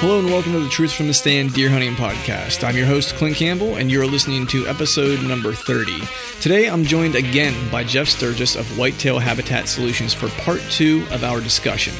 [0.00, 2.62] Hello and welcome to the Truth from the Stand Deer Hunting Podcast.
[2.62, 5.98] I'm your host, Clint Campbell, and you're listening to episode number 30.
[6.42, 11.24] Today I'm joined again by Jeff Sturgis of Whitetail Habitat Solutions for part two of
[11.24, 11.94] our discussion.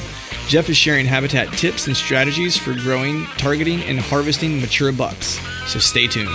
[0.47, 5.39] Jeff is sharing habitat tips and strategies for growing, targeting, and harvesting mature bucks.
[5.65, 6.29] So stay tuned.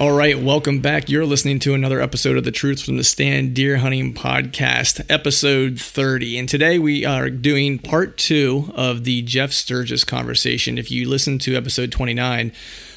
[0.00, 1.10] All right, welcome back.
[1.10, 5.78] You're listening to another episode of the Truth from the Stand Deer Hunting Podcast, episode
[5.78, 6.38] 30.
[6.38, 10.78] And today we are doing part two of the Jeff Sturgis conversation.
[10.78, 12.50] If you listen to episode 29,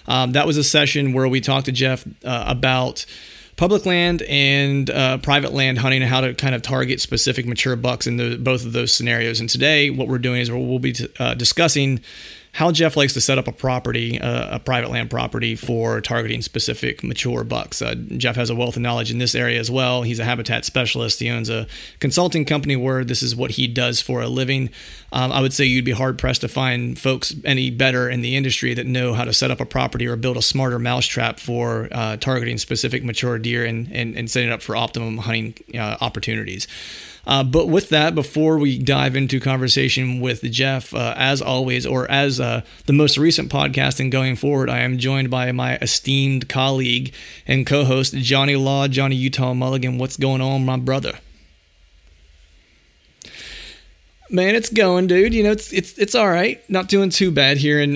[0.07, 3.05] um, that was a session where we talked to Jeff uh, about
[3.57, 7.75] public land and uh, private land hunting and how to kind of target specific mature
[7.75, 9.41] bucks in the, both of those scenarios.
[9.41, 11.99] And today, what we're doing is we'll be t- uh, discussing
[12.53, 16.43] how Jeff likes to set up a property, uh, a private land property for targeting
[16.43, 17.81] specific mature bucks.
[17.81, 20.03] Uh, Jeff has a wealth of knowledge in this area as well.
[20.03, 21.19] He's a habitat specialist.
[21.19, 21.65] He owns a
[21.99, 24.69] consulting company where this is what he does for a living.
[25.11, 28.35] Um, I would say you'd be hard pressed to find folks any better in the
[28.35, 31.87] industry that know how to set up a property or build a smarter mousetrap for
[31.91, 36.67] uh, targeting specific mature deer and, and, and setting up for optimum hunting uh, opportunities.
[37.25, 42.09] Uh, but with that, before we dive into conversation with Jeff, uh, as always, or
[42.11, 46.49] as uh, the most recent podcast and going forward, I am joined by my esteemed
[46.49, 47.13] colleague
[47.47, 49.97] and co-host Johnny Law, Johnny Utah Mulligan.
[49.97, 51.19] What's going on, my brother?
[54.33, 55.31] Man, it's going, dude.
[55.31, 56.67] You know, it's it's it's all right.
[56.67, 57.95] Not doing too bad here in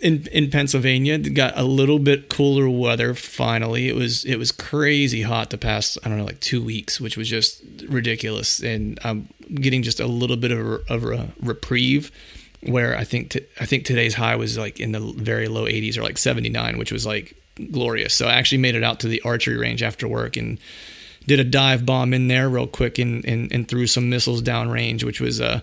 [0.00, 1.18] in in Pennsylvania.
[1.18, 3.88] Got a little bit cooler weather finally.
[3.88, 7.16] It was it was crazy hot the past I don't know like two weeks, which
[7.16, 8.60] was just ridiculous.
[8.60, 12.12] And I'm getting just a little bit of a, of a reprieve.
[12.62, 15.98] Where I think t- I think today's high was like in the very low 80s
[15.98, 17.34] or like 79, which was like
[17.72, 18.14] glorious.
[18.14, 20.60] So I actually made it out to the archery range after work and
[21.26, 25.04] did a dive bomb in there real quick and, and, and threw some missiles downrange,
[25.04, 25.60] which was uh,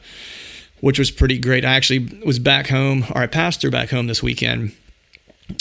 [0.81, 1.66] which was pretty great.
[1.66, 4.74] I actually was back home, or I passed through back home this weekend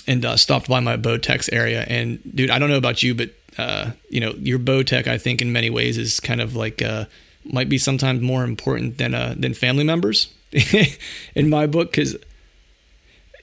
[0.06, 1.84] and uh, stopped by my bow tech area.
[1.88, 5.18] And dude, I don't know about you, but uh, you know, your bow tech, I
[5.18, 7.06] think in many ways is kind of like uh,
[7.44, 10.32] might be sometimes more important than uh, than family members
[11.34, 12.16] in my book because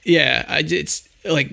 [0.04, 1.50] yeah, I, it's like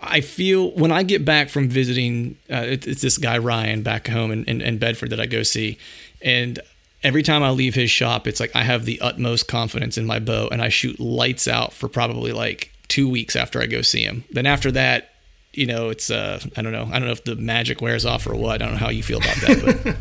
[0.00, 4.08] I feel when I get back from visiting, uh, it, it's this guy Ryan back
[4.08, 5.78] home in, in, in, Bedford that I go see,
[6.20, 6.58] and
[7.02, 10.18] every time I leave his shop, it's like I have the utmost confidence in my
[10.18, 14.02] bow, and I shoot lights out for probably like two weeks after I go see
[14.02, 14.24] him.
[14.30, 15.12] Then after that,
[15.52, 18.26] you know, it's uh, I don't know, I don't know if the magic wears off
[18.26, 18.60] or what.
[18.62, 19.96] I don't know how you feel about that,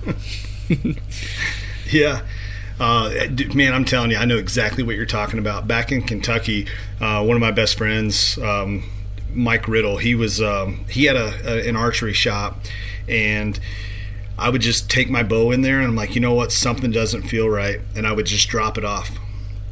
[0.67, 0.97] but
[1.91, 2.21] yeah.
[2.77, 3.09] Uh,
[3.53, 5.65] man, I'm telling you, I know exactly what you're talking about.
[5.65, 6.67] Back in Kentucky,
[6.99, 8.83] uh, one of my best friends, um,
[9.35, 9.97] Mike Riddle.
[9.97, 12.59] He was um, he had a, a, an archery shop,
[13.07, 13.59] and
[14.37, 16.91] I would just take my bow in there, and I'm like, you know what, something
[16.91, 19.11] doesn't feel right, and I would just drop it off,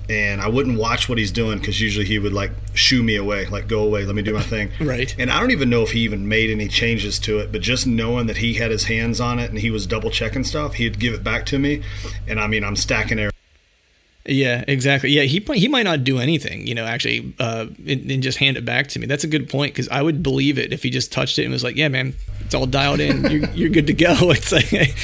[0.10, 3.46] and I wouldn't watch what he's doing because usually he would like shoo me away,
[3.48, 4.72] like go away, let me do my thing.
[4.82, 5.14] right.
[5.18, 7.86] And I don't even know if he even made any changes to it, but just
[7.88, 11.00] knowing that he had his hands on it and he was double checking stuff, he'd
[11.00, 11.84] give it back to me,
[12.28, 13.33] and I mean, I'm stacking arrows
[14.26, 15.10] yeah, exactly.
[15.10, 18.56] Yeah, he he might not do anything, you know, actually, uh, and, and just hand
[18.56, 19.06] it back to me.
[19.06, 21.52] That's a good point because I would believe it if he just touched it and
[21.52, 23.24] was like, "Yeah, man, it's all dialed in.
[23.30, 24.96] You're, you're good to go." It's like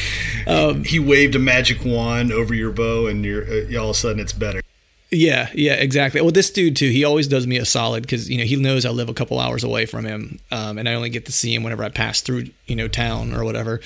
[0.47, 3.99] um, he waved a magic wand over your bow, and you're uh, all of a
[3.99, 4.61] sudden it's better.
[5.11, 6.21] Yeah, yeah, exactly.
[6.21, 8.85] Well, this dude too, he always does me a solid because you know he knows
[8.85, 11.53] I live a couple hours away from him, um, and I only get to see
[11.53, 13.81] him whenever I pass through you know town or whatever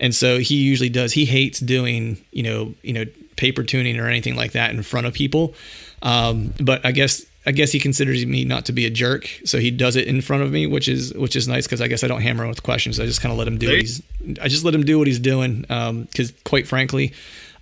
[0.00, 1.12] and so he usually does.
[1.12, 3.04] He hates doing you know you know
[3.40, 5.54] paper tuning or anything like that in front of people.
[6.02, 9.58] Um, but I guess I guess he considers me not to be a jerk, so
[9.58, 12.04] he does it in front of me, which is which is nice because I guess
[12.04, 13.00] I don't hammer him with questions.
[13.00, 14.02] I just kind of let him do what he's.
[14.40, 17.14] I just let him do what he's doing because, quite frankly,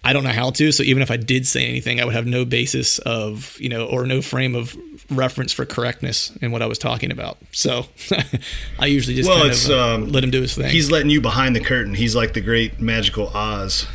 [0.05, 0.73] I don't know how to.
[0.73, 3.87] So even if I did say anything, I would have no basis of you know
[3.87, 4.77] or no frame of
[5.11, 7.39] reference for correctness in what I was talking about.
[7.53, 7.87] So
[8.81, 10.71] I usually just well, kind of, uh, um, let him do his thing.
[10.71, 11.95] He's letting you behind the curtain.
[11.95, 13.87] He's like the great magical Oz,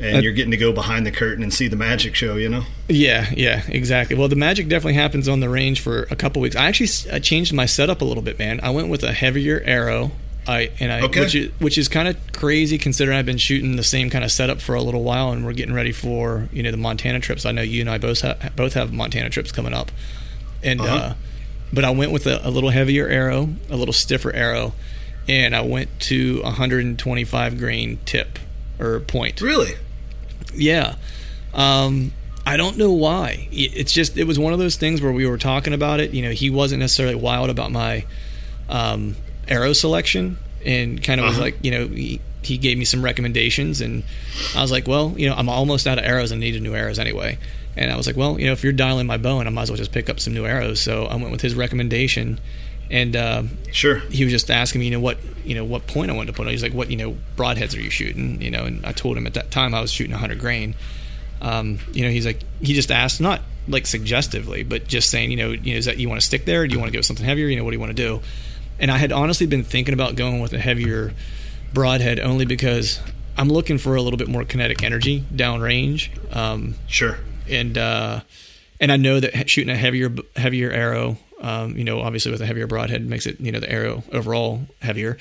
[0.00, 2.36] and you're getting to go behind the curtain and see the magic show.
[2.36, 2.64] You know.
[2.88, 4.16] Yeah, yeah, exactly.
[4.16, 6.56] Well, the magic definitely happens on the range for a couple weeks.
[6.56, 8.60] I actually I changed my setup a little bit, man.
[8.62, 10.12] I went with a heavier arrow.
[10.46, 11.20] I and I Okay.
[11.20, 14.30] which is which is kind of crazy considering I've been shooting the same kind of
[14.30, 17.46] setup for a little while, and we're getting ready for you know the Montana trips.
[17.46, 19.90] I know you and I both ha- both have Montana trips coming up,
[20.62, 20.94] and Uh-huh.
[20.96, 21.14] uh,
[21.72, 24.74] but I went with a, a little heavier arrow, a little stiffer arrow,
[25.26, 28.38] and I went to 125 grain tip
[28.78, 29.40] or point.
[29.40, 29.72] Really?
[30.54, 30.96] Yeah.
[31.52, 32.12] Um,
[32.46, 33.48] I don't know why.
[33.52, 36.12] It's just it was one of those things where we were talking about it.
[36.12, 38.04] You know, he wasn't necessarily wild about my
[38.68, 39.16] um,
[39.48, 41.44] arrow selection, and kind of was Uh-huh.
[41.44, 44.02] like, you know, he, he gave me some recommendations, and
[44.54, 46.98] I was like, well, you know, I'm almost out of arrows and needed new arrows
[46.98, 47.38] anyway.
[47.76, 49.62] And I was like, well, you know, if you're dialing my bow, and I might
[49.62, 50.80] as well just pick up some new arrows.
[50.80, 52.38] So I went with his recommendation,
[52.90, 53.42] and uh,
[53.72, 53.98] Sure.
[54.10, 56.36] he was just asking me, you know, what you know, what point I wanted to
[56.36, 56.52] put on.
[56.52, 58.40] He's like, what you know, broadheads are you shooting?
[58.40, 60.74] You know, and I told him at that time I was shooting 100 grain.
[61.42, 65.36] Um, you know, he's like, he just asked, not like suggestively, but just saying, you
[65.36, 66.62] know, you know, is that you want to stick there?
[66.62, 67.46] Or do you want to go with something heavier?
[67.48, 68.20] You know, what do you want to do?
[68.78, 71.12] And I had honestly been thinking about going with a heavier
[71.74, 73.00] broadhead only because
[73.36, 76.08] I'm looking for a little bit more kinetic energy downrange.
[76.34, 77.18] Um, Sure.
[77.48, 78.20] and uh,
[78.80, 82.46] and I know that shooting a heavier heavier arrow, um, you know, obviously with a
[82.46, 85.18] heavier broadhead makes it you know the arrow overall heavier,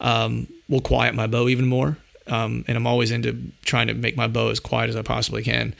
[0.00, 1.96] um, will quiet my bow even more.
[2.26, 5.42] Um, and I'm always into trying to make my bow as quiet as I possibly
[5.42, 5.74] can.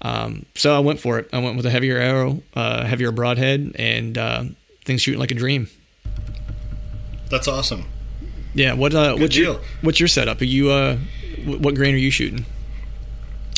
[0.00, 1.28] Um, so I went for it.
[1.32, 4.44] I went with a heavier arrow, uh, heavier broadhead, and uh,
[4.84, 5.68] things shooting like a dream.
[7.30, 7.86] That's awesome.
[8.54, 8.74] Yeah.
[8.74, 8.94] What?
[8.94, 9.60] Uh, what's your.
[9.82, 10.40] What's your setup?
[10.40, 10.70] Are you?
[10.70, 10.96] Uh,
[11.44, 12.46] wh- what grain are you shooting?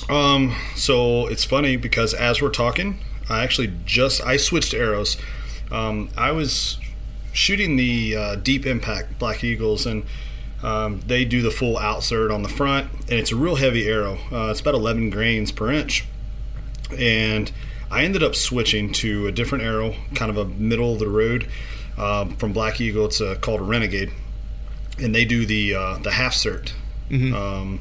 [0.08, 2.98] Um, so it's funny because as we're talking,
[3.28, 5.16] I actually just I switched arrows.
[5.70, 6.78] Um, I was
[7.32, 10.04] shooting the uh, deep impact Black Eagles, and
[10.62, 14.18] um, they do the full outsert on the front, and it's a real heavy arrow.
[14.32, 16.04] Uh, it's about 11 grains per inch,
[16.96, 17.50] and
[17.90, 21.48] I ended up switching to a different arrow, kind of a middle of the road
[21.96, 23.06] um, from Black Eagle.
[23.06, 24.10] It's uh, called a Renegade,
[24.98, 26.72] and they do the uh, the half cert.
[27.34, 27.80] Um,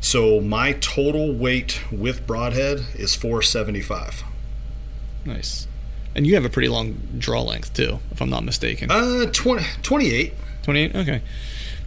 [0.00, 4.24] so my total weight with broadhead is 475.
[5.24, 5.66] Nice.
[6.14, 8.90] And you have a pretty long draw length too, if I'm not mistaken.
[8.90, 10.34] Uh, 20, 28.
[10.62, 11.22] 28 okay.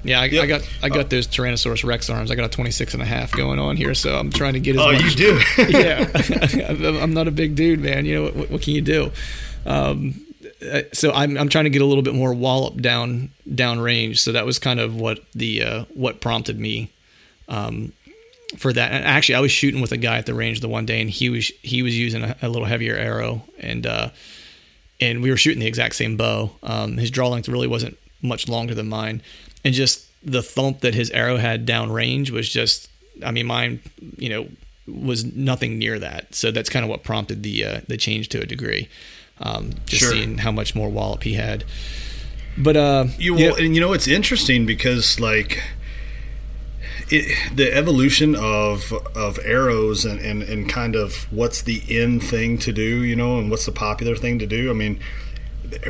[0.04, 2.32] Yeah I, I got i got those tyrannosaurus rex arms.
[2.32, 4.76] I got a 26 and a half going on here so i'm trying to get
[4.76, 5.42] as Oh, much you do?
[5.70, 6.98] yeah.
[7.02, 8.06] I'm not a big dude man.
[8.06, 9.12] You know what, what can you do?
[9.66, 10.26] Um,
[10.62, 14.22] uh, so I'm, I'm trying to get a little bit more wallop down down range.
[14.22, 16.92] So that was kind of what the uh, what prompted me
[17.48, 17.94] um,
[18.58, 20.86] for that and actually i was shooting with a guy at the range the one
[20.86, 24.10] day and he was he was using a, a little heavier arrow and uh,
[25.02, 26.52] and we were shooting the exact same bow.
[26.62, 29.22] Um, his draw length really wasn't much longer than mine,
[29.66, 32.90] and just the thump that his arrow had down range was just,
[33.26, 33.82] I mean, mine,
[34.18, 34.48] you know,
[34.88, 36.34] was nothing near that.
[36.36, 38.88] So that's kind of what prompted the uh, the change to a degree.
[39.40, 40.12] Um, just Sure.
[40.12, 41.66] seeing how much more wallop he had.
[42.58, 45.62] But uh, You yeah, and you know it's interesting because like
[47.14, 52.58] it, the evolution of of arrows and, and and kind of what's the in thing
[52.60, 54.70] to do, you know, and what's the popular thing to do.
[54.70, 55.00] I mean,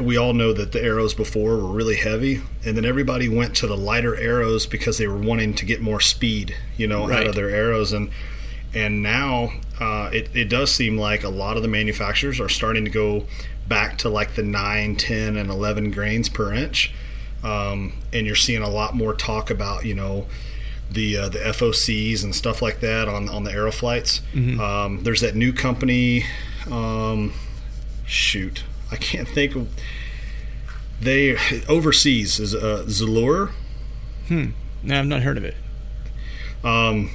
[0.01, 3.67] we all know that the arrows before were really heavy, and then everybody went to
[3.67, 7.35] the lighter arrows because they were wanting to get more speed, you know, out of
[7.35, 8.11] their arrows and.
[8.75, 12.85] And now uh, it, it does seem like a lot of the manufacturers are starting
[12.85, 13.27] to go
[13.67, 16.91] back to like the 9, 10, and 11 grains per inch.
[17.43, 20.25] Um, and you're seeing a lot more talk about, you know,
[20.93, 24.21] the uh, the FOCs and stuff like that on, on the Aeroflights.
[24.59, 26.25] Um, there's that new company.
[26.69, 27.33] Um,
[28.05, 29.69] shoot, I can't think of.
[31.01, 31.35] They
[31.67, 33.51] overseas is uh, Zalure.
[34.83, 35.55] no, I've not heard of it.
[36.63, 37.09] Um,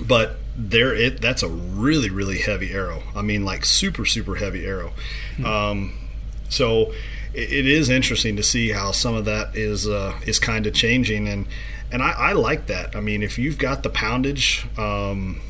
[0.00, 3.02] but there it that's a really really heavy arrow.
[3.14, 4.92] I mean like super super heavy arrow.
[5.44, 5.94] Um,
[6.48, 6.92] so
[7.34, 10.74] it, it is interesting to see how some of that is uh, is kind of
[10.74, 11.46] changing and
[11.90, 12.96] and I, I like that.
[12.96, 15.40] I mean if you've got the poundage, um,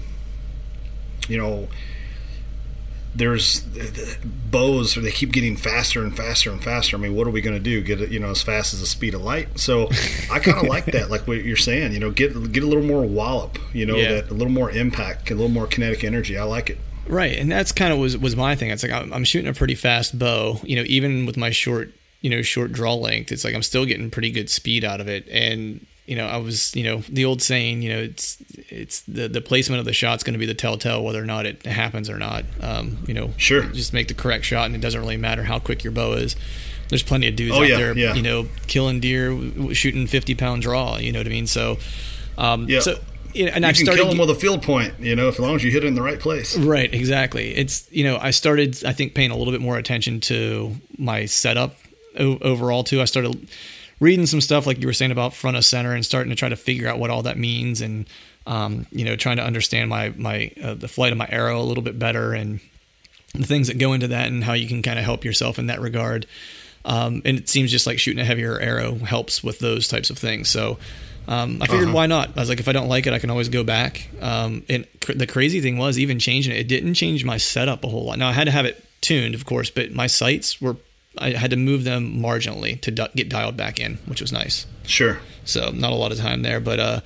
[1.28, 1.68] you know.
[3.14, 3.64] there's
[4.50, 6.96] bows they keep getting faster and faster and faster.
[6.96, 7.80] I mean, what are we going to do?
[7.80, 9.58] Get it, you know, as fast as the speed of light.
[9.58, 9.88] So
[10.30, 11.92] I kind of like that, like what you're saying.
[11.92, 13.58] You know, get get a little more wallop.
[13.72, 14.12] You know, yeah.
[14.12, 16.38] that a little more impact, a little more kinetic energy.
[16.38, 16.78] I like it.
[17.08, 18.70] Right, and that's kind of was was my thing.
[18.70, 20.60] It's like I'm shooting a pretty fast bow.
[20.62, 23.86] You know, even with my short, you know, short draw length, it's like I'm still
[23.86, 25.26] getting pretty good speed out of it.
[25.28, 28.38] And you know, I was, you know, the old saying, you know, it's
[28.70, 31.44] it's the the placement of the shot's going to be the telltale whether or not
[31.44, 32.46] it happens or not.
[32.62, 35.58] Um, you know, sure, just make the correct shot, and it doesn't really matter how
[35.58, 36.34] quick your bow is.
[36.88, 38.14] There's plenty of dudes oh, out yeah, there, yeah.
[38.14, 39.36] you know, killing deer,
[39.74, 40.96] shooting 50 pound draw.
[40.96, 41.46] You know what I mean?
[41.46, 41.76] So,
[42.38, 42.80] um, yeah.
[42.80, 42.98] So,
[43.34, 45.28] you know, and you I can started, kill them with a field point, you know,
[45.28, 46.56] as long as you hit it in the right place.
[46.56, 47.54] Right, exactly.
[47.54, 51.26] It's you know, I started, I think, paying a little bit more attention to my
[51.26, 51.76] setup
[52.16, 53.02] overall too.
[53.02, 53.46] I started
[54.00, 56.48] reading some stuff like you were saying about front of center and starting to try
[56.48, 58.06] to figure out what all that means and
[58.46, 61.62] um, you know trying to understand my my uh, the flight of my arrow a
[61.62, 62.60] little bit better and
[63.34, 65.66] the things that go into that and how you can kind of help yourself in
[65.66, 66.26] that regard.
[66.84, 70.18] Um, and it seems just like shooting a heavier arrow helps with those types of
[70.18, 70.48] things.
[70.48, 70.78] So
[71.26, 71.94] um, I figured uh-huh.
[71.94, 72.30] why not?
[72.36, 74.08] I was like, if I don't like it, I can always go back.
[74.22, 77.84] Um, and cr- the crazy thing was, even changing it, it didn't change my setup
[77.84, 78.18] a whole lot.
[78.18, 80.76] Now I had to have it tuned, of course, but my sights were
[81.20, 84.66] I had to move them marginally to get dialed back in, which was nice.
[84.86, 85.18] Sure.
[85.44, 87.00] So not a lot of time there, but uh,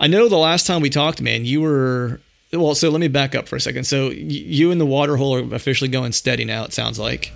[0.00, 2.20] I know the last time we talked, man, you were
[2.52, 2.74] well.
[2.74, 3.84] So let me back up for a second.
[3.84, 6.64] So y- you and the water hole are officially going steady now.
[6.64, 7.32] It sounds like.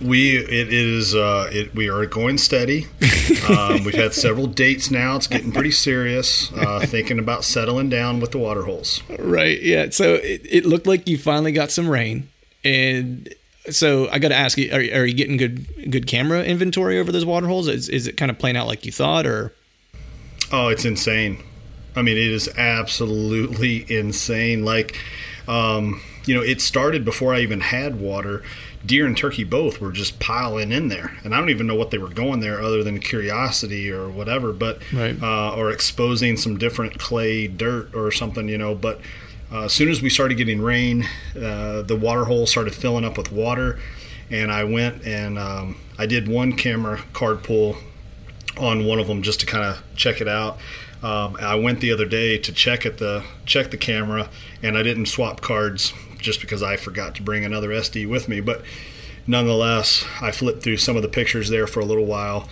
[0.00, 2.86] We it is uh, it, we are going steady.
[3.48, 5.16] Um, we've had several dates now.
[5.16, 6.50] It's getting pretty serious.
[6.52, 9.02] Uh, thinking about settling down with the water holes.
[9.18, 9.60] Right.
[9.60, 9.90] Yeah.
[9.90, 12.28] So it, it looked like you finally got some rain,
[12.64, 13.28] and
[13.70, 17.10] so I got to ask you: are, are, you getting good good camera inventory over
[17.10, 17.68] those water holes?
[17.68, 19.54] Is, is it kind of playing out like you thought, or?
[20.52, 21.42] Oh, it's insane.
[21.96, 24.64] I mean, it is absolutely insane.
[24.64, 24.98] Like,
[25.48, 28.42] um, you know, it started before I even had water.
[28.84, 31.90] Deer and turkey both were just piling in there, and I don't even know what
[31.90, 35.16] they were going there other than curiosity or whatever, but right.
[35.22, 38.74] uh, or exposing some different clay dirt or something, you know.
[38.74, 39.00] But
[39.52, 43.30] as soon as we started getting rain, uh, the water hole started filling up with
[43.30, 43.78] water,
[44.30, 47.76] and I went and um, I did one camera card pull
[48.58, 50.58] on one of them just to kind of check it out.
[51.02, 54.30] Um, I went the other day to check at the check the camera,
[54.62, 58.40] and I didn't swap cards just because I forgot to bring another SD with me.
[58.40, 58.62] But
[59.26, 62.48] nonetheless, I flipped through some of the pictures there for a little while.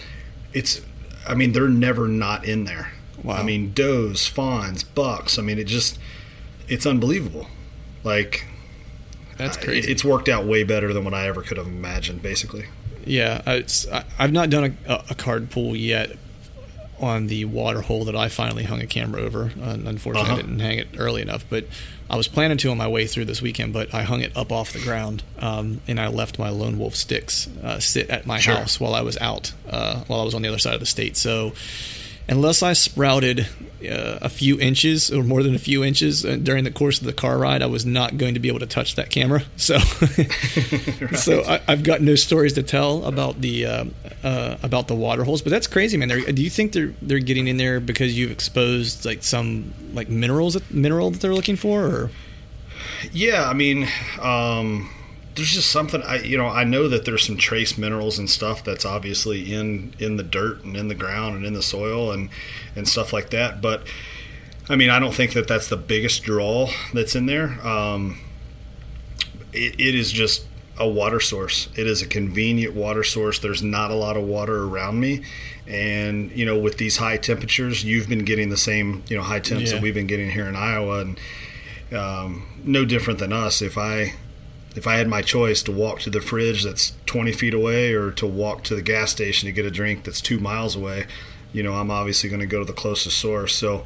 [0.52, 0.82] It's,
[1.26, 2.92] I mean, they're never not in there.
[3.24, 3.36] Wow.
[3.36, 5.38] I mean, does, fawns, bucks.
[5.38, 5.98] I mean, it just
[6.68, 7.46] it's unbelievable.
[8.04, 8.46] Like
[9.36, 9.90] that's crazy.
[9.90, 12.22] It's worked out way better than what I ever could have imagined.
[12.22, 12.66] Basically.
[13.04, 16.16] Yeah, it's I, have not done a, a, card pool yet
[17.00, 19.46] on the water hole that I finally hung a camera over.
[19.60, 20.32] Uh, unfortunately, uh-huh.
[20.34, 21.66] I didn't hang it early enough, but
[22.08, 23.72] I was planning to on my way through this weekend.
[23.72, 26.94] But I hung it up off the ground, um, and I left my lone wolf
[26.94, 28.54] sticks uh, sit at my sure.
[28.54, 30.86] house while I was out, uh, while I was on the other side of the
[30.86, 31.16] state.
[31.16, 31.54] So
[32.28, 33.46] unless I sprouted
[33.82, 37.06] uh, a few inches or more than a few inches uh, during the course of
[37.06, 39.42] the car ride, I was not going to be able to touch that camera.
[39.56, 41.16] So, right.
[41.16, 43.84] so I, have got no stories to tell about the uh,
[44.24, 45.40] uh, about the water holes.
[45.42, 46.08] But that's crazy, man.
[46.08, 50.08] They're, do you think they're they're getting in there because you've exposed like some like
[50.08, 51.84] minerals mineral that they're looking for?
[51.84, 52.10] Or?
[53.12, 53.88] Yeah, I mean.
[54.20, 54.90] Um
[55.34, 58.62] there's just something I you know I know that there's some trace minerals and stuff
[58.62, 62.28] that's obviously in in the dirt and in the ground and in the soil and
[62.76, 63.86] and stuff like that but
[64.68, 67.66] I mean I don't think that that's the biggest draw that's in there.
[67.66, 68.20] Um,
[69.52, 70.46] it, it is just
[70.78, 71.68] a water source.
[71.76, 73.38] It is a convenient water source.
[73.38, 75.22] There's not a lot of water around me.
[75.66, 79.40] And you know with these high temperatures you've been getting the same you know high
[79.40, 79.76] temps yeah.
[79.76, 81.00] that we've been getting here in Iowa.
[81.00, 81.20] And
[81.92, 83.62] um, no different than us.
[83.62, 84.14] If I
[84.74, 88.10] if I had my choice to walk to the fridge that's 20 feet away or
[88.12, 91.06] to walk to the gas station to get a drink that's two miles away,
[91.52, 93.54] you know, I'm obviously going to go to the closest source.
[93.54, 93.84] So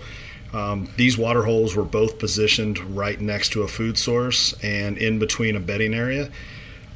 [0.52, 5.18] um, these water holes were both positioned right next to a food source and in
[5.18, 6.30] between a bedding area.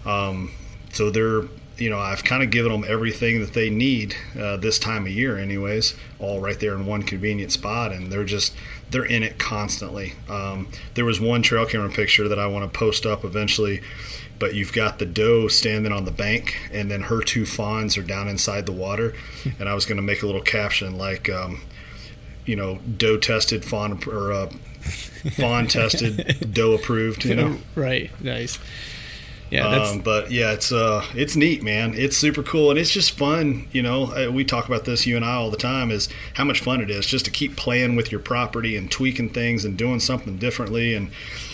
[0.04, 0.52] Um,
[0.92, 1.42] so they're,
[1.80, 5.12] you know, I've kind of given them everything that they need uh, this time of
[5.12, 7.90] year, anyways, all right there in one convenient spot.
[7.90, 8.54] And they're just,
[8.90, 10.12] they're in it constantly.
[10.28, 13.80] Um, there was one trail camera picture that I want to post up eventually,
[14.38, 18.02] but you've got the doe standing on the bank, and then her two fawns are
[18.02, 19.14] down inside the water.
[19.58, 21.62] and I was going to make a little caption like, um,
[22.44, 24.50] you know, doe tested, fawn or uh,
[25.32, 27.25] fawn tested, doe approved.
[27.25, 28.10] You know, right?
[28.22, 28.58] Nice.
[29.50, 31.92] Yeah, that's, Um, but yeah, it's uh, it's neat, man.
[31.95, 33.66] It's super cool, and it's just fun.
[33.73, 35.90] You know, uh, we talk about this, you and I, all the time.
[35.90, 39.30] Is how much fun it is just to keep playing with your property and tweaking
[39.30, 41.11] things and doing something differently, and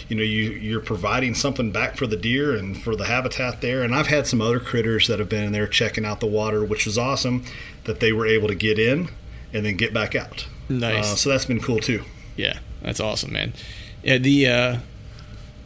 [0.09, 3.83] you know, you you're providing something back for the deer and for the habitat there.
[3.83, 6.65] And I've had some other critters that have been in there checking out the water,
[6.65, 7.45] which was awesome
[7.85, 9.09] that they were able to get in
[9.53, 10.47] and then get back out.
[10.69, 11.13] Nice.
[11.13, 12.03] Uh, so that's been cool too.
[12.37, 13.55] Yeah, that's awesome, man.
[14.03, 14.79] Yeah, the uh,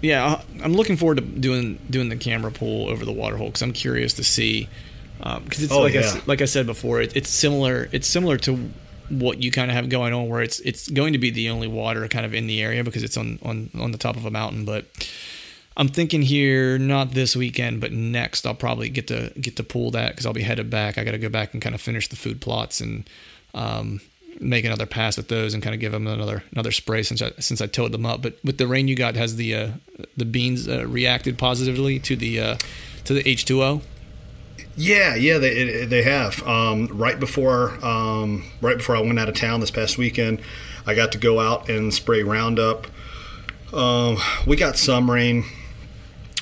[0.01, 3.49] yeah, I- I'm looking forward to doing doing the camera pull over the water hole
[3.49, 4.69] because I'm curious to see
[5.19, 6.07] because it's Oh, like I, yeah.
[6.07, 7.89] s- like I said before, it, it's similar.
[7.93, 8.71] It's similar to
[9.11, 11.69] what you kind of have going on, where it's it's going to be the only
[11.69, 14.31] water kind of in the area because it's on on on the top of a
[14.31, 14.87] mountain, but.
[15.77, 18.45] I'm thinking here, not this weekend, but next.
[18.45, 20.99] I'll probably get to get to pull that because I'll be headed back.
[20.99, 23.09] I got to go back and kind of finish the food plots and
[23.55, 24.01] um,
[24.39, 27.31] make another pass with those and kind of give them another another spray since I
[27.39, 28.23] since I towed them up.
[28.23, 29.69] But with the rain you got, has the uh,
[30.17, 32.57] the beans uh, reacted positively to the uh,
[33.05, 33.83] to the H2O?
[34.77, 36.43] Yeah, yeah, they they have.
[36.47, 40.41] Um, right before um, right before I went out of town this past weekend,
[40.87, 42.87] I got to go out and spray Roundup.
[43.73, 45.45] Um, we got some rain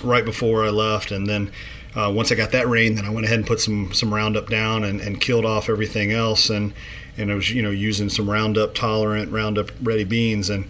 [0.02, 1.50] right before I left, and then
[1.96, 4.48] uh, once I got that rain, then I went ahead and put some some Roundup
[4.48, 6.72] down and, and killed off everything else, and
[7.18, 10.68] and I was you know using some Roundup tolerant, Roundup ready beans, and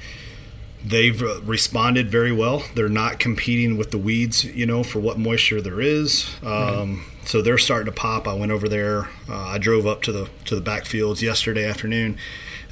[0.85, 2.63] they've uh, responded very well.
[2.75, 6.31] They're not competing with the weeds, you know, for what moisture there is.
[6.45, 8.27] Um, So they're starting to pop.
[8.27, 9.09] I went over there.
[9.29, 12.17] Uh, I drove up to the to the backfields yesterday afternoon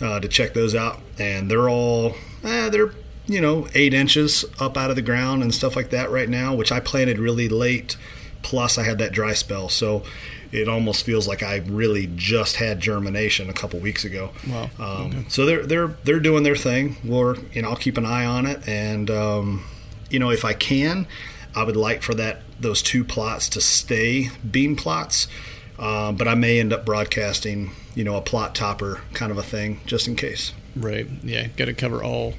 [0.01, 2.93] uh, to check those out, and they're all eh, they're
[3.27, 6.55] you know eight inches up out of the ground and stuff like that right now,
[6.55, 7.97] which I planted really late.
[8.43, 10.05] Plus, I had that dry spell, so
[10.53, 14.31] it almost feels like I really just had germination a couple weeks ago.
[14.49, 14.71] Wow.
[14.79, 16.97] Um, So they're they're they're doing their thing.
[17.05, 19.65] We're you know I'll keep an eye on it, and um,
[20.11, 21.07] you know if I can,
[21.55, 25.29] I would like for that those two plots to stay beam plots.
[25.79, 29.43] Uh, but I may end up broadcasting, you know, a plot topper kind of a
[29.43, 30.55] thing, just in case.
[30.75, 31.07] Right.
[31.23, 31.49] Yeah.
[31.49, 32.33] Got to cover all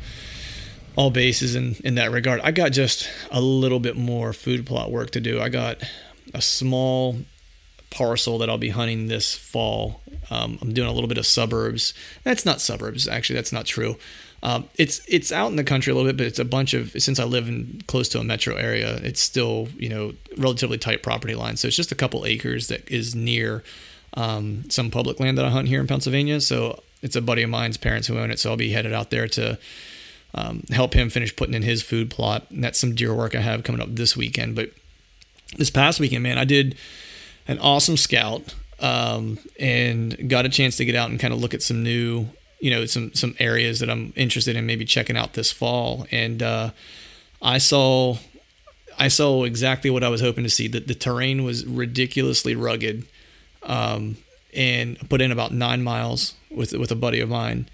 [0.95, 2.41] all bases in in that regard.
[2.41, 5.39] I got just a little bit more food plot work to do.
[5.39, 5.83] I got
[6.33, 7.17] a small
[7.89, 10.01] parcel that I'll be hunting this fall.
[10.29, 11.93] Um, I'm doing a little bit of suburbs.
[12.23, 13.35] That's not suburbs, actually.
[13.35, 13.97] That's not true.
[14.43, 16.91] Um, it's it's out in the country a little bit, but it's a bunch of.
[16.91, 21.01] Since I live in close to a metro area, it's still you know relatively tight
[21.01, 21.61] property lines.
[21.61, 23.63] So it's just a couple acres that is near
[24.13, 26.39] um, some public land that I hunt here in Pennsylvania.
[26.41, 28.39] So it's a buddy of mine's parents who own it.
[28.39, 29.57] So I'll be headed out there to
[30.33, 32.45] um, help him finish putting in his food plot.
[32.49, 34.55] And that's some deer work I have coming up this weekend.
[34.55, 34.71] But
[35.57, 36.75] this past weekend, man, I did
[37.47, 41.53] an awesome scout um, and got a chance to get out and kind of look
[41.53, 42.27] at some new,
[42.59, 46.05] you know, some some areas that I'm interested in maybe checking out this fall.
[46.11, 46.71] And uh,
[47.41, 48.17] I saw
[48.99, 50.67] I saw exactly what I was hoping to see.
[50.67, 53.05] That the terrain was ridiculously rugged,
[53.63, 54.17] um,
[54.53, 57.69] and put in about nine miles with with a buddy of mine,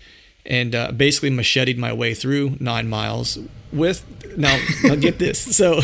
[0.46, 3.38] and uh, basically macheted my way through nine miles
[3.72, 4.06] with.
[4.36, 5.46] Now, now get this.
[5.56, 5.84] So, it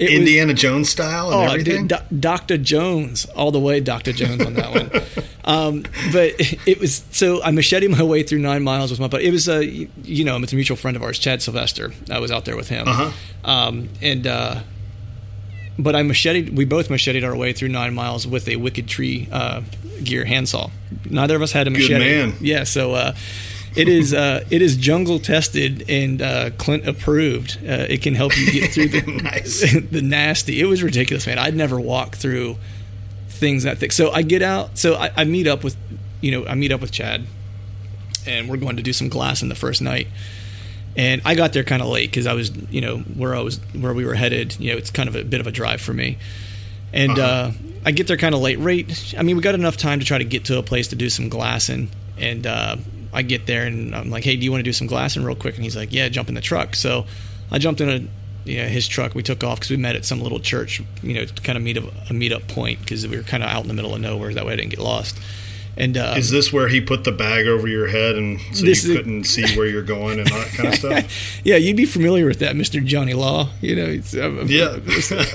[0.00, 1.86] was, Indiana Jones style and Oh, everything.
[1.86, 2.58] dude, Dr.
[2.58, 4.12] Jones, all the way, Dr.
[4.12, 5.24] Jones on that one.
[5.44, 6.32] um, but
[6.66, 9.26] it was so I macheted my way through nine miles with my buddy.
[9.26, 11.92] It was a you know it's a mutual friend of ours, Chad Sylvester.
[12.10, 13.10] I was out there with him, Uh-huh.
[13.48, 14.60] um, and uh,
[15.78, 16.56] but I macheted.
[16.56, 19.62] We both macheted our way through nine miles with a wicked tree uh,
[20.02, 20.70] gear handsaw.
[21.08, 21.98] Neither of us had a Good machete.
[22.00, 22.34] man.
[22.40, 23.12] Yeah, so.
[23.76, 27.58] It is uh, it is jungle tested and uh, Clint approved.
[27.58, 29.72] Uh, it can help you get through the Nice.
[29.90, 30.60] the nasty.
[30.60, 31.38] It was ridiculous, man.
[31.38, 32.56] I'd never walk through
[33.28, 33.92] things that thick.
[33.92, 34.78] So I get out.
[34.78, 35.76] So I, I meet up with,
[36.20, 37.26] you know, I meet up with Chad,
[38.26, 40.06] and we're going to do some glass in the first night.
[40.96, 43.58] And I got there kind of late because I was, you know, where I was,
[43.74, 44.58] where we were headed.
[44.60, 46.18] You know, it's kind of a bit of a drive for me.
[46.92, 47.50] And uh,
[47.84, 48.60] I get there kind of late.
[48.60, 49.14] Right.
[49.18, 51.10] I mean, we got enough time to try to get to a place to do
[51.10, 51.90] some glassing.
[52.16, 52.76] And uh,
[53.14, 55.36] I get there and I'm like, hey, do you want to do some glassing real
[55.36, 55.54] quick?
[55.54, 56.74] And he's like, yeah, jump in the truck.
[56.74, 57.06] So
[57.50, 59.14] I jumped in a, you know, his truck.
[59.14, 61.62] We took off because we met at some little church, you know, to kind of
[61.64, 64.00] meet a, a meetup point because we were kind of out in the middle of
[64.00, 64.34] nowhere.
[64.34, 65.18] That way I didn't get lost.
[65.76, 68.96] And uh, Is this where he put the bag over your head and so you
[68.96, 71.40] couldn't see where you're going and that kind of stuff?
[71.44, 73.48] yeah, you'd be familiar with that, Mister Johnny Law.
[73.60, 74.76] You know, it's, I'm, Yeah.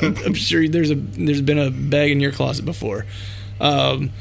[0.01, 3.05] I'm, I'm sure there's a there's been a bag in your closet before.
[3.59, 4.11] Um,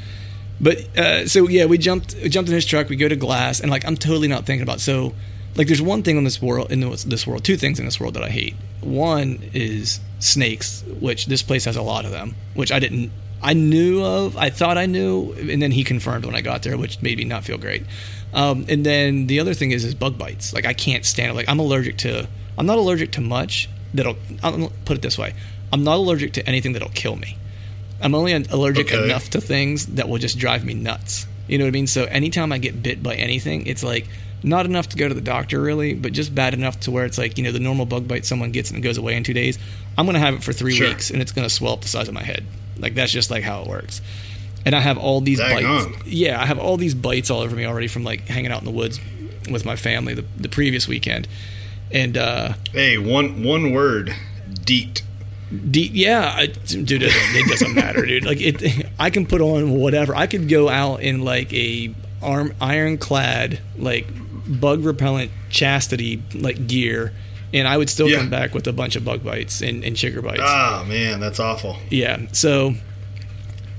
[0.60, 2.88] but uh, so yeah, we jumped jumped in his truck.
[2.88, 5.14] We go to glass, and like I'm totally not thinking about so.
[5.56, 7.98] Like, there's one thing in this world, in this this world, two things in this
[7.98, 8.54] world that I hate.
[8.80, 13.10] One is snakes, which this place has a lot of them, which I didn't,
[13.42, 16.76] I knew of, I thought I knew, and then he confirmed when I got there,
[16.76, 17.82] which made me not feel great.
[18.32, 20.52] Um, and then the other thing is is bug bites.
[20.52, 21.34] Like I can't stand it.
[21.34, 23.68] Like I'm allergic to, I'm not allergic to much.
[23.92, 25.34] That'll, I'll put it this way,
[25.72, 27.36] I'm not allergic to anything that'll kill me.
[28.00, 29.04] I'm only allergic Okay.
[29.04, 31.26] enough to things that will just drive me nuts.
[31.48, 31.86] You know what I mean?
[31.86, 34.06] So anytime I get bit by anything, it's like
[34.42, 37.18] not enough to go to the doctor really, but just bad enough to where it's
[37.18, 39.32] like, you know, the normal bug bite someone gets and it goes away in two
[39.34, 39.58] days.
[39.96, 40.88] I'm going to have it for three Sure.
[40.88, 42.44] weeks and it's going to swell up the size of my head.
[42.78, 44.00] Like that's just like how it works.
[44.64, 45.64] And I have all these bites.
[45.66, 46.02] Daggone.
[46.04, 48.64] Yeah, I have all these bites all over me already from like hanging out in
[48.66, 49.00] the woods
[49.50, 51.26] with my family the, the previous weekend.
[51.90, 54.14] And, uh, Hey, one one word,
[54.64, 55.02] deet.
[55.70, 58.24] D- yeah, I, dude, it, it doesn't matter, dude.
[58.24, 60.14] Like it, I can put on whatever.
[60.14, 64.06] I could go out in like a arm ironclad like
[64.60, 67.12] bug repellent chastity like gear,
[67.54, 68.18] and I would still Yeah.
[68.18, 70.40] come back with a bunch of bug bites and, and chigger bites.
[70.44, 71.76] Ah, man, that's awful.
[71.90, 72.26] Yeah.
[72.32, 72.74] So,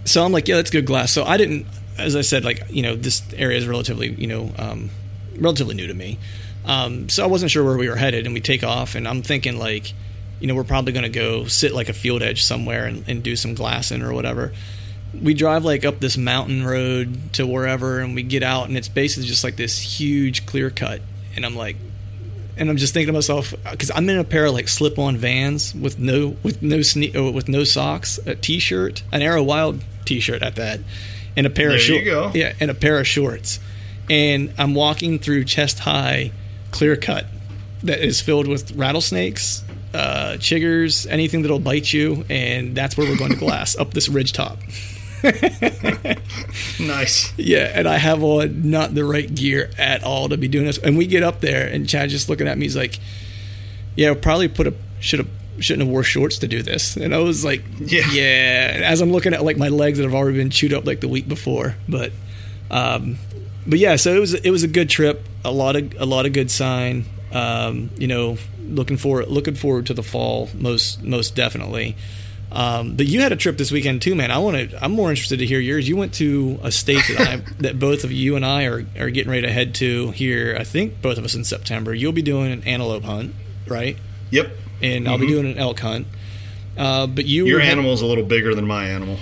[0.06, 1.12] so I'm like, yeah, that's good glass.
[1.12, 1.68] So I didn't,
[2.00, 4.90] as I said, like you know, this area is relatively, you know, um,
[5.38, 6.18] relatively new to me.
[6.66, 9.22] Um, so I wasn't sure where we were headed, and we take off, and I'm
[9.22, 9.94] thinking like,
[10.40, 13.24] you know, we're probably going to go sit like a field edge somewhere and, and
[13.24, 14.54] do some glassing or whatever.
[15.22, 18.88] We drive like up this mountain road to wherever, and we get out, and it's
[18.88, 21.02] basically just like this huge clear cut,
[21.36, 21.78] and I'm like,
[22.58, 25.74] and I'm just thinking to myself because I'm in a pair of like slip-on Vans
[25.74, 30.44] with no with no sne- uh, with no socks, a t-shirt, an Arrow Wild t-shirt
[30.44, 30.82] at that,
[31.36, 32.06] and a pair There of shorts.
[32.36, 33.60] Yeah, and a pair of shorts,
[34.10, 36.32] and I'm walking through chest high
[36.72, 37.26] clear cut
[37.82, 43.18] that is filled with rattlesnakes, uh, chiggers, anything that'll bite you, and that's where we're
[43.18, 44.58] going to glass up this ridge top.
[46.80, 47.34] Nice.
[47.38, 50.78] Yeah, and I have on not the right gear at all to be doing this.
[50.78, 53.00] And we get up there, and Chad just looking at me, he's like,
[53.96, 57.18] "Yeah, probably put a should have shouldn't have wore shorts to do this." And I
[57.20, 58.10] was like, Yeah.
[58.12, 60.86] yeah." And as I'm looking at like my legs that have already been chewed up
[60.86, 62.12] like the week before, but,
[62.72, 63.18] um,
[63.68, 65.26] but yeah, so it was it was a good trip.
[65.44, 67.06] A lot of a lot of good sign.
[67.34, 68.38] Um, you know,
[68.76, 71.96] looking forward looking forward to the fall most most definitely.
[72.52, 74.32] Um, but you had a trip this weekend too, man.
[74.32, 74.84] I want to.
[74.84, 75.88] I'm more interested to hear yours.
[75.88, 79.10] You went to a state that I that both of you and I are are
[79.12, 80.58] getting ready to head to here.
[80.60, 81.94] I think both of us in September.
[81.94, 83.36] You'll be doing an antelope hunt,
[83.68, 83.98] right?
[84.32, 84.52] Yep.
[84.82, 86.08] And I'll be doing an elk hunt.
[86.78, 89.18] Uh, but you Your animal's a little bigger than my animal.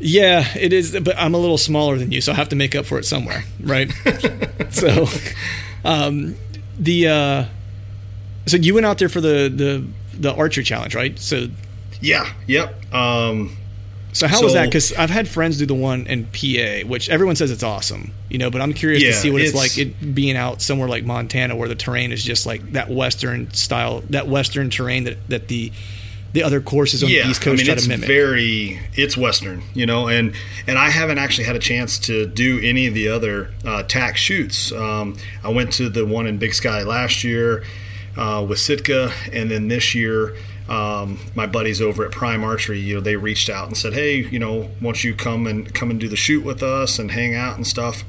[0.00, 0.98] yeah, it is.
[0.98, 3.04] But I'm a little smaller than you, so I have to make up for it
[3.04, 3.92] somewhere, right?
[4.70, 5.06] so,
[5.84, 6.34] um,
[6.78, 7.44] the uh,
[8.46, 9.84] so you went out there for the the
[10.18, 11.18] the archery challenge, right?
[11.18, 11.48] So
[12.00, 12.26] Yeah.
[12.46, 12.94] Yep.
[12.94, 13.56] Um,
[14.12, 14.66] So how was that?
[14.66, 18.38] Because I've had friends do the one in PA, which everyone says it's awesome, you
[18.38, 18.50] know.
[18.50, 21.54] But I'm curious to see what it's, it's- like it being out somewhere like Montana,
[21.54, 25.72] where the terrain is just like that western style, that western terrain that that the
[26.32, 28.06] the other courses on yeah, the East Coast I mean try it's to mimic.
[28.06, 30.32] very it's Western, you know, and
[30.66, 34.16] and I haven't actually had a chance to do any of the other uh, TAC
[34.16, 34.70] shoots.
[34.72, 37.64] Um, I went to the one in Big Sky last year
[38.16, 40.36] uh, with Sitka, and then this year.
[40.68, 44.18] Um, my buddies over at Prime Archery, you know, they reached out and said, "Hey,
[44.18, 47.34] you know, won't you come and come and do the shoot with us and hang
[47.34, 48.04] out and stuff?"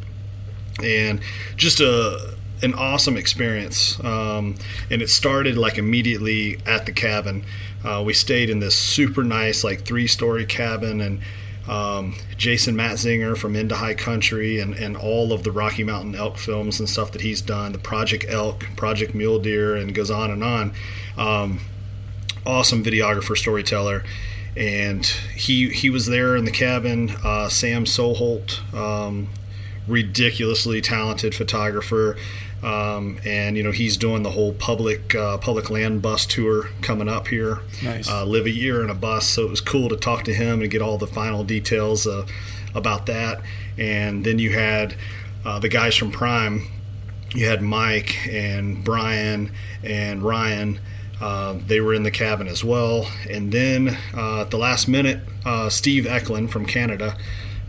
[0.84, 1.22] and
[1.56, 4.00] just a an awesome experience.
[4.04, 4.56] Um,
[4.92, 7.44] and it started like immediately at the cabin.
[7.84, 11.22] Uh, we stayed in this super nice like three story cabin and.
[11.67, 16.38] Um, Jason Matzinger from Into High Country and, and all of the Rocky Mountain elk
[16.38, 20.32] films and stuff that he's done, the Project Elk, Project Mule Deer, and goes on
[20.32, 20.74] and on.
[21.17, 21.60] Um,
[22.45, 24.04] awesome videographer, storyteller,
[24.58, 27.12] and he he was there in the cabin.
[27.24, 29.30] Uh, Sam Soholt, um,
[29.88, 32.17] ridiculously talented photographer,
[32.63, 37.08] um, and you know he's doing the whole public uh, public land bus tour coming
[37.08, 37.60] up here.
[37.84, 38.10] Nice.
[38.10, 40.62] Uh, live a year in a bus, so it was cool to talk to him
[40.62, 42.26] and get all the final details uh,
[42.76, 43.41] about that.
[43.78, 44.95] And then you had
[45.43, 46.67] uh, the guys from Prime
[47.34, 49.52] you had Mike and Brian
[49.84, 50.80] and Ryan.
[51.19, 53.10] Uh, they were in the cabin as well.
[53.30, 57.17] And then uh, at the last minute, uh, Steve Eklund from Canada,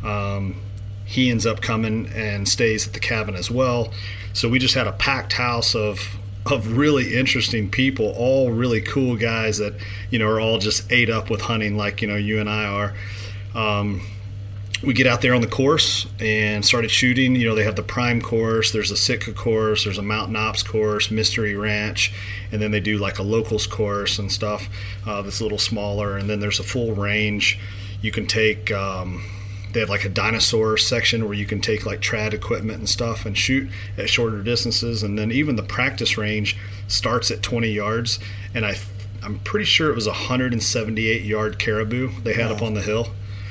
[0.03, 0.61] um,
[1.05, 3.93] he ends up coming and stays at the cabin as well.
[4.33, 9.17] So we just had a packed house of of really interesting people, all really cool
[9.17, 9.75] guys that
[10.11, 12.65] you know are all just ate up with hunting, like you know you and I
[12.65, 12.95] are.
[13.55, 14.03] Um,
[14.83, 17.37] we get out there on the course and started shooting.
[17.37, 20.63] You know, they have the prime course, there's a Sitka course, there's a Mountain Ops
[20.63, 22.13] course, Mystery Ranch,
[22.51, 24.69] and then they do like a locals course and stuff
[25.07, 26.17] uh, that's a little smaller.
[26.17, 27.59] And then there's a full range.
[28.01, 29.25] You can take, um,
[29.73, 33.25] they have like a dinosaur section where you can take like trad equipment and stuff
[33.25, 35.03] and shoot at shorter distances.
[35.03, 36.57] And then even the practice range
[36.89, 38.19] starts at 20 yards.
[38.55, 38.77] And I,
[39.23, 43.09] I'm pretty sure it was a 178 yard caribou they had up on the hill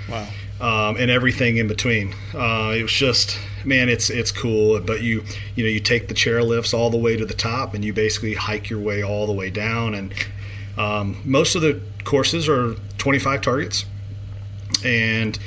[0.09, 0.27] wow.
[0.59, 2.13] um, and everything in between.
[2.33, 4.79] Uh, it was just, man, it's it's cool.
[4.79, 5.23] But you
[5.55, 7.93] you know you take the chair lifts all the way to the top, and you
[7.93, 9.95] basically hike your way all the way down.
[9.95, 10.13] And
[10.77, 13.85] Um, most of the courses are 25 targets,
[14.83, 15.37] and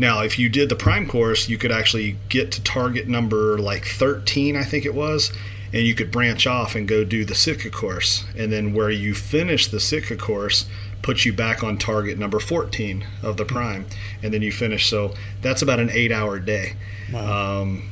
[0.00, 3.84] now if you did the prime course, you could actually get to target number like
[3.84, 5.30] 13, I think it was,
[5.74, 9.14] and you could branch off and go do the Sitka course, and then where you
[9.14, 10.66] finish the Sitka course
[11.02, 13.86] puts you back on target number 14 of the prime,
[14.22, 14.88] and then you finish.
[14.88, 16.76] So that's about an eight-hour day.
[17.12, 17.60] Wow.
[17.60, 17.90] Um,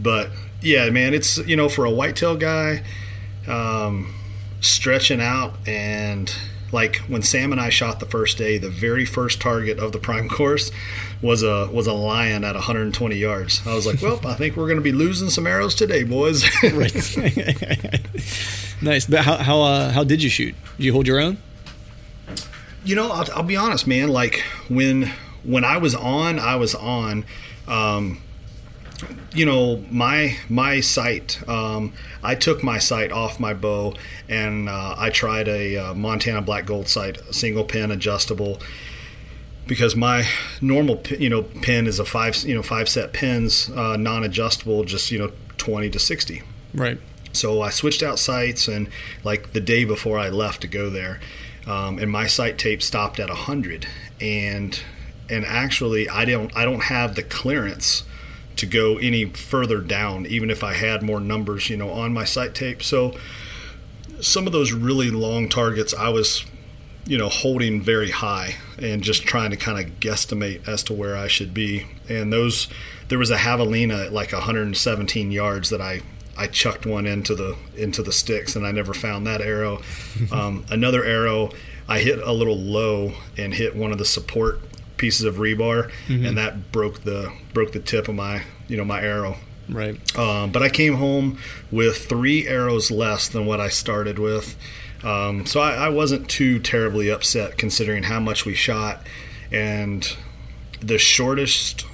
[0.00, 0.30] but
[0.62, 2.84] yeah, man, it's you know for a whitetail guy,
[3.48, 4.14] um,
[4.60, 6.32] stretching out and
[6.72, 9.98] like when Sam and I shot the first day, the very first target of the
[9.98, 10.70] prime course
[11.22, 13.66] was a was a lion at 120 yards.
[13.66, 16.44] I was like, well, I think we're going to be losing some arrows today, boys.
[16.62, 16.94] right.
[18.82, 19.06] nice.
[19.06, 20.54] But how how uh, how did you shoot?
[20.76, 21.38] Did you hold your own?
[22.84, 24.08] you know, I'll, I'll, be honest, man.
[24.08, 25.12] Like when
[25.44, 27.24] when I was on, I was on.
[27.66, 28.22] Um,
[29.32, 33.94] you know my my sight um, i took my sight off my bow
[34.28, 38.60] and uh, i tried a uh, montana black gold sight single pin adjustable
[39.66, 40.26] because my
[40.60, 45.10] normal you know pin is a five you know five set pins uh, non-adjustable just
[45.10, 46.42] you know 20 to 60
[46.74, 46.98] right.
[47.32, 48.88] So i switched out sights and
[49.22, 51.20] like the day before i left to go there
[51.66, 53.86] um, and my sight tape stopped at 100
[54.20, 54.80] and
[55.28, 58.04] and actually i don't i don't have the clearance
[58.58, 62.24] to go any further down, even if I had more numbers, you know, on my
[62.24, 62.82] sight tape.
[62.82, 63.14] So
[64.20, 66.44] some of those really long targets, I was,
[67.06, 71.16] you know, holding very high and just trying to kind of guesstimate as to where
[71.16, 71.86] I should be.
[72.08, 72.68] And those,
[73.08, 76.02] there was a javelina at like 117 yards that I
[76.40, 79.82] I chucked one into the into the sticks, and I never found that arrow.
[80.32, 81.50] Um, another arrow,
[81.88, 84.60] I hit a little low and hit one of the support
[84.98, 86.26] pieces of rebar, mm-hmm.
[86.26, 89.36] and that broke the broke the tip of my you know my arrow.
[89.68, 90.18] Right.
[90.18, 91.38] Um, but I came home
[91.70, 94.56] with three arrows less than what I started with,
[95.04, 99.06] um, so I, I wasn't too terribly upset considering how much we shot,
[99.52, 100.16] and
[100.80, 101.86] the shortest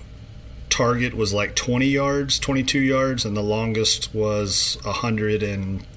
[0.70, 4.76] target was like 20 yards, 22 yards, and the longest was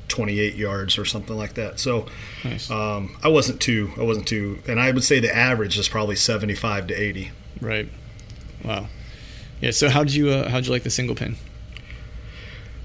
[0.07, 1.79] 128 yards or something like that.
[1.79, 2.07] So
[2.43, 2.71] nice.
[2.71, 6.15] um, I wasn't too, I wasn't too, and I would say the average is probably
[6.15, 7.31] 75 to 80.
[7.61, 7.89] Right.
[8.63, 8.87] Wow.
[9.59, 9.71] Yeah.
[9.71, 11.35] So how did you, uh, how'd you like the single pin?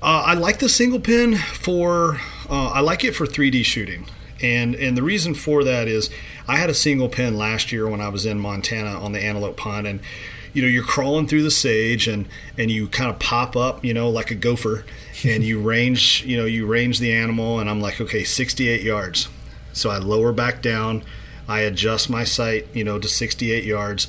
[0.03, 4.07] Uh, I like the single pin for, uh, I like it for 3D shooting.
[4.43, 6.11] And, and the reason for that is
[6.49, 9.57] I had a single pin last year when I was in Montana on the Antelope
[9.57, 10.01] Pond, and
[10.53, 13.95] you know you're crawling through the sage and and you kind of pop up you
[13.95, 14.85] know like a gopher
[15.25, 19.29] and you range you know you range the animal and i'm like okay 68 yards.
[19.73, 21.03] So i lower back down.
[21.49, 24.09] I adjust my sight you know to 68 yards.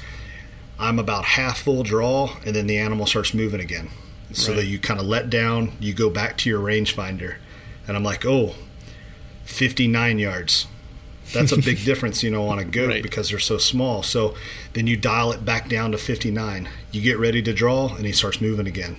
[0.79, 3.89] I'm about half full draw and then the animal starts moving again.
[4.34, 4.58] So right.
[4.58, 7.36] that you kind of let down you go back to your rangefinder.
[7.88, 8.56] And i'm like oh
[9.45, 10.67] 59 yards
[11.31, 13.03] that's a big difference, you know, on a goat right.
[13.03, 14.03] because they're so small.
[14.03, 14.36] So
[14.73, 16.69] then you dial it back down to 59.
[16.91, 18.97] You get ready to draw, and he starts moving again.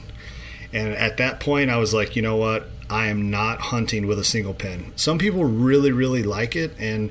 [0.72, 2.68] And at that point, I was like, you know what?
[2.90, 4.92] I am not hunting with a single pin.
[4.96, 7.10] Some people really, really like it, and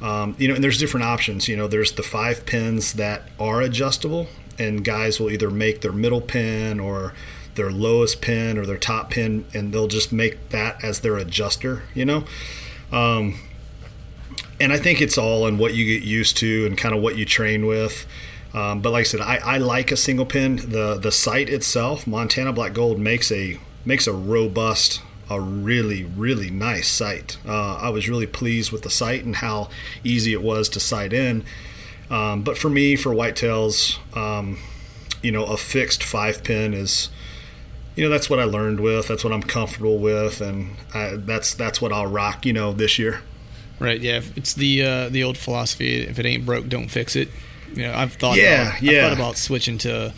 [0.00, 1.48] um, you know, and there's different options.
[1.48, 5.92] You know, there's the five pins that are adjustable, and guys will either make their
[5.92, 7.14] middle pin or
[7.56, 11.82] their lowest pin or their top pin, and they'll just make that as their adjuster.
[11.94, 12.24] You know.
[12.92, 13.38] Um,
[14.60, 17.16] and I think it's all in what you get used to and kind of what
[17.16, 18.06] you train with.
[18.54, 20.56] Um, but like I said, I, I like a single pin.
[20.56, 26.50] The the sight itself, Montana Black Gold makes a makes a robust, a really really
[26.50, 27.38] nice sight.
[27.46, 29.68] Uh, I was really pleased with the sight and how
[30.02, 31.44] easy it was to sight in.
[32.10, 34.58] Um, but for me, for whitetails, um,
[35.22, 37.10] you know, a fixed five pin is,
[37.96, 39.08] you know, that's what I learned with.
[39.08, 42.46] That's what I'm comfortable with, and I, that's that's what I'll rock.
[42.46, 43.20] You know, this year.
[43.78, 44.00] Right.
[44.00, 44.22] Yeah.
[44.36, 47.28] It's the uh, the old philosophy: if it ain't broke, don't fix it.
[47.74, 48.36] You know, I've thought.
[48.36, 48.70] Yeah.
[48.70, 48.92] About, yeah.
[48.92, 50.12] I've thought about switching to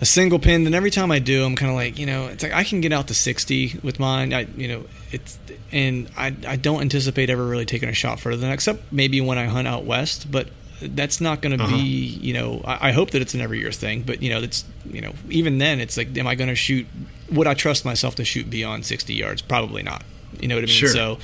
[0.00, 0.64] a single pin.
[0.64, 2.80] Then every time I do, I'm kind of like, you know, it's like I can
[2.80, 4.32] get out to 60 with mine.
[4.32, 5.38] I, you know, it's
[5.72, 9.20] and I I don't anticipate ever really taking a shot further than that, except maybe
[9.20, 10.30] when I hunt out west.
[10.30, 10.48] But
[10.80, 11.76] that's not going to uh-huh.
[11.76, 14.02] be, you know, I, I, hope that it's an every year thing.
[14.02, 16.86] But you know, it's you know, even then, it's like, am I going to shoot?
[17.32, 19.42] Would I trust myself to shoot beyond 60 yards?
[19.42, 20.02] Probably not.
[20.40, 20.74] You know what I mean?
[20.74, 20.88] Sure.
[20.88, 21.18] So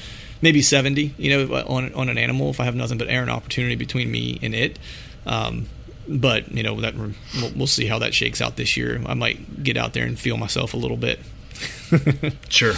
[0.44, 3.30] maybe 70, you know, on, on an animal if I have nothing but air and
[3.30, 4.78] opportunity between me and it.
[5.26, 5.68] Um,
[6.07, 9.00] but you know that we'll, we'll, see how that shakes out this year.
[9.07, 11.18] I might get out there and feel myself a little bit.
[12.50, 12.74] sure.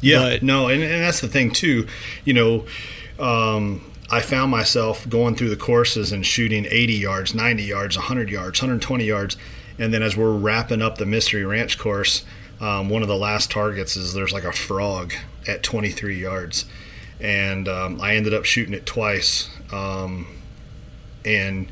[0.00, 0.18] Yeah.
[0.18, 1.86] But, no, and, and, that's the thing too.
[2.24, 2.66] You know,
[3.20, 8.30] um, I found myself going through the courses and shooting 80 yards, 90 yards, 100
[8.30, 9.36] yards, 120 yards,
[9.78, 12.24] and then as we're wrapping up the Mystery Ranch course,
[12.60, 15.12] um, one of the last targets is there's like a frog
[15.46, 16.64] at 23 yards
[17.20, 19.48] and um, I ended up shooting it twice.
[19.72, 20.26] Um,
[21.24, 21.68] and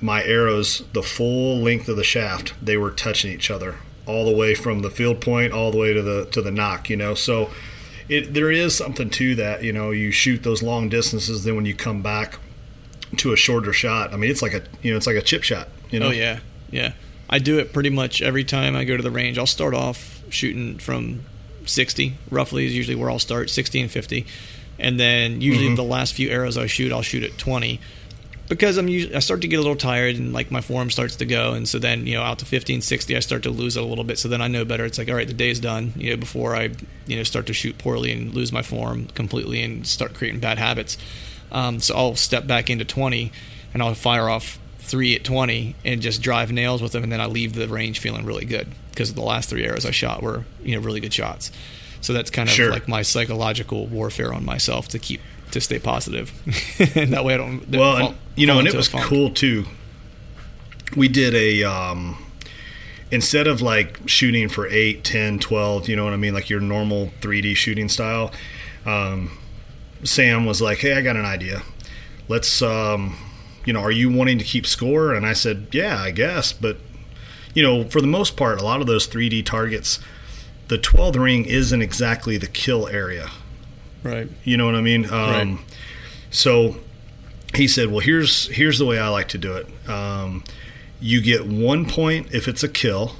[0.00, 4.36] my arrows, the full length of the shaft, they were touching each other all the
[4.36, 6.88] way from the field point all the way to the to the nock.
[6.88, 7.50] You know, so
[8.08, 9.62] it there is something to that.
[9.62, 12.38] You know, you shoot those long distances, then when you come back
[13.18, 15.42] to a shorter shot, I mean, it's like a you know, it's like a chip
[15.42, 15.68] shot.
[15.90, 16.08] You know?
[16.08, 16.92] Oh yeah, yeah.
[17.28, 19.38] I do it pretty much every time I go to the range.
[19.38, 21.22] I'll start off shooting from
[21.66, 24.26] 60, roughly is usually where I'll start, 60 and 50,
[24.80, 25.76] and then usually mm-hmm.
[25.76, 27.80] the last few arrows I shoot, I'll shoot at 20
[28.50, 31.14] because I'm usually, I start to get a little tired and like my form starts
[31.16, 31.52] to go.
[31.52, 33.86] And so then you know out to 15 60 I start to lose it a
[33.86, 34.18] little bit.
[34.18, 34.84] So then I know better.
[34.84, 36.70] It's like all right the day's done you know before I
[37.06, 40.58] you know start to shoot poorly and lose my form completely and start creating bad
[40.58, 40.98] habits.
[41.52, 43.32] Um, so I'll step back into 20
[43.72, 47.04] and I'll fire off three at 20 and just drive nails with them.
[47.04, 49.92] And then I leave the range feeling really good because the last three arrows I
[49.92, 51.52] shot were you know really good shots
[52.00, 52.70] so that's kind of sure.
[52.70, 55.20] like my psychological warfare on myself to keep
[55.52, 56.32] to stay positive.
[56.96, 57.68] and that way I don't.
[57.68, 59.66] Well, fall, and, you know, and it was cool too.
[60.96, 61.64] We did a.
[61.64, 62.16] Um,
[63.10, 66.60] instead of like shooting for 8 10 12 you know what i mean like your
[66.60, 68.32] normal 3d shooting style
[68.86, 69.36] um,
[70.04, 71.62] sam was like hey i got an idea
[72.28, 73.16] let's um,
[73.64, 76.78] you know are you wanting to keep score and i said yeah i guess but
[77.54, 79.98] you know for the most part a lot of those 3d targets
[80.70, 83.30] the 12th ring isn't exactly the kill area
[84.02, 84.28] Right.
[84.44, 85.04] You know what I mean?
[85.06, 85.58] Um, right.
[86.30, 86.76] So
[87.54, 89.66] he said, "Well, here's here's the way I like to do it.
[89.88, 90.44] Um,
[91.00, 93.16] you get one point if it's a kill.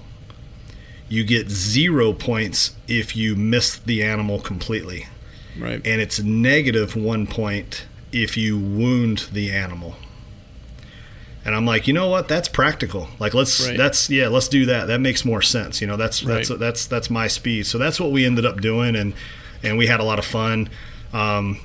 [1.08, 5.06] You get zero points if you miss the animal completely.
[5.58, 5.84] Right.
[5.84, 9.96] And it's negative one point if you wound the animal."
[11.44, 12.28] And I'm like, you know what?
[12.28, 13.08] That's practical.
[13.18, 13.76] Like, let's right.
[13.76, 14.86] that's yeah, let's do that.
[14.86, 15.80] That makes more sense.
[15.80, 16.46] You know, that's right.
[16.46, 17.66] that's that's that's my speed.
[17.66, 19.14] So that's what we ended up doing, and
[19.62, 20.68] and we had a lot of fun.
[21.12, 21.58] Um,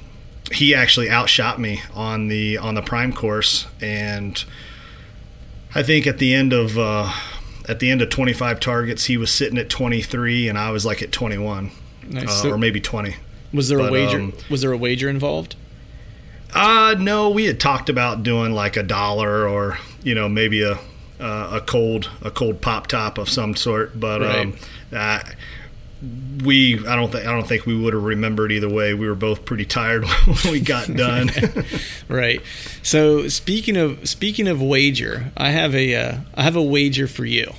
[0.51, 4.43] he actually outshot me on the on the prime course, and
[5.73, 7.11] I think at the end of uh,
[7.67, 11.01] at the end of 25 targets, he was sitting at 23, and I was like
[11.01, 11.71] at 21,
[12.07, 12.23] nice.
[12.23, 13.15] uh, so or maybe 20.
[13.53, 14.19] Was there but, a wager?
[14.19, 15.55] Um, was there a wager involved?
[16.53, 20.79] Uh no, we had talked about doing like a dollar or you know maybe a
[21.19, 24.47] uh, a cold a cold pop top of some sort, but right.
[24.47, 24.55] um,
[24.91, 25.19] uh,
[26.43, 28.93] we I don't think I don't think we would have remembered either way.
[28.93, 31.29] We were both pretty tired when we got done.
[32.10, 32.41] right.
[32.84, 37.25] So speaking of speaking of wager, I have a uh, I have a wager for
[37.25, 37.53] you.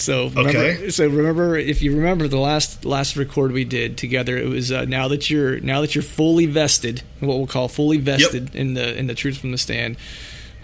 [0.00, 0.90] So remember, okay.
[0.90, 4.86] So remember, if you remember the last last record we did together, it was uh,
[4.86, 8.54] now that you're now that you're fully vested, what we'll call fully vested yep.
[8.54, 9.96] in the in the truth from the stand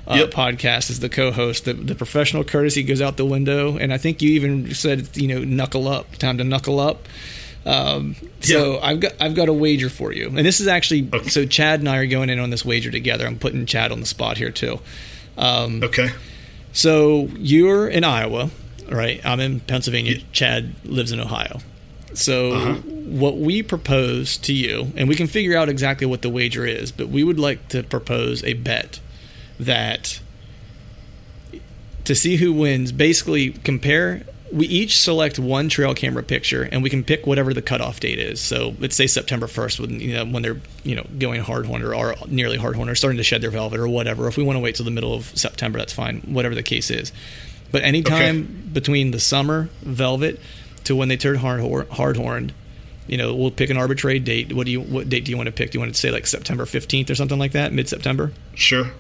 [0.07, 0.31] uh, yep.
[0.31, 1.65] podcast as the co-host.
[1.65, 5.29] The, the professional courtesy goes out the window, and I think you even said, you
[5.29, 6.17] know, knuckle up.
[6.17, 7.07] Time to knuckle up.
[7.65, 8.79] Um, so yeah.
[8.83, 11.29] I've got I've got a wager for you, and this is actually okay.
[11.29, 13.27] so Chad and I are going in on this wager together.
[13.27, 14.79] I'm putting Chad on the spot here too.
[15.37, 16.11] Um, okay.
[16.73, 18.51] So you're in Iowa,
[18.91, 19.25] right?
[19.25, 20.19] I'm in Pennsylvania.
[20.33, 21.61] Chad lives in Ohio.
[22.15, 22.75] So uh-huh.
[22.75, 26.91] what we propose to you, and we can figure out exactly what the wager is,
[26.93, 29.01] but we would like to propose a bet
[29.61, 30.21] that
[32.05, 34.23] to see who wins, basically compare.
[34.53, 38.21] We each select one trail camera picture, and we can pick whatever the cutoff date
[38.21, 38.41] is.
[38.41, 41.83] So let's say September first, when you know when they're you know going hard horn
[41.83, 44.29] or nearly hard horn or starting to shed their velvet or whatever.
[44.29, 46.21] If we want to wait till the middle of September, that's fine.
[46.21, 47.13] Whatever the case is,
[47.73, 48.69] but anytime okay.
[48.73, 50.41] between the summer velvet
[50.85, 52.53] to when they turn hard hard horned,
[53.07, 54.53] you know, we'll pick an arbitrary date.
[54.53, 55.71] What do you what date do you want to pick?
[55.71, 58.33] Do you want to say like September fifteenth or something like that, mid September?
[58.55, 58.91] Sure.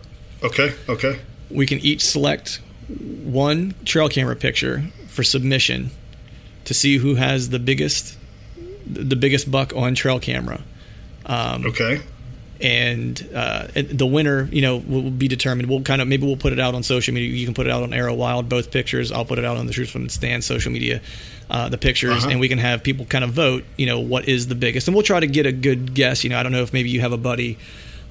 [0.43, 0.73] Okay.
[0.89, 1.21] Okay.
[1.51, 5.91] We can each select one trail camera picture for submission
[6.65, 8.17] to see who has the biggest
[8.87, 10.63] the biggest buck on trail camera.
[11.25, 12.01] Um, okay.
[12.61, 15.69] And uh, the winner, you know, will be determined.
[15.69, 17.29] We'll kind of maybe we'll put it out on social media.
[17.29, 19.13] You can put it out on Arrow Wild, both pictures.
[19.13, 21.03] I'll put it out on the Truth from the Stand social media,
[21.51, 22.31] uh, the pictures, uh-huh.
[22.31, 23.65] and we can have people kind of vote.
[23.77, 26.25] You know, what is the biggest, and we'll try to get a good guess.
[26.25, 27.59] You know, I don't know if maybe you have a buddy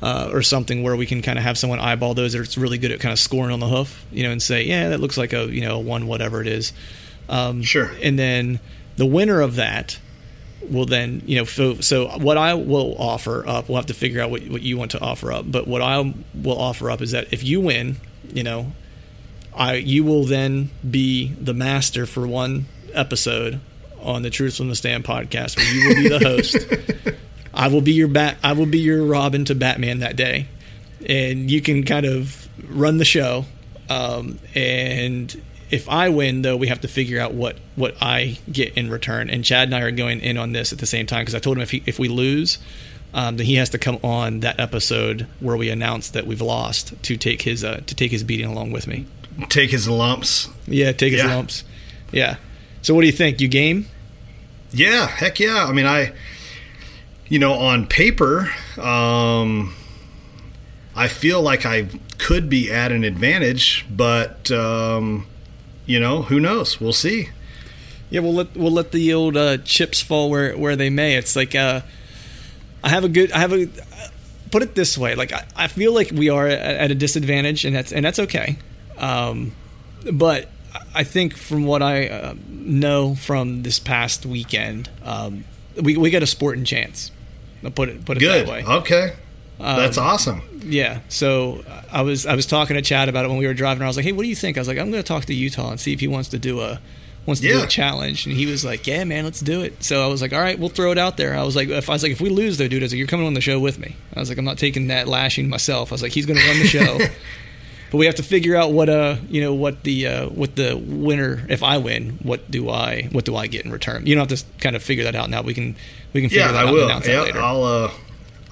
[0.02, 2.92] uh, or something where we can kind of have someone eyeball those that's really good
[2.92, 5.34] at kind of scoring on the hoof, you know, and say, yeah, that looks like
[5.34, 6.74] a you know one whatever it is.
[7.30, 7.92] Um, sure.
[8.04, 8.60] And then
[8.98, 10.00] the winner of that
[10.70, 14.22] will then you know so, so what I will offer up, we'll have to figure
[14.22, 15.50] out what what you want to offer up.
[15.50, 17.98] But what I will offer up is that if you win,
[18.34, 18.72] you know,
[19.54, 23.60] I you will then be the master for one episode
[24.02, 27.16] on the Truth from the Stand podcast, where you will be the host.
[27.54, 28.38] I will be your bat.
[28.44, 30.48] I will be your Robin to Batman that day,
[31.08, 33.46] and you can kind of run the show.
[33.90, 35.42] Um, and
[35.72, 39.30] if I win, though, we have to figure out what what I get in return.
[39.30, 41.40] And Chad and I are going in on this at the same time because I
[41.40, 42.58] told him if he, if we lose,
[43.14, 46.94] um, then he has to come on that episode where we announce that we've lost
[47.04, 49.06] to take his uh, to take his beating along with me.
[49.50, 50.50] Take his lumps.
[50.68, 51.36] Yeah, take his Yeah.
[51.36, 51.64] lumps.
[52.12, 52.36] Yeah.
[52.82, 53.42] So what do you think?
[53.42, 53.88] You game?
[54.72, 55.66] Yeah, heck yeah.
[55.66, 56.14] I mean, I,
[57.28, 59.74] you know, on paper, um,
[60.96, 61.88] I feel like I
[62.18, 65.26] could be at an advantage, but um,
[65.86, 66.80] you know, who knows?
[66.80, 67.30] We'll see.
[68.10, 71.16] Yeah, we'll let we'll let the old uh, chips fall where where they may.
[71.16, 71.82] It's like uh,
[72.84, 73.68] I have a good I have a
[74.52, 75.16] put it this way.
[75.16, 78.58] Like I, I feel like we are at, a disadvantage, and that's and that's okay.
[78.98, 79.54] Um,
[80.14, 80.50] but
[80.94, 85.46] I think from what I uh, know from this past weekend, um,
[85.82, 87.12] we we got a sporting chance.
[87.64, 88.46] I'll put it put it Good.
[88.46, 88.64] that way.
[88.64, 89.14] Okay.
[89.60, 90.42] That's awesome.
[90.66, 91.00] Yeah.
[91.10, 93.84] So I was I was talking to Chad about it when we were driving.
[93.84, 95.26] I was like, "Hey, what do you think?" I was like, "I'm going to talk
[95.26, 96.80] to Utah and see if he wants to do a
[97.26, 100.04] wants to do a challenge." And he was like, "Yeah, man, let's do it." So
[100.04, 101.94] I was like, "All right, we'll throw it out there." I was like, "If I
[101.94, 103.60] was like, if we lose though, dude, I was like, you're coming on the show
[103.60, 106.26] with me." I was like, "I'm not taking that lashing myself." I was like, "He's
[106.26, 107.00] going to run the show."
[107.92, 110.76] But we have to figure out what uh you know what the uh, what the
[110.76, 114.30] winner if I win what do I what do I get in return you don't
[114.30, 115.76] have to kind of figure that out now we can
[116.12, 116.86] we can figure Yeah, that I out and will.
[116.86, 117.40] announce that Yeah, later.
[117.42, 117.92] I'll uh,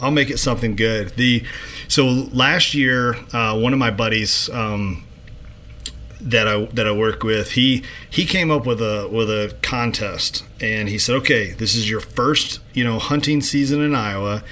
[0.03, 1.11] I'll make it something good.
[1.11, 1.43] The
[1.87, 5.05] so last year, uh, one of my buddies um,
[6.19, 10.43] that I that I work with, he he came up with a with a contest,
[10.59, 14.43] and he said, "Okay, this is your first you know hunting season in Iowa,"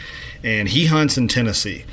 [0.44, 1.86] and he hunts in Tennessee.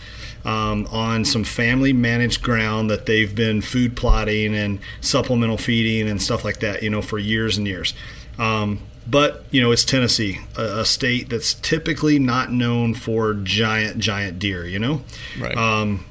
[0.45, 6.23] Um, on some family managed ground that they've been food plotting and supplemental feeding and
[6.23, 7.93] stuff like that, you know, for years and years.
[8.39, 8.81] Um,
[9.11, 14.39] but you know, it's Tennessee, a, a state that's typically not known for giant, giant
[14.39, 14.67] deer.
[14.67, 15.03] You know,
[15.39, 16.05] right um,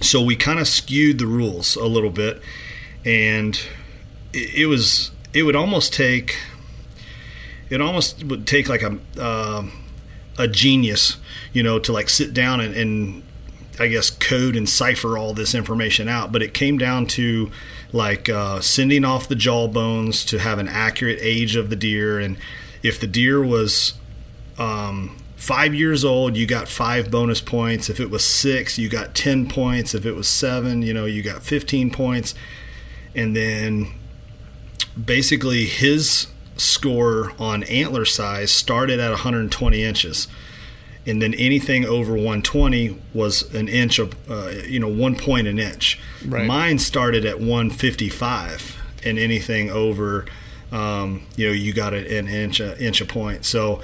[0.00, 2.42] so we kind of skewed the rules a little bit,
[3.04, 3.60] and
[4.32, 6.36] it, it was it would almost take
[7.70, 9.64] it almost would take like a uh,
[10.38, 11.16] a genius,
[11.52, 13.22] you know, to like sit down and, and
[13.78, 16.32] I guess code and cipher all this information out.
[16.32, 17.50] But it came down to
[17.92, 22.18] like uh, sending off the jaw bones to have an accurate age of the deer,
[22.18, 22.36] and
[22.82, 23.94] if the deer was
[24.58, 27.88] um, five years old, you got five bonus points.
[27.88, 29.94] If it was six, you got ten points.
[29.94, 32.34] If it was seven, you know, you got fifteen points.
[33.14, 33.94] And then
[35.02, 36.26] basically his
[36.56, 40.26] score on antler size started at 120 inches
[41.06, 45.58] and then anything over 120 was an inch of uh, you know one point an
[45.58, 45.98] inch.
[46.24, 46.46] Right.
[46.46, 50.26] mine started at 155 and anything over
[50.72, 53.44] um, you know you got an inch a inch a point.
[53.44, 53.80] So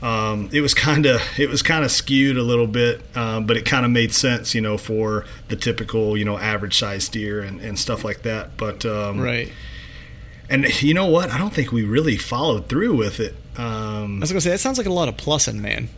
[0.00, 3.56] um, it was kind of it was kind of skewed a little bit um, but
[3.56, 7.40] it kind of made sense you know for the typical you know average size deer
[7.42, 8.56] and, and stuff like that.
[8.56, 9.52] But um, right.
[10.48, 11.30] and you know what?
[11.30, 13.34] I don't think we really followed through with it.
[13.58, 15.90] Um, I was gonna say that sounds like a lot of plussing, man.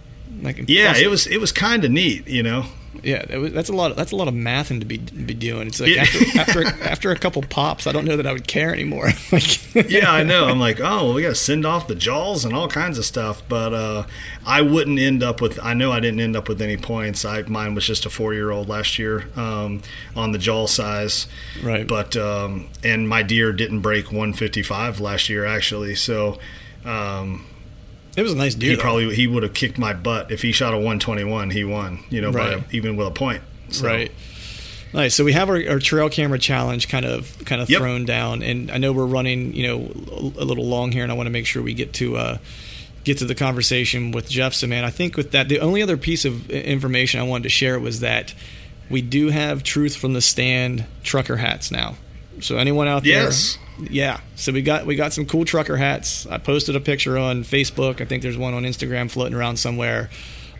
[0.44, 2.66] Like yeah it was it was kind of neat you know
[3.02, 3.90] Yeah, that was, that's a lot.
[3.90, 5.66] Of, that's a lot of mathing to be be doing.
[5.66, 6.02] It's like Yeah.
[6.02, 9.08] after, after after a couple pops, I don't know that I would care anymore.
[9.32, 12.54] like, yeah i know i'm like oh well, we gotta send off the jaws and
[12.54, 14.06] all kinds of stuff but uh,
[14.46, 17.42] i wouldn't end up with i know i didn't end up with any points i
[17.42, 19.82] mine was just a four year old last year um,
[20.14, 21.26] on the jaw size
[21.62, 21.86] Right.
[21.88, 26.38] but um, and my deer didn't break 155 last year actually so
[26.84, 27.44] um,
[28.16, 28.70] it was a nice deer.
[28.70, 28.82] he though.
[28.82, 32.20] probably he would have kicked my butt if he shot a 121 he won you
[32.20, 32.58] know by Right.
[32.72, 34.12] a, even with a point So, Right.
[34.92, 35.14] Nice.
[35.16, 37.80] So we have our, our trail camera challenge kind of kind of Yep.
[37.80, 39.78] thrown down, and I know we're running, you know,
[40.38, 42.38] a, a little long here, and I want to make sure we get to uh,
[43.02, 44.54] get to the conversation with Jeff.
[44.54, 47.48] So, man, I think with that, the only other piece of information I wanted to
[47.48, 48.34] share was that
[48.88, 51.96] we do have Truth from the Stand trucker hats now.
[52.40, 53.58] So anyone out there, Yes.
[53.78, 54.20] yeah.
[54.36, 56.26] So we got we got some cool trucker hats.
[56.26, 58.00] I posted a picture on Facebook.
[58.00, 60.10] I think there's one on Instagram floating around somewhere.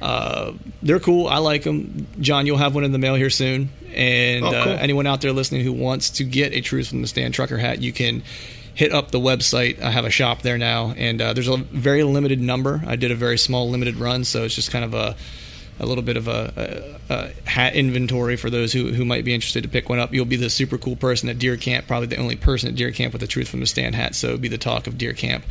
[0.02, 0.52] Uh,
[0.82, 1.26] they're cool.
[1.28, 2.06] I like them.
[2.20, 3.70] John, you'll have one in the mail here soon.
[3.94, 4.72] And Oh, cool.
[4.72, 7.56] uh, anyone out there listening who wants to get a Truth from the Stand trucker
[7.58, 8.22] hat, you can
[8.74, 9.80] hit up the website.
[9.80, 12.82] I have a shop there now, and uh, there's a very limited number.
[12.86, 15.16] I did a very small limited run, so it's just kind of a
[15.80, 19.34] a little bit of a, a, a hat inventory for those who, who might be
[19.34, 20.12] interested to pick one up.
[20.12, 22.92] You'll be the super cool person at Deer Camp, probably the only person at Deer
[22.92, 24.14] Camp with a Truth from the Stand hat.
[24.14, 25.44] So it'd be the talk of Deer Camp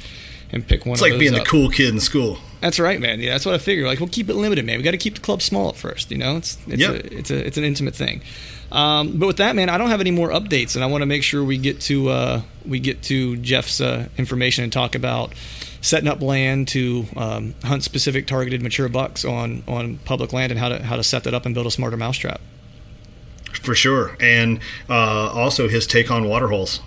[0.51, 3.19] and pick one it's like being the cool kid in school That's right, man.
[3.19, 3.87] Yeah, that's what I figure.
[3.87, 4.77] Like, we'll keep it limited, man.
[4.77, 6.11] We got to keep the club small at first.
[6.11, 6.91] You know, it's it's Yep.
[6.91, 8.21] a it's a it's an intimate thing.
[8.71, 11.05] Um, but with that, man, I don't have any more updates, and I want to
[11.05, 15.33] make sure we get to uh, we get to Jeff's uh, information and talk about
[15.83, 20.59] setting up land to um, hunt specific targeted mature bucks on on public land and
[20.59, 22.41] how to how to set that up and build a smarter mousetrap.
[23.61, 24.59] for sure and
[24.89, 24.93] uh,
[25.31, 26.79] also his take on waterholes.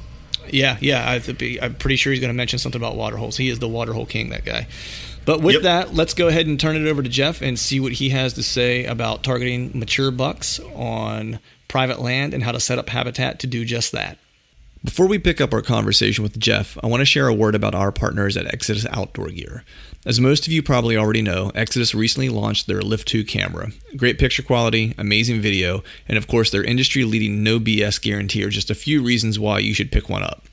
[0.51, 1.11] Yeah, yeah.
[1.11, 3.37] I, th- I'm pretty sure he's going to mention something about waterholes.
[3.37, 4.69] He is the waterhole king, that guy.
[5.25, 5.63] But with Yep.
[5.65, 8.33] that, let's go ahead and turn it over to Jeff and see what he has
[8.35, 13.41] to say about targeting mature bucks on private land and how to set up habitat
[13.41, 14.19] to do just that.
[14.87, 17.75] Before we pick up our conversation with Jeff, I want to share a word about
[17.75, 19.65] our partners at Exodus Outdoor Gear.
[20.07, 23.73] As most of you probably already know, Exodus recently launched their Lift 2 camera.
[23.97, 28.49] Great picture quality, amazing video, and of course, their industry leading no BS guarantee are
[28.49, 30.45] just a few reasons why you should pick one up.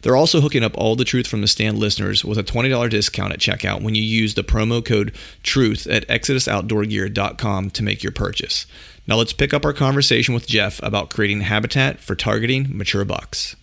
[0.00, 3.34] They're also hooking up all the truth from the stand listeners with a $20 discount
[3.34, 8.66] at checkout when you use the promo code TRUTH at ExodusOutdoorGear.com to make your purchase.
[9.06, 13.56] Now let's pick up our conversation with Jeff about creating habitat for targeting mature bucks.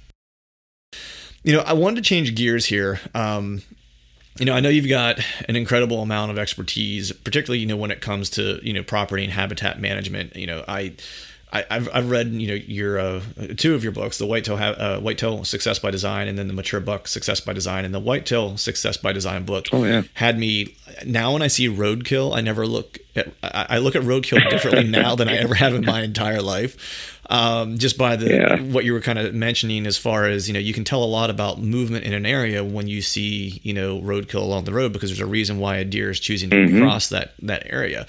[1.44, 3.00] You know, I wanted to change gears here.
[3.16, 3.64] Um,
[4.38, 5.20] you know, I know you've got
[5.50, 9.24] an incredible amount of expertise, particularly you know when it comes to you know property
[9.24, 10.36] and habitat management.
[10.36, 10.94] You know, I.
[11.54, 13.22] I, I've, I've read you know your uh,
[13.58, 16.80] two of your books, the Whitetail uh, Whitetail Success by Design, and then the Mature
[16.80, 17.84] Buck Success by Design.
[17.86, 20.04] And the Whitetail Success by Design book Oh, yeah.
[20.14, 20.76] had me.
[21.06, 23.28] Now when I see roadkill, I never look at.
[23.44, 27.18] I, I look at roadkill differently now than I ever have in my entire life.
[27.30, 28.62] Um, just by the Yeah.
[28.62, 31.06] what you were kind of mentioning as far as you know you can tell a
[31.06, 34.92] lot about movement in an area when you see you know roadkill along the road
[34.92, 38.06] because there's a reason why a deer is choosing to cross that that area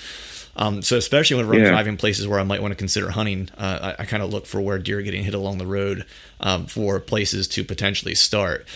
[0.57, 1.68] um, so especially whenever I'm Yeah.
[1.70, 4.46] driving places where I might want to consider hunting, uh, I, I kind of look
[4.46, 6.05] for where deer are getting hit along the road
[6.40, 8.66] um, for places to potentially start.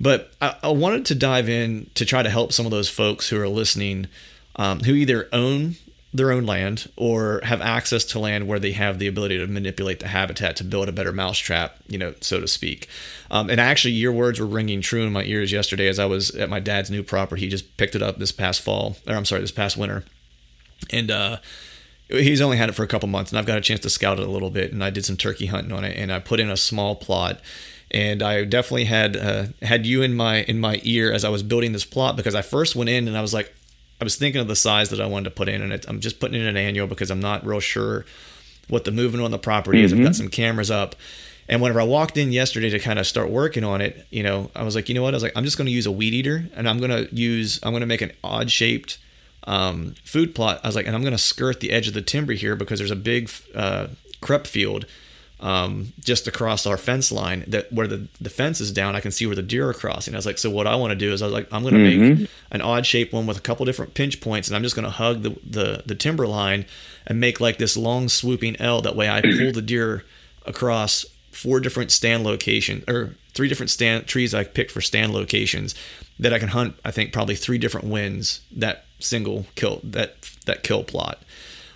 [0.00, 3.28] But I, I wanted to dive in to try to help some of those folks
[3.28, 4.08] who are listening,
[4.56, 5.76] um, who either own
[6.14, 9.98] their own land or have access to land where they have the ability to manipulate
[10.00, 12.86] the habitat to build a better mousetrap, you know, so to speak.
[13.30, 16.30] Um, and actually, your words were ringing true in my ears yesterday as I was
[16.32, 17.40] at my dad's new property.
[17.40, 20.04] He just picked it up this past fall, or I'm sorry, this past winter
[20.90, 21.36] and uh
[22.08, 24.18] he's only had it for a couple months and i've got a chance to scout
[24.18, 26.40] it a little bit and i did some turkey hunting on it and i put
[26.40, 27.40] in a small plot.
[27.90, 31.42] And i definitely had uh, had you in my in my ear as i was
[31.42, 33.54] building this plot because i first went in and i was like
[34.00, 36.00] i was thinking of the size that i wanted to put in and it, i'm
[36.00, 38.06] just putting in an annual because i'm not real sure
[38.68, 39.92] what the movement on the property is.
[39.92, 40.94] I've got some cameras up.
[41.48, 44.50] And whenever I walked in yesterday to kind of start working on it, you know,
[44.54, 45.12] I was like, you know what?
[45.12, 47.14] I was like, I'm just going to use a weed eater and I'm going to
[47.14, 48.98] use, I'm going to make an odd shaped
[49.44, 50.60] um, food plot.
[50.62, 52.78] I was like, and I'm going to skirt the edge of the timber here because
[52.78, 53.88] there's a big uh,
[54.20, 54.86] crep field
[55.42, 59.10] um, just across our fence line that where the, the fence is down, I can
[59.10, 60.14] see where the deer are crossing.
[60.14, 61.74] I was like, so what I want to do is I was like, I'm going
[61.74, 64.76] to make an odd shaped one with a couple different pinch points, and I'm just
[64.76, 66.64] going to hug the, the the timber line
[67.08, 68.82] and make like this long swooping L.
[68.82, 70.04] That way, I pull the deer
[70.46, 75.74] across four different stand location or three different stand trees I picked for stand locations
[76.18, 76.76] that I can hunt.
[76.84, 81.22] I think probably three different wins that single kill that that kill plot.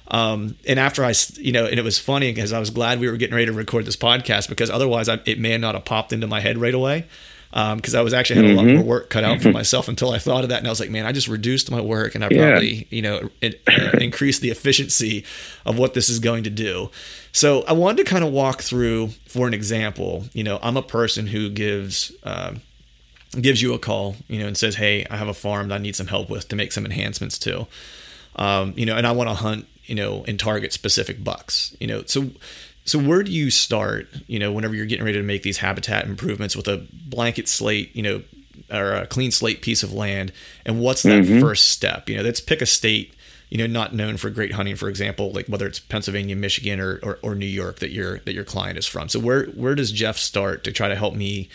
[0.08, 3.10] Um, and after I, you know, and it was funny because I was glad we
[3.10, 6.12] were getting ready to record this podcast because otherwise I, it may not have popped
[6.12, 7.06] into my head right away.
[7.52, 10.18] Because I was actually had a lot more work cut out for myself until I
[10.18, 12.28] thought of that, and I was like, man, I just reduced my work, and I
[12.28, 12.50] Yeah.
[12.50, 15.24] probably, you know, it, uh, increased the efficiency
[15.64, 16.90] of what this is going to do.
[17.32, 20.82] So I wanted to kind of walk through, for an example, you know, I'm a
[20.82, 22.12] person who gives.
[22.24, 22.60] Um,
[23.40, 25.78] gives you a call, you know, and says, "Hey, I have a farm that I
[25.78, 27.66] need some help with to make some enhancements to."
[28.36, 31.76] Um, you know, and I want to hunt, you know, and target specific bucks.
[31.80, 32.30] You know, so
[32.84, 34.08] so where do you start?
[34.26, 37.94] You know, whenever you're getting ready to make these habitat improvements with a blanket slate,
[37.94, 38.22] you know,
[38.72, 40.32] or a clean slate piece of land,
[40.64, 42.08] and what's that first step?
[42.08, 43.12] You know, let's pick a state.
[43.48, 46.98] You know, not known for great hunting, for example, like whether it's Pennsylvania, Michigan, or,
[47.00, 49.08] or, or New York that your that your client is from.
[49.08, 51.48] So where where does Jeff start to try to help me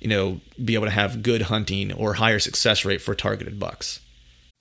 [0.00, 4.00] you know, be able to have good hunting or higher success rate for targeted bucks.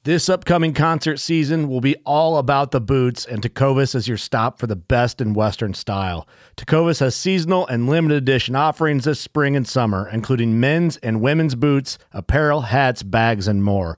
[0.05, 4.59] This upcoming concert season will be all about the boots, and Tecovas is your stop
[4.59, 6.27] for the best in Western style.
[6.57, 11.55] Tecovas has seasonal and limited edition offerings this spring and summer, including men's and women's
[11.55, 13.97] boots, apparel, hats, bags, and more.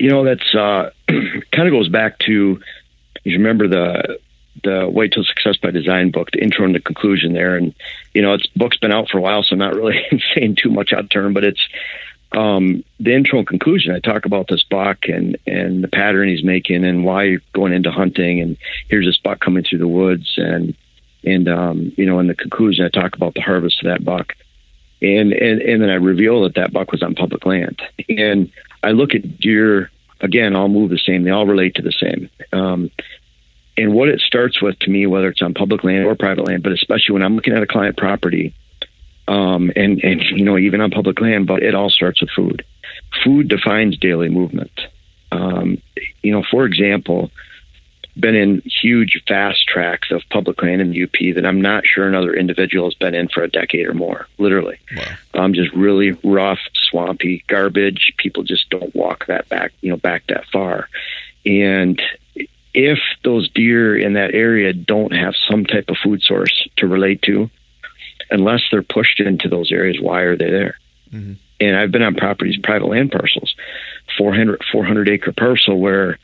[0.00, 2.60] You know that's uh, kind of goes back to
[3.24, 4.18] you remember the
[4.62, 7.56] the Whitetail Success by Design book, the intro and the conclusion there.
[7.56, 7.74] And,
[8.14, 10.00] you know, it's book's been out for a while, so I'm not really
[10.34, 11.66] saying too much out of turn, but it's
[12.32, 13.94] um, the intro and conclusion.
[13.94, 17.72] I talk about this buck and, and the pattern he's making and why you're going
[17.72, 18.40] into hunting.
[18.40, 18.56] And
[18.88, 20.34] here's this buck coming through the woods.
[20.36, 20.74] And,
[21.24, 24.34] and, um, you know, in the conclusion, I talk about the harvest of that buck.
[25.02, 27.80] And, and, and then I reveal that that buck was on public land.
[28.08, 31.24] And I look at deer, again, all move the same.
[31.24, 32.30] They all relate to the same.
[32.52, 32.90] Um,
[33.76, 36.62] and what it starts with to me, whether it's on public land or private land,
[36.62, 38.54] but especially when I'm looking at a client property,
[39.28, 42.64] um, and and you know even on public land, but it all starts with food.
[43.24, 44.72] Food defines daily movement.
[45.30, 45.80] Um,
[46.22, 47.30] you know, for example,
[48.20, 52.06] been in huge vast tracks of public land in the UP that I'm not sure
[52.06, 54.26] another individual has been in for a decade or more.
[54.38, 55.44] Literally, wow.
[55.44, 58.12] um, just really rough, swampy, garbage.
[58.18, 60.88] People just don't walk that back, you know, back that far,
[61.44, 62.00] and
[62.72, 67.22] if those deer in that area don't have some type of food source to relate
[67.22, 67.50] to,
[68.30, 70.78] unless they're pushed into those areas, why are they there?
[71.12, 71.32] Mm-hmm.
[71.60, 73.54] And I've been on properties, private land parcels,
[74.16, 76.18] 400, 400 acre parcel where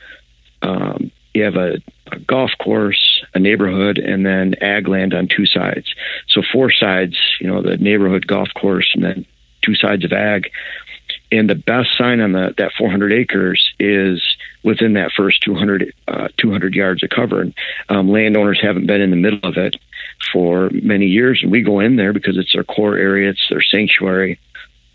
[0.61, 1.77] um, you have a,
[2.11, 5.93] a, golf course, a neighborhood, and then ag land on two sides.
[6.27, 9.25] So four sides, you know, the neighborhood golf course, and then
[9.61, 10.49] two sides of ag.
[11.31, 14.21] And the best sign on the, that 400 acres is
[14.63, 17.41] within that first 200, uh, 200 yards of cover.
[17.41, 17.53] And
[17.89, 19.75] um, landowners haven't been in the middle of it
[20.33, 21.41] for many years.
[21.43, 24.39] And we go in there because it's their core area, it's their sanctuary,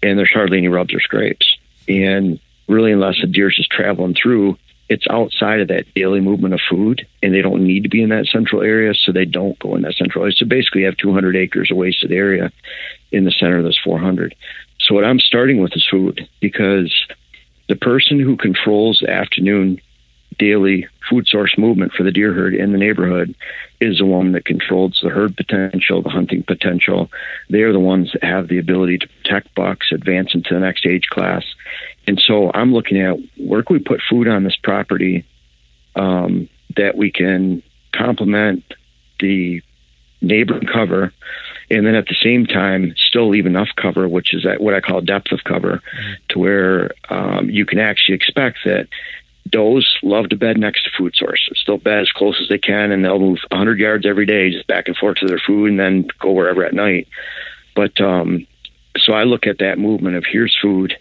[0.03, 1.57] and there's hardly any rubs or scrapes.
[1.89, 4.57] And really, unless a deer's just traveling through,
[4.93, 8.11] it's outside of that daily movement of food, and they don't need to be in
[8.11, 10.35] that central area, so they don't go in that central area.
[10.37, 12.53] So basically, you have 200 acres of wasted area
[13.11, 14.35] in the center of this 400.
[14.81, 16.93] So what I'm starting with is food because
[17.69, 19.81] the person who controls the afternoon
[20.39, 23.35] daily food source movement for the deer herd in the neighborhood
[23.81, 27.11] is the one that controls the herd potential, the hunting potential.
[27.51, 30.87] They are the ones that have the ability to protect bucks, advance into the next
[30.87, 31.45] age class.
[32.07, 35.25] And so I'm looking at where can we put food on this property
[35.97, 37.63] um, that we can
[37.93, 38.65] complement
[39.21, 39.63] the
[40.21, 41.13] neighbor cover
[41.73, 45.01] and then at the same time still leave enough cover, which is what I call
[45.01, 46.13] depth of cover, mm-hmm.
[46.29, 48.89] to where um, you can actually expect that
[49.49, 51.63] does love to bed next to food sources.
[51.67, 54.67] They'll bed as close as they can, and they'll move 100 yards every day, just
[54.67, 57.09] back and forth to their food, and then go wherever at night.
[57.75, 58.47] But um,
[58.99, 60.95] so I look at that movement of here's food,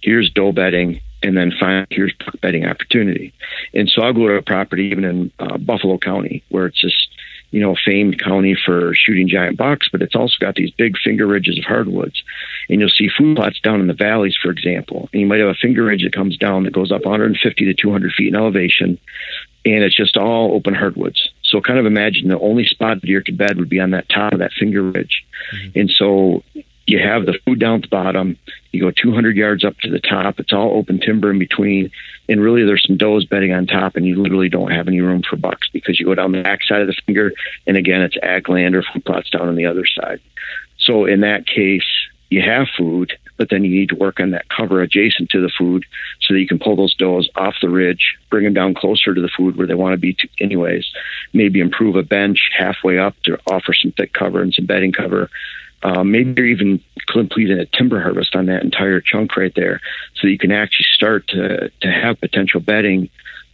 [0.00, 3.32] here's doe bedding, and then find here's bedding opportunity.
[3.72, 7.08] And so I'll go to a property even in uh, Buffalo County where it's just
[7.52, 11.26] you know, famed county for shooting giant bucks, but it's also got these big finger
[11.26, 12.22] ridges of hardwoods.
[12.68, 15.08] And you'll see food plots down in the valleys, for example.
[15.12, 17.74] And you might have a finger ridge that comes down that goes up 150 to
[17.74, 18.98] 200 feet in elevation,
[19.64, 21.28] and it's just all open hardwoods.
[21.42, 24.32] So kind of imagine the only spot deer could bed would be on that top
[24.32, 25.22] of that finger ridge.
[25.54, 25.78] Mm-hmm.
[25.78, 26.42] And so
[26.86, 28.36] you have the food down at the bottom.
[28.72, 30.40] You go 200 yards up to the top.
[30.40, 31.90] It's all open timber in between.
[32.28, 35.22] And really, there's some does bedding on top, and you literally don't have any room
[35.28, 37.32] for bucks because you go down the back side of the finger,
[37.66, 40.20] and again, it's ag land or food plots down on the other side.
[40.78, 41.86] So in that case,
[42.30, 45.52] you have food, but then you need to work on that cover adjacent to the
[45.56, 45.84] food
[46.20, 49.20] so that you can pull those does off the ridge, bring them down closer to
[49.20, 50.90] the food where they want to be, to, anyways.
[51.34, 55.28] Maybe improve a bench halfway up to offer some thick cover and some bedding cover
[55.82, 59.80] uh, maybe you're even completing a timber harvest on that entire chunk right there,
[60.14, 63.10] so you can actually start to to have potential bedding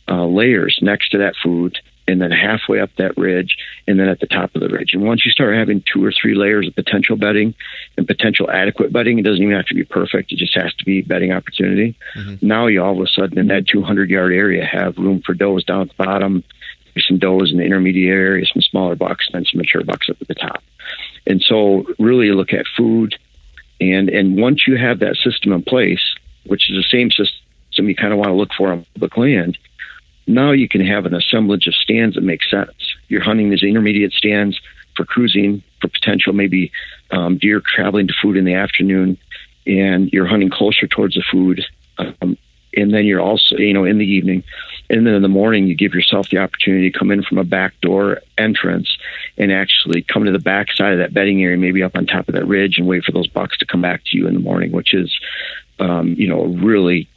[0.09, 3.57] uh, layers next to that food, and then halfway up that ridge,
[3.87, 4.95] and then at the top of the ridge.
[4.95, 7.55] And once you start having two or three layers of potential bedding
[7.97, 10.33] and potential adequate bedding, it doesn't even have to be perfect.
[10.33, 11.97] It just has to be bedding opportunity.
[12.17, 12.47] Mm-hmm.
[12.47, 15.65] Now you all of a sudden in that 200 yard area have room for does
[15.65, 16.45] down at the bottom,
[17.07, 20.17] some does in the intermediate area, some smaller bucks, and then some mature bucks up
[20.21, 20.63] at the top.
[21.29, 23.15] And so really look at food
[23.81, 26.03] and and once you have that system in place,
[26.47, 29.57] which is the same system you kind of want to look for on public land,
[30.27, 32.73] now you can have an assemblage of stands that make sense.
[33.09, 34.59] You're hunting these intermediate stands
[34.97, 36.73] for cruising, for potential maybe
[37.13, 39.17] um, deer traveling to food in the afternoon,
[39.67, 41.63] and you're hunting closer towards the food.
[41.99, 42.37] Um,
[42.75, 44.43] and then you're also, you know, in the evening,
[44.91, 47.45] and then in the morning, you give yourself the opportunity to come in from a
[47.45, 48.97] back door entrance
[49.37, 52.29] and actually come to the back side of that bedding area, maybe up on top
[52.29, 54.41] of that ridge, and wait for those bucks to come back to you in the
[54.41, 55.15] morning, which is,
[55.79, 57.09] um, you know, a really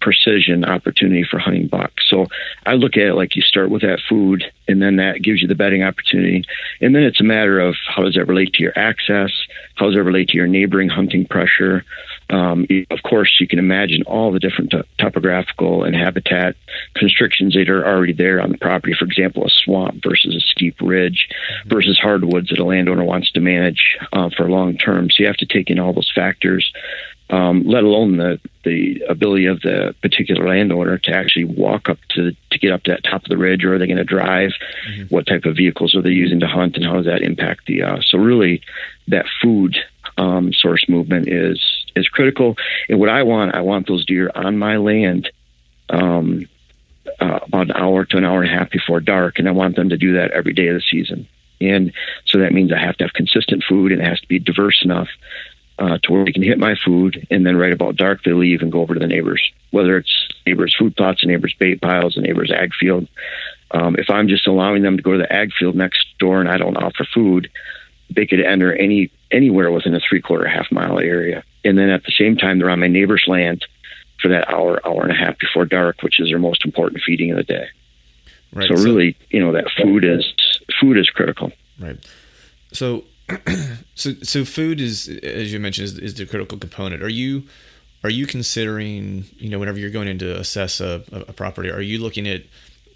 [0.00, 2.08] precision opportunity for hunting bucks.
[2.08, 2.26] So
[2.64, 5.48] I look at it like you start with that food, and then that gives you
[5.48, 6.44] the bedding opportunity.
[6.80, 9.32] And then it's a matter of how does that relate to your access?
[9.74, 11.84] How does that relate to your neighboring hunting pressure?
[12.28, 16.56] Um, of course, you can imagine all the different t- topographical and habitat
[16.94, 18.94] constrictions that are already there on the property.
[18.98, 21.28] For example, a swamp versus a steep ridge
[21.66, 25.08] versus hardwoods that a landowner wants to manage uh, for long term.
[25.10, 26.72] So you have to take in all those factors
[27.28, 32.32] um, let alone the the ability of the particular landowner to actually walk up to
[32.50, 34.52] to get up to that top of the ridge, or are they going to drive?
[34.88, 35.14] Mm-hmm.
[35.14, 37.82] What type of vehicles are they using to hunt, and how does that impact the?
[37.82, 38.62] Uh, so really,
[39.08, 39.76] that food
[40.16, 41.60] um, source movement is
[41.96, 42.56] is critical.
[42.88, 45.30] And what I want, I want those deer on my land.
[45.88, 46.48] Um,
[47.20, 49.76] uh, about an hour to an hour and a half before dark, and I want
[49.76, 51.28] them to do that every day of the season.
[51.60, 51.92] And
[52.26, 54.82] so that means I have to have consistent food, and it has to be diverse
[54.84, 55.08] enough
[55.78, 58.62] uh, to where we can hit my food, and then right about dark they leave
[58.62, 62.16] and go over to the neighbors, whether it's neighbors' food plots, a neighbors' bait piles,
[62.16, 63.08] a neighbors' ag field.
[63.70, 66.48] Um, if I'm just allowing them to go to the ag field next door and
[66.48, 67.50] I don't offer food,
[68.10, 72.04] they could enter any anywhere within a three quarter half mile area, and then at
[72.04, 73.64] the same time they're on my neighbor's land
[74.20, 77.30] for that hour, hour and a half before dark, which is their most important feeding
[77.30, 77.66] of the day.
[78.52, 78.68] Right.
[78.68, 80.32] So, so really, you know, that food is
[80.80, 81.52] food is critical.
[81.78, 81.98] Right.
[82.72, 83.04] So
[83.94, 87.42] so so food is as you mentioned is, is, the critical component are you
[88.04, 91.80] are you considering you know whenever you're going in to assess a, a property are
[91.80, 92.42] you looking at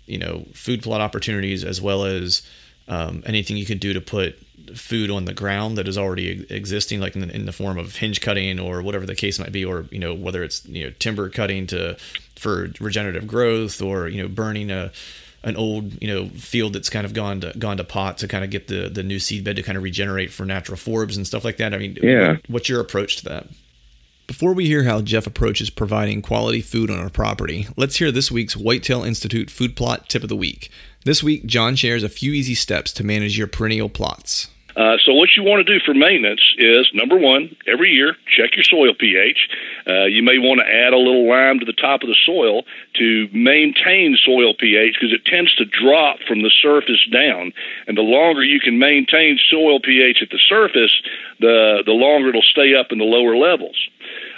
[0.06, 2.42] you know food plot opportunities as well as
[2.90, 4.36] um, anything you could do to put
[4.74, 7.96] food on the ground that is already existing like in the, in the form of
[7.96, 10.92] hinge cutting or whatever the case might be or you know whether it's you know
[10.98, 11.96] timber cutting to
[12.36, 14.92] for regenerative growth or you know burning a
[15.42, 18.44] an old you know field that's kind of gone to gone to pot to kind
[18.44, 21.26] of get the the new seed bed to kind of regenerate for natural forbs and
[21.26, 21.72] stuff like that.
[21.72, 22.36] I mean, yeah.
[22.48, 23.46] What's your approach to that?
[24.26, 28.30] Before we hear how Jeff approaches providing quality food on our property, let's hear this
[28.30, 30.70] week's Whitetail Institute food plot tip of the week.
[31.02, 34.48] This week, John shares a few easy steps to manage your perennial plots.
[34.76, 38.54] Uh, so what you want to do for maintenance is number one, every year check
[38.54, 39.48] your soil pH.
[39.86, 42.62] Uh, you may want to add a little lime to the top of the soil
[42.94, 47.52] to maintain soil pH because it tends to drop from the surface down,
[47.88, 50.94] and the longer you can maintain soil pH at the surface,
[51.40, 53.88] the the longer it'll stay up in the lower levels.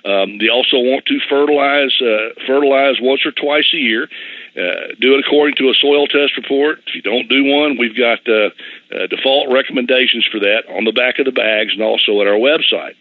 [0.04, 4.08] Um, you also want to fertilize uh, fertilize once or twice a year.
[4.56, 6.80] Uh, do it according to a soil test report.
[6.86, 8.50] If you don't do one, we've got uh,
[8.90, 12.36] uh, default recommendations for that on the back of the bags and also at our
[12.36, 12.98] website.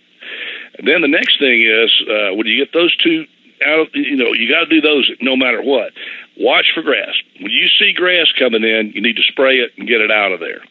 [0.77, 3.25] And then the next thing is uh, when you get those two
[3.65, 5.93] out, you know, you got to do those no matter what.
[6.37, 7.13] Watch for grass.
[7.39, 10.31] When you see grass coming in, you need to spray it and get it out
[10.31, 10.61] of there.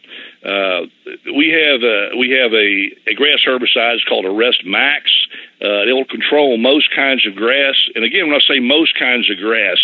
[0.43, 0.87] Uh,
[1.37, 3.99] we have a, we have a, a grass herbicide.
[4.09, 5.11] Called Arrest Max.
[5.61, 7.77] Uh, it will control most kinds of grass.
[7.95, 9.79] And again, when I say most kinds of grass,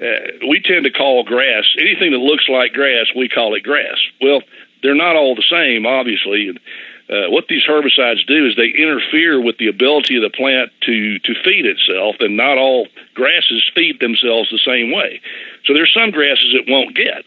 [0.00, 3.06] uh, we tend to call grass anything that looks like grass.
[3.14, 3.98] We call it grass.
[4.20, 4.40] Well,
[4.82, 6.50] they're not all the same, obviously.
[7.10, 11.18] Uh, what these herbicides do is they interfere with the ability of the plant to
[11.18, 15.20] to feed itself, and not all grasses feed themselves the same way.
[15.66, 17.24] So there's some grasses it won't get.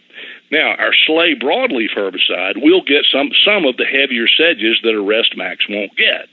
[0.52, 5.36] Now, our Slay broadleaf herbicide will get some some of the heavier sedges that Arrest
[5.36, 6.28] Max won't get.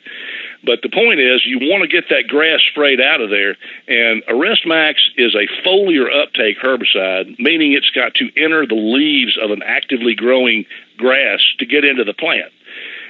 [0.64, 3.56] But the point is, you want to get that grass sprayed out of there.
[3.88, 9.36] And Arrest Max is a foliar uptake herbicide, meaning it's got to enter the leaves
[9.42, 10.66] of an actively growing
[10.98, 12.52] grass to get into the plant.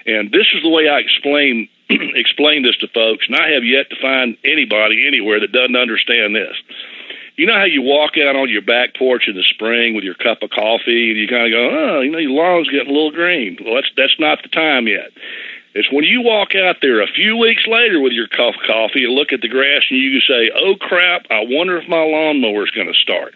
[0.07, 3.91] And this is the way I explain explain this to folks, and I have yet
[3.91, 6.57] to find anybody anywhere that doesn't understand this.
[7.37, 10.15] You know how you walk out on your back porch in the spring with your
[10.15, 12.93] cup of coffee, and you kind of go, "Oh, you know, your lawn's getting a
[12.93, 15.11] little green." Well, that's that's not the time yet.
[15.75, 19.05] It's when you walk out there a few weeks later with your cup of coffee
[19.05, 21.27] and look at the grass and you say, "Oh crap!
[21.31, 23.35] I wonder if my lawnmower is going to start."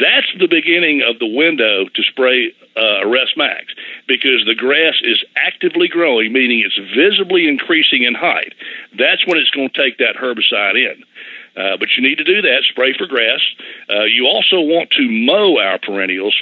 [0.00, 3.72] That's the beginning of the window to spray uh, Arrest Max
[4.06, 8.52] because the grass is actively growing, meaning it's visibly increasing in height.
[8.98, 11.02] That's when it's going to take that herbicide in.
[11.56, 13.40] Uh, but you need to do that, spray for grass.
[13.88, 16.34] Uh, you also want to mow our perennials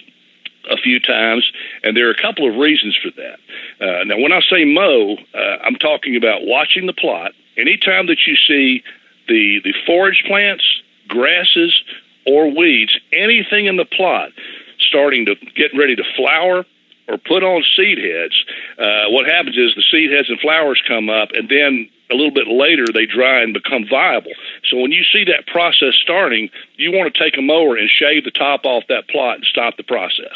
[0.71, 1.51] a few times,
[1.83, 3.39] and there are a couple of reasons for that.
[3.81, 7.33] Uh, now, when I say mow, uh, I'm talking about watching the plot.
[7.57, 8.83] Anytime that you see
[9.29, 10.65] the the forage plants,
[11.09, 11.83] grasses,
[12.27, 14.31] or weeds, anything in the plot
[14.79, 16.65] starting to get ready to flower
[17.07, 18.45] or put on seed heads,
[18.79, 22.33] uh, what happens is the seed heads and flowers come up, and then a little
[22.33, 24.33] bit later they dry and become viable.
[24.71, 28.25] So when you see that process starting, you want to take a mower and shave
[28.25, 30.35] the top off that plot and stop the process.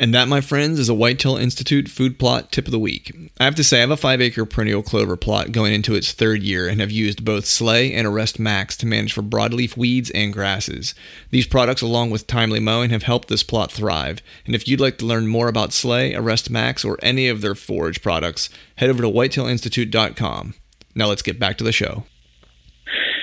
[0.00, 3.12] And that, my friends, is a Whitetail Institute food plot tip of the week.
[3.40, 6.12] I have to say, I have a five acre perennial clover plot going into its
[6.12, 10.10] third year and have used both Slay and Arrest Max to manage for broadleaf weeds
[10.10, 10.94] and grasses.
[11.30, 14.22] These products, along with timely mowing, have helped this plot thrive.
[14.46, 17.56] And if you'd like to learn more about Slay, Arrest Max, or any of their
[17.56, 20.54] forage products, head over to whitetailinstitute.com.
[20.98, 22.02] Now let's get back to the show.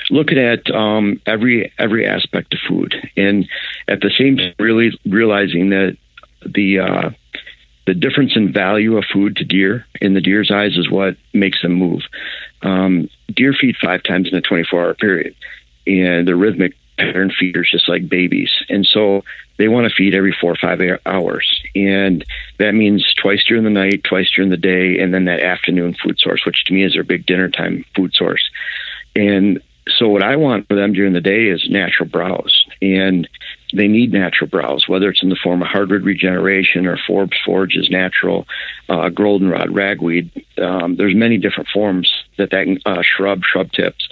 [0.09, 3.45] looking at um, every every aspect of food, and
[3.89, 5.97] at the same time, really realizing that
[6.45, 7.09] the uh,
[7.86, 11.61] the difference in value of food to deer in the deer's eyes is what makes
[11.61, 12.03] them move.
[12.61, 15.36] Um, deer feed five times in a 24 hour period,
[15.86, 18.52] and they're rhythmic pattern feeders just like babies.
[18.70, 19.24] And so
[19.58, 21.62] they want to feed every four or five hours.
[21.76, 22.26] And
[22.58, 26.20] that means twice during the night, twice during the day, and then that afternoon food
[26.20, 28.50] source, which to me is their big dinner time food source.
[29.16, 32.66] And so what I want for them during the day is natural browse.
[32.82, 33.30] And
[33.74, 37.76] they need natural browse, whether it's in the form of hardwood regeneration or forbs Forage
[37.76, 38.48] is natural,
[38.89, 40.32] uh, goldenrod, ragweed.
[40.58, 44.08] Um, there's many different forms that that uh, shrub, shrub tips.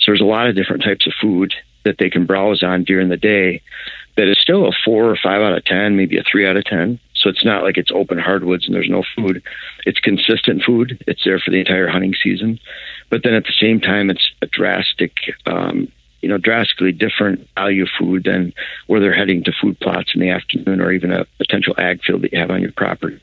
[0.00, 1.54] So there's a lot of different types of food
[1.84, 3.62] that they can browse on during the day
[4.16, 6.64] that is still a four or five out of 10, maybe a three out of
[6.64, 6.98] 10.
[7.14, 9.42] So it's not like it's open hardwoods and there's no food.
[9.86, 11.02] It's consistent food.
[11.06, 12.58] It's there for the entire hunting season.
[13.10, 15.12] But then at the same time, it's a drastic,
[15.46, 18.52] um, you know, drastically different value food than
[18.86, 22.22] where they're heading to food plots in the afternoon or even a potential ag field
[22.22, 23.20] that you have on your property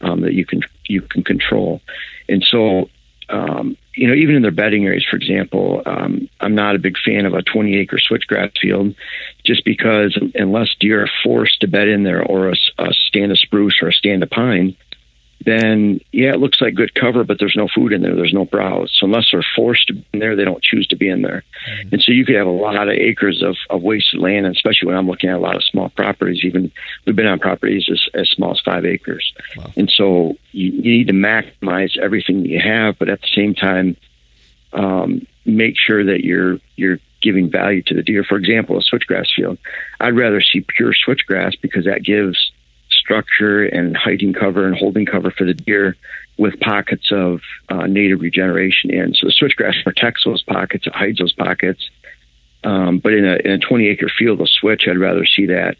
[0.00, 1.80] um, that you can you can control.
[2.28, 2.88] And so
[3.28, 6.96] um, you know, even in their bedding areas, for example, um, I'm not a big
[6.98, 8.94] fan of a 20 acre switchgrass field
[9.44, 13.38] just because unless deer are forced to bed in there or a, a stand of
[13.38, 14.76] spruce or a stand of pine,
[15.44, 18.14] then yeah, it looks like good cover, but there's no food in there.
[18.14, 18.94] There's no browse.
[18.98, 21.44] So unless they're forced to be in there, they don't choose to be in there.
[21.68, 21.88] Mm-hmm.
[21.92, 24.88] And so you could have a lot of acres of, of wasted land, and especially
[24.88, 26.72] when I'm looking at a lot of small properties, even
[27.06, 29.32] we've been on properties as, as small as five acres.
[29.56, 29.72] Wow.
[29.76, 33.54] And so you, you need to maximize everything that you have, but at the same
[33.54, 33.96] time,
[34.72, 38.24] um, make sure that you're you're giving value to the deer.
[38.24, 39.58] For example, a switchgrass field.
[40.00, 42.52] I'd rather see pure switchgrass because that gives
[43.02, 45.96] structure and hiding cover and holding cover for the deer
[46.38, 49.14] with pockets of uh, native regeneration in.
[49.14, 51.90] So the switchgrass protects those pockets, it hides those pockets.
[52.64, 55.78] Um, but in a, in a 20 acre field of switch, I'd rather see that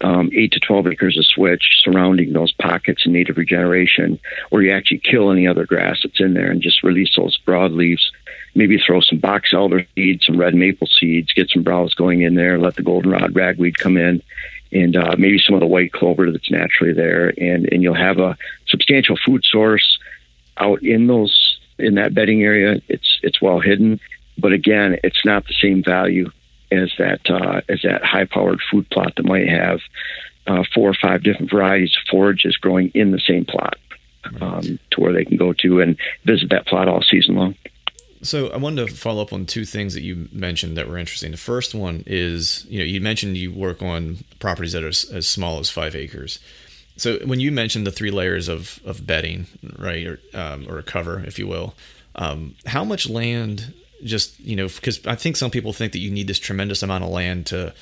[0.00, 4.18] um, 8 to 12 acres of switch surrounding those pockets in native regeneration,
[4.48, 8.02] where you actually kill any other grass that's in there and just release those broadleaves.
[8.54, 12.34] Maybe throw some box elder seeds, some red maple seeds, get some browse going in
[12.34, 14.22] there, let the goldenrod ragweed come in,
[14.72, 18.18] and uh, maybe some of the white clover that's naturally there, and and you'll have
[18.18, 18.36] a
[18.68, 19.98] substantial food source
[20.56, 22.80] out in those in that bedding area.
[22.88, 24.00] It's it's well hidden,
[24.38, 26.30] but again, it's not the same value
[26.70, 29.80] as that uh, as that high powered food plot that might have
[30.46, 33.76] uh, four or five different varieties of forages growing in the same plot,
[34.40, 37.54] um, to where they can go to and visit that plot all season long.
[38.22, 41.30] So I wanted to follow up on two things that you mentioned that were interesting.
[41.30, 45.04] The first one is, you know, you mentioned you work on properties that are as,
[45.04, 46.38] as small as five acres.
[46.96, 49.46] So when you mentioned the three layers of, of bedding,
[49.78, 51.74] right, or um, or a cover, if you will,
[52.14, 53.72] um, how much land?
[54.04, 57.04] Just you know, because I think some people think that you need this tremendous amount
[57.04, 57.72] of land to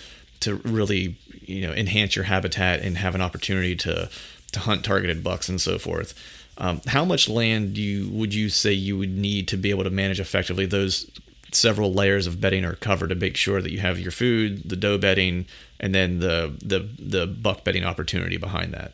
[0.40, 4.08] to really you know enhance your habitat and have an opportunity to
[4.52, 6.14] to hunt targeted bucks and so forth.
[6.58, 9.84] Um, how much land do you would you say you would need to be able
[9.84, 11.08] to manage effectively those
[11.52, 14.76] several layers of bedding or cover to make sure that you have your food, the
[14.76, 15.46] doe bedding,
[15.78, 18.92] and then the the the buck bedding opportunity behind that?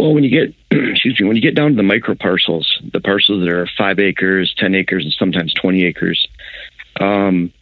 [0.00, 3.00] Well, when you get excuse me, when you get down to the micro parcels, the
[3.00, 6.26] parcels that are five acres, ten acres, and sometimes twenty acres,
[7.00, 7.52] um,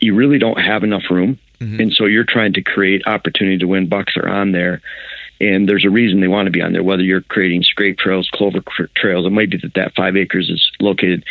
[0.00, 1.80] you really don't have enough room, mm-hmm.
[1.80, 4.80] and so you're trying to create opportunity to win bucks are on there
[5.40, 6.82] and there's a reason they want to be on there.
[6.82, 8.60] Whether you're creating scrape trails, clover
[8.96, 11.24] trails, it might be that that five acres is located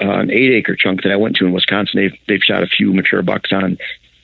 [0.00, 2.00] uh, an eight acre chunk that I went to in Wisconsin.
[2.00, 3.78] They've they've shot a few mature bucks on.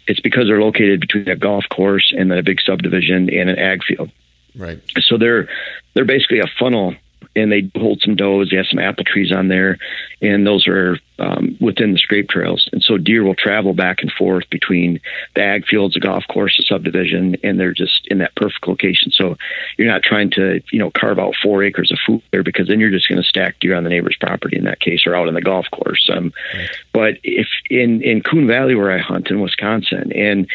[0.06, 3.58] It's because they're located between a golf course and then a big subdivision and an
[3.58, 4.10] ag field.
[4.54, 4.80] Right.
[5.00, 5.48] So they're
[5.94, 6.94] they're basically a funnel
[7.36, 8.48] and they hold some does.
[8.50, 9.78] They have some apple trees on there,
[10.22, 12.68] and those are um, within the scrape trails.
[12.72, 15.00] And so deer will travel back and forth between
[15.34, 19.12] the ag fields, the golf course, the subdivision, and they're just in that perfect location.
[19.12, 19.36] So
[19.76, 22.80] you're not trying to you know carve out four acres of food there because then
[22.80, 25.28] you're just going to stack deer on the neighbor's property in that case, or out
[25.28, 26.10] in the golf course.
[26.12, 26.70] Um, right.
[26.92, 30.48] But if in in Coon Valley where I hunt in Wisconsin, and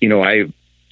[0.00, 0.44] you know I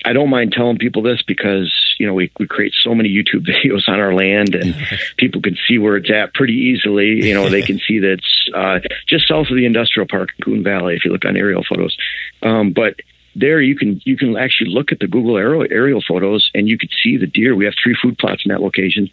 [0.04, 3.46] I don't mind telling people this because you know we, we create so many YouTube
[3.46, 4.74] videos on our land and
[5.18, 7.26] people can see where it's at pretty easily.
[7.26, 10.44] You know they can see that it's uh, just south of the industrial park in
[10.44, 11.96] Coon Valley if you look on aerial photos.
[12.42, 12.96] Um, but
[13.36, 16.78] there you can you can actually look at the Google aerial, aerial photos and you
[16.78, 17.54] can see the deer.
[17.54, 19.10] We have three food plots in that location.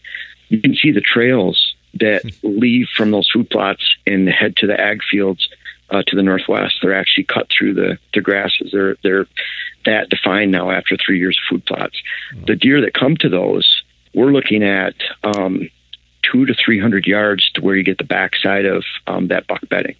[0.47, 4.79] You can see the trails that leave from those food plots and head to the
[4.79, 5.49] ag fields
[5.89, 6.75] uh, to the northwest.
[6.81, 8.71] They're actually cut through the, the grasses.
[8.71, 9.27] They're they're
[9.85, 11.97] that defined now after three years of food plots.
[12.33, 12.45] Mm-hmm.
[12.45, 13.83] The deer that come to those,
[14.13, 15.69] we're looking at um,
[16.21, 19.61] two to three hundred yards to where you get the backside of um, that buck
[19.69, 19.95] bedding.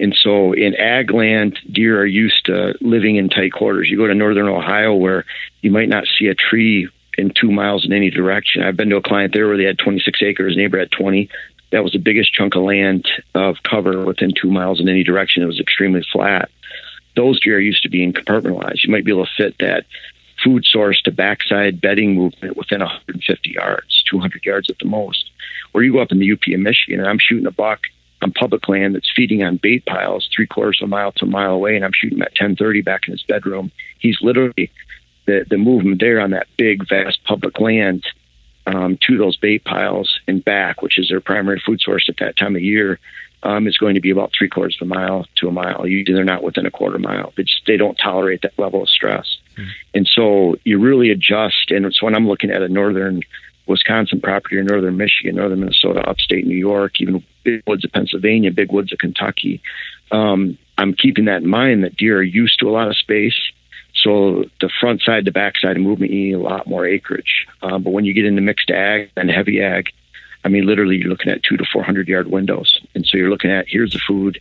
[0.00, 3.88] And so in ag land, deer are used to living in tight quarters.
[3.88, 5.24] You go to northern Ohio where
[5.62, 8.62] you might not see a tree in two miles in any direction.
[8.62, 11.28] I've been to a client there where they had 26 acres, neighbor had 20.
[11.72, 15.42] That was the biggest chunk of land of cover within two miles in any direction.
[15.42, 16.50] It was extremely flat.
[17.16, 18.84] Those deer used to being compartmentalized.
[18.84, 19.86] You might be able to fit that
[20.44, 25.30] food source to backside bedding movement within 150 yards, 200 yards at the most.
[25.72, 27.80] Or you go up in the UP of Michigan and I'm shooting a buck
[28.22, 31.28] on public land that's feeding on bait piles three quarters of a mile to a
[31.28, 33.72] mile away, and I'm shooting at 10:30 back in his bedroom.
[33.98, 34.70] He's literally
[35.26, 38.04] the the movement there on that big vast public land
[38.66, 42.36] um, to those bait piles and back, which is their primary food source at that
[42.36, 42.98] time of year.
[43.44, 45.84] Um, is going to be about three quarters of a mile to a mile.
[45.84, 47.32] Usually they're not within a quarter mile.
[47.36, 49.66] They just they don't tolerate that level of stress, mm.
[49.92, 51.72] and so you really adjust.
[51.72, 53.22] And so when I'm looking at a northern
[53.66, 58.52] Wisconsin property or northern Michigan, northern Minnesota, upstate New York, even big woods of Pennsylvania,
[58.52, 59.60] big woods of Kentucky,
[60.12, 63.34] um, I'm keeping that in mind that deer are used to a lot of space
[64.02, 67.46] so the front side, the back side of movement, you need a lot more acreage.
[67.62, 69.90] Um, but when you get into mixed ag and heavy ag,
[70.44, 72.80] I mean, literally, you're looking at two to 400 yard windows.
[72.94, 74.40] And so you're looking at here's the food,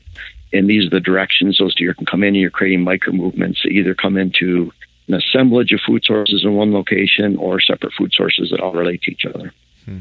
[0.52, 3.62] and these are the directions those deer can come in, and you're creating micro movements
[3.64, 4.72] that either come into
[5.08, 9.02] an assemblage of food sources in one location or separate food sources that all relate
[9.04, 9.54] to each other.
[9.86, 10.00] Hmm.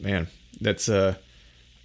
[0.00, 0.26] Man,
[0.60, 1.14] that's uh,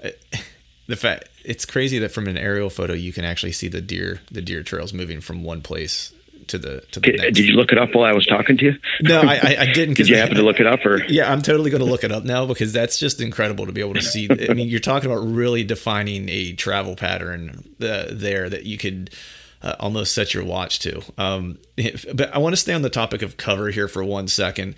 [0.88, 4.22] the fact it's crazy that from an aerial photo you can actually see the deer
[4.32, 6.14] the deer trails moving from one place
[6.48, 7.36] to the to the did, next.
[7.36, 8.74] Did you look it up while I was talking to you?
[9.02, 9.96] No, I, I, I didn't.
[9.96, 11.04] did you happen to look it up or?
[11.06, 13.82] Yeah, I'm totally going to look it up now because that's just incredible to be
[13.82, 14.30] able to see.
[14.50, 19.12] I mean, you're talking about really defining a travel pattern uh, there that you could.
[19.60, 21.02] Uh, almost set your watch to.
[21.18, 21.58] Um,
[22.14, 24.76] but I want to stay on the topic of cover here for one second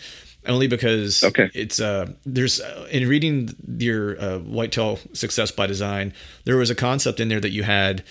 [0.47, 1.49] only because okay.
[1.53, 6.13] it's uh there's uh, in reading your uh, whitetail success by design
[6.45, 8.03] there was a concept in there that you had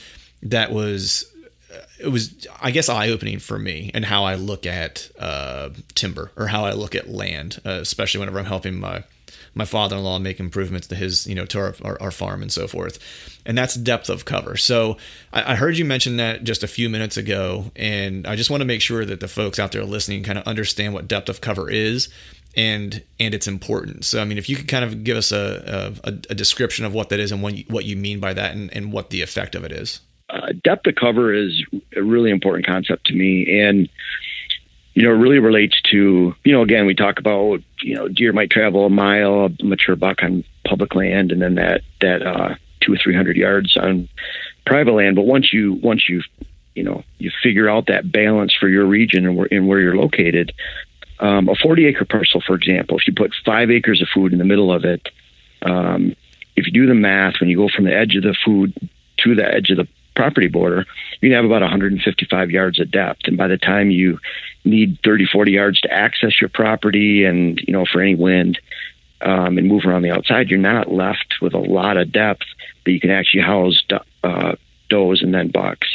[0.43, 1.25] that was
[1.99, 6.47] it was i guess eye-opening for me and how i look at uh, timber or
[6.47, 9.03] how i look at land uh, especially whenever i'm helping my
[9.55, 12.67] my father-in-law make improvements to his you know to our, our, our farm and so
[12.67, 12.99] forth.
[13.45, 14.57] And that's depth of cover.
[14.57, 14.97] So
[15.33, 18.61] I, I, heard you mention that just a few minutes ago and i just want
[18.61, 21.41] to make sure that the folks out there listening kind of understand what depth of
[21.41, 22.09] cover is
[22.57, 24.07] and and its importance.
[24.07, 26.95] So i mean if you could kind of give us a, a, a description of
[26.95, 29.23] what that is and what you, what you mean by that and, and what the
[29.23, 31.64] effect of it is uh, depth of cover is
[31.97, 33.89] a really important concept to me and
[34.99, 38.33] you know, it really relates to, you know, again, we talk about, you know, deer
[38.33, 42.57] might travel a mile, a mature buck on public land, and then that, that, uh,
[42.81, 44.09] two or 300 yards on
[44.66, 45.14] private land.
[45.14, 46.22] But once you, once you,
[46.74, 49.95] you know, you figure out that balance for your region and where, and where you're
[49.95, 50.53] located,
[51.20, 54.39] um, a 40 acre parcel, for example, if you put five acres of food in
[54.39, 55.09] the middle of it,
[55.62, 56.16] um,
[56.57, 58.74] if you do the math, when you go from the edge of the food
[59.18, 59.87] to the edge of the
[60.19, 60.85] property border,
[61.21, 63.21] you have about 155 yards of depth.
[63.27, 64.19] And by the time you
[64.64, 68.59] need 30, 40 yards to access your property and, you know, for any wind
[69.21, 72.43] um, and move around the outside, you're not left with a lot of depth
[72.85, 73.81] that you can actually house
[74.25, 74.57] uh,
[74.91, 75.87] does and then bucks.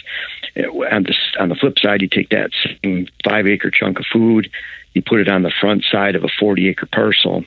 [0.56, 2.52] On the, on the flip side, you take that
[2.82, 4.50] same five acre chunk of food,
[4.94, 7.44] you put it on the front side of a 40 acre parcel,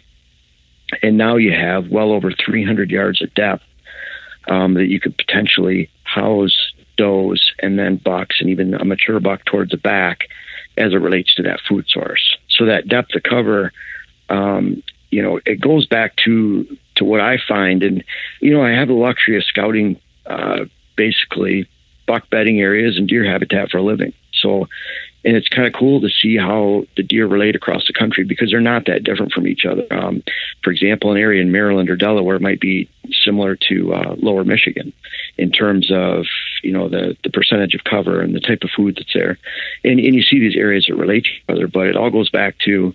[1.03, 3.63] and now you have well over 300 yards of depth
[4.49, 9.45] um, that you could potentially house does and then bucks and even a mature buck
[9.45, 10.29] towards the back
[10.77, 12.37] as it relates to that food source.
[12.49, 13.73] So that depth of cover,
[14.29, 16.67] um, you know, it goes back to
[16.97, 18.03] to what I find, and
[18.41, 20.65] you know, I have the luxury of scouting uh,
[20.97, 21.69] basically
[22.07, 24.13] buck bedding areas and deer habitat for a living.
[24.33, 24.69] So
[25.27, 28.53] and it's kind of cool to see how the deer relate across the country because
[28.53, 29.85] they're not that different from each other.
[29.91, 30.23] Um,
[30.63, 32.89] for example, an area in Maryland or Delaware might be
[33.25, 34.93] similar to uh, Lower Michigan
[35.37, 36.27] in terms of
[36.63, 39.37] you know the the percentage of cover and the type of food that's there,
[39.83, 41.67] and and you see these areas that relate to each other.
[41.67, 42.95] But it all goes back to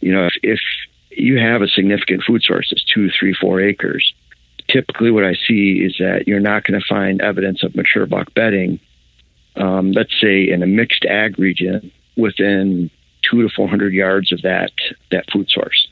[0.00, 0.60] you know if, if
[1.10, 4.12] you have a significant food source that's two, three, four acres.
[4.68, 8.32] Typically, what I see is that you're not going to find evidence of mature buck
[8.34, 8.80] bedding
[9.56, 12.90] um, let's say in a mixed ag region within
[13.28, 14.72] two to 400 yards of that,
[15.10, 15.88] that food source.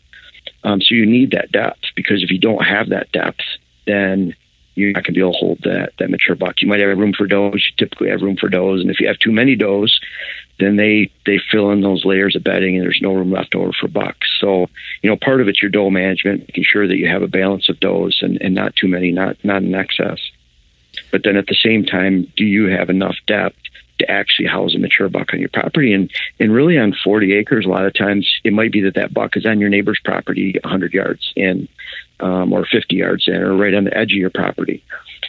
[0.64, 3.40] Um, so you need that depth because if you don't have that depth,
[3.86, 4.34] then
[4.74, 6.60] you're not going to be able to hold that, that mature buck.
[6.60, 7.54] You might have room for does.
[7.54, 8.80] You typically have room for does.
[8.80, 9.98] And if you have too many does,
[10.58, 13.72] then they, they fill in those layers of bedding and there's no room left over
[13.72, 14.28] for bucks.
[14.40, 14.68] So,
[15.02, 17.68] you know, part of it's your doe management, making sure that you have a balance
[17.68, 20.18] of does and, and not too many, not, not in excess.
[21.10, 23.58] But then at the same time, do you have enough depth
[23.98, 25.92] to actually house a mature buck on your property?
[25.92, 29.14] And and really on 40 acres, a lot of times it might be that that
[29.14, 31.68] buck is on your neighbor's property 100 yards in,
[32.20, 34.82] um, or 50 yards in, or right on the edge of your property.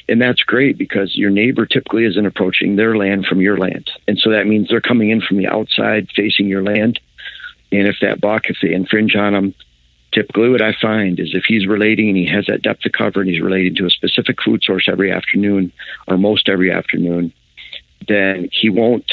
[0.07, 3.89] And that's great because your neighbor typically isn't approaching their land from your land.
[4.07, 6.99] And so that means they're coming in from the outside facing your land.
[7.71, 9.55] And if that buck, if they infringe on them,
[10.13, 13.21] typically what I find is if he's relating and he has that depth of cover
[13.21, 15.71] and he's relating to a specific food source every afternoon
[16.07, 17.33] or most every afternoon,
[18.07, 19.11] then he won't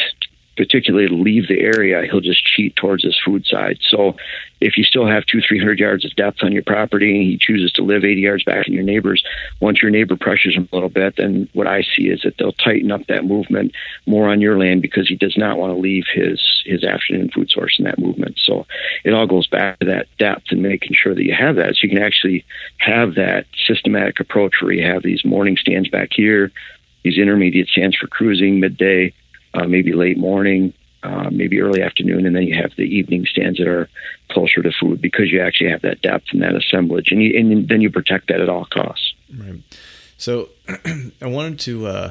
[0.58, 3.78] particularly leave the area, he'll just cheat towards his food side.
[3.80, 4.16] So
[4.60, 7.72] if you still have two, three hundred yards of depth on your property he chooses
[7.72, 9.22] to live 80 yards back in your neighbors,
[9.60, 12.52] once your neighbor pressures him a little bit, then what I see is that they'll
[12.52, 13.72] tighten up that movement
[14.04, 17.50] more on your land because he does not want to leave his, his afternoon food
[17.50, 18.36] source in that movement.
[18.44, 18.66] So
[19.04, 21.76] it all goes back to that depth and making sure that you have that.
[21.76, 22.44] So you can actually
[22.78, 26.50] have that systematic approach where you have these morning stands back here,
[27.04, 29.14] these intermediate stands for cruising midday,
[29.54, 30.72] uh, maybe late morning,
[31.02, 33.88] uh, maybe early afternoon, and then you have the evening stands that are
[34.30, 37.68] closer to food because you actually have that depth and that assemblage, and, you, and
[37.68, 39.14] then you protect that at all costs.
[39.36, 39.60] Right.
[40.16, 40.48] So
[41.22, 41.86] I wanted to.
[41.86, 42.10] Uh,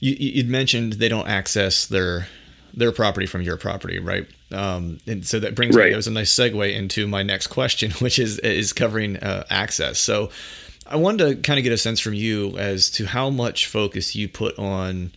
[0.00, 2.28] you, you'd mentioned they don't access their
[2.74, 4.26] their property from your property, right?
[4.52, 5.86] Um, and so that brings right.
[5.86, 5.90] me.
[5.90, 9.98] That was a nice segue into my next question, which is is covering uh, access.
[9.98, 10.30] So
[10.86, 14.14] I wanted to kind of get a sense from you as to how much focus
[14.14, 15.12] you put on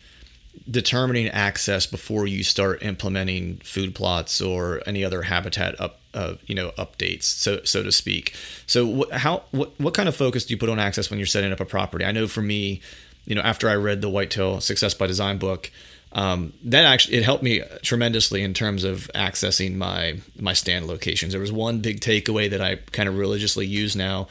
[0.70, 6.56] determining access before you start implementing food plots or any other habitat up uh, you
[6.56, 8.34] know updates so so to speak.
[8.66, 11.26] So wh- how what what kind of focus do you put on access when you're
[11.26, 12.06] setting up a property?
[12.06, 12.82] I know for me
[13.26, 15.70] you know after i read the whitetail success by design book
[16.14, 21.34] um, that actually it helped me tremendously in terms of accessing my my stand locations.
[21.34, 24.28] There was one big takeaway that i kind of religiously use now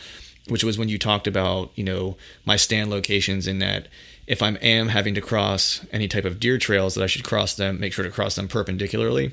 [0.49, 3.89] which was when you talked about you know my stand locations in that
[4.27, 7.55] if I am having to cross any type of deer trails, that I should cross
[7.55, 9.33] them, make sure to cross them perpendicularly,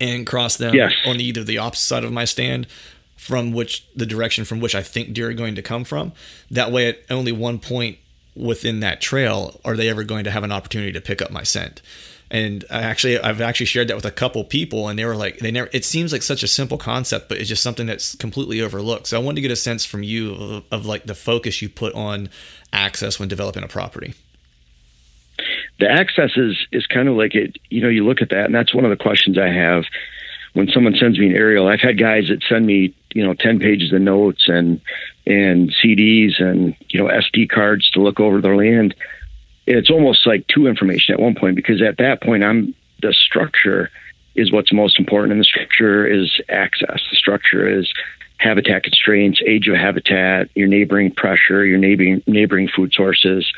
[0.00, 0.92] and cross them yes.
[1.06, 2.66] on either the opposite side of my stand
[3.16, 6.12] from which the direction from which I think deer are going to come from.
[6.50, 7.98] That way, at only one point
[8.34, 11.42] within that trail are they ever going to have an opportunity to pick up my
[11.42, 11.82] scent.
[12.32, 15.38] And I actually, I've actually shared that with a couple people, and they were like,
[15.38, 15.68] they never.
[15.72, 19.06] It seems like such a simple concept, but it's just something that's completely overlooked.
[19.06, 21.68] So I wanted to get a sense from you of, of like the focus you
[21.68, 22.30] put on
[22.72, 24.14] access when developing a property?
[25.78, 27.56] The access is is kind of like it.
[27.70, 29.84] You know, you look at that, and that's one of the questions I have
[30.52, 31.66] when someone sends me an aerial.
[31.66, 34.80] I've had guys that send me you know ten pages of notes and
[35.26, 38.94] and CDs and you know SD cards to look over their land.
[39.66, 43.90] It's almost like two information at one point because at that point I'm the structure
[44.34, 47.00] is what's most important, and the structure is access.
[47.10, 47.92] The structure is
[48.38, 53.52] habitat constraints, age of habitat, your neighboring pressure, your neighboring neighboring food sources,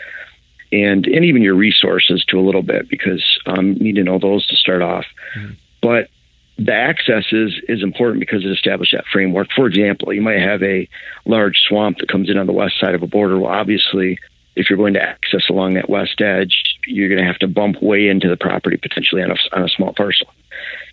[0.73, 4.19] and and even your resources to a little bit because um, you need to know
[4.19, 5.07] those to start off.
[5.37, 5.53] Mm-hmm.
[5.81, 6.11] But
[6.59, 9.49] the access is is important because it establishes that framework.
[9.55, 10.89] For example, you might have a
[11.25, 13.39] large swamp that comes in on the west side of a border.
[13.39, 14.19] Well, obviously,
[14.57, 17.83] if you're going to access along that west edge, you're going to have to bump
[17.83, 20.29] way into the property potentially on a, on a small parcel.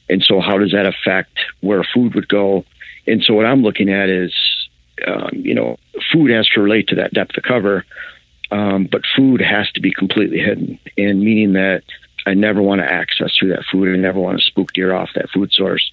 [0.09, 2.65] And so, how does that affect where food would go?
[3.07, 4.33] And so what I'm looking at is,
[5.07, 5.77] um, you know,
[6.11, 7.85] food has to relate to that depth of cover,
[8.51, 11.83] um, but food has to be completely hidden, and meaning that
[12.25, 13.93] I never want to access through that food.
[13.93, 15.91] I never want to spook deer off that food source.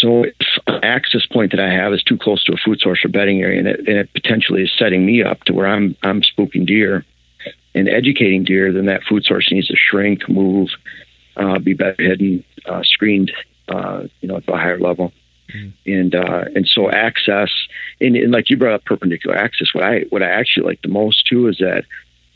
[0.00, 0.34] So if
[0.66, 3.42] an access point that I have is too close to a food source or bedding
[3.42, 6.66] area, and it, and it potentially is setting me up to where I'm I'm spooking
[6.66, 7.04] deer
[7.74, 10.70] and educating deer, then that food source needs to shrink, move,
[11.36, 13.30] uh, be better hidden, uh, screened,
[13.68, 15.12] uh, you know, at a higher level.
[15.54, 15.72] Mm.
[15.86, 17.50] And uh, and so access
[18.00, 19.68] and, and like you brought up perpendicular access.
[19.74, 21.84] What I what I actually like the most too is that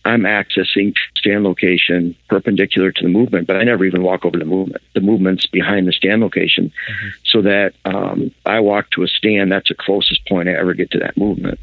[0.04, 4.44] I'm accessing stand location perpendicular to the movement, but I never even walk over the
[4.44, 4.82] movement.
[4.94, 7.08] The movement's behind the stand location, mm-hmm.
[7.24, 9.50] so that um, I walk to a stand.
[9.50, 11.58] That's the closest point I ever get to that movement.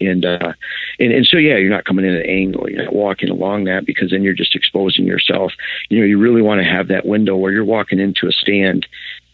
[0.00, 0.52] And, uh,
[1.00, 2.70] and and so yeah, you're not coming in at an angle.
[2.70, 5.52] You're not walking along that because then you're just exposing yourself.
[5.88, 8.86] You know, you really want to have that window where you're walking into a stand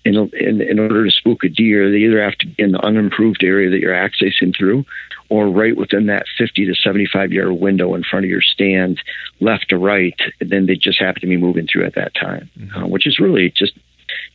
[0.05, 2.85] in, in, in order to spook a deer, they either have to be in the
[2.85, 4.85] unimproved area that you're accessing through,
[5.31, 9.01] or right within that 50 to 75 yard window in front of your stand,
[9.40, 10.18] left to right.
[10.40, 12.85] And then they just happen to be moving through at that time, mm-hmm.
[12.85, 13.72] uh, which is really just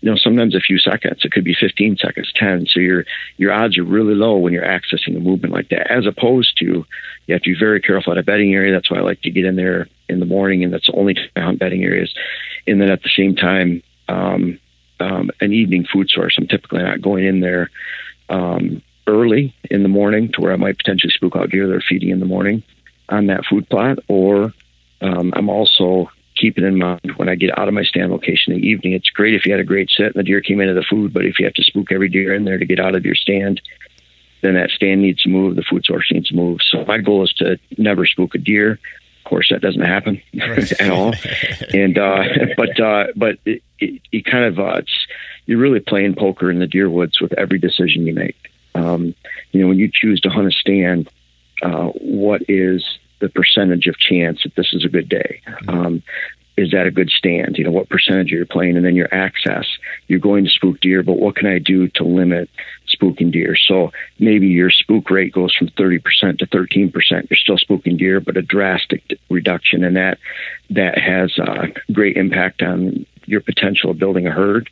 [0.02, 1.24] you know sometimes a few seconds.
[1.24, 2.66] It could be 15 seconds, 10.
[2.68, 3.06] So your
[3.38, 5.92] your odds are really low when you're accessing a movement like that.
[5.92, 6.66] As opposed to
[7.28, 8.74] you have to be very careful at a bedding area.
[8.74, 11.14] That's why I like to get in there in the morning, and that's the only
[11.14, 12.12] time I hunt bedding areas.
[12.66, 13.84] And then at the same time.
[14.08, 14.60] Um,
[15.00, 16.36] um, an evening food source.
[16.38, 17.70] I'm typically not going in there
[18.30, 21.84] um, early in the morning to where I might potentially spook out deer that are
[21.88, 22.64] feeding in the morning
[23.08, 24.54] on that food plot, or
[25.02, 28.62] um, I'm also keeping in mind when I get out of my stand location in
[28.62, 28.94] the evening.
[28.94, 31.14] It's great if you had a great sit and the deer came into the food,
[31.14, 33.16] but if you have to spook every deer in there to get out of your
[33.16, 33.62] stand,
[34.42, 36.60] then that stand needs to move, the food source needs to move.
[36.70, 38.80] So my goal is to never spook a deer.
[39.20, 40.72] Of course, that doesn't happen right.
[40.82, 41.14] at all.
[41.74, 42.24] And uh,
[42.58, 45.08] but uh, but it, it, it kind of uh, it's
[45.46, 48.38] you're really playing poker in the deer woods with every decision you make.
[48.76, 49.16] Um,
[49.52, 51.10] you know, when you choose to hunt a stand,
[51.62, 52.86] uh, what is
[53.20, 55.42] the percentage of chance that this is a good day?
[55.48, 55.70] Mm-hmm.
[55.70, 56.04] Um,
[56.60, 57.58] is that a good stand?
[57.58, 59.66] You know, what percentage you're playing, and then your access.
[60.08, 62.50] You're going to spook deer, but what can I do to limit
[62.94, 63.56] spooking deer?
[63.56, 66.92] So maybe your spook rate goes from 30% to 13%.
[67.30, 70.18] You're still spooking deer, but a drastic reduction, and that
[70.72, 74.70] that has a great impact on your potential of building a herd,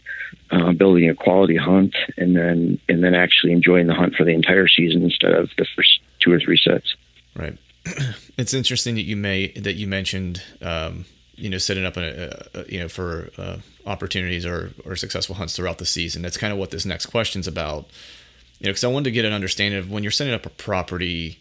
[0.51, 4.31] uh, building a quality hunt, and then and then actually enjoying the hunt for the
[4.31, 6.95] entire season instead of the first two or three sets.
[7.33, 7.57] Right.
[8.37, 11.05] It's interesting that you may that you mentioned um,
[11.37, 15.55] you know setting up a, a you know for uh, opportunities or or successful hunts
[15.55, 16.21] throughout the season.
[16.21, 17.85] That's kind of what this next question's about.
[18.59, 20.49] You know, because I wanted to get an understanding of when you're setting up a
[20.49, 21.39] property.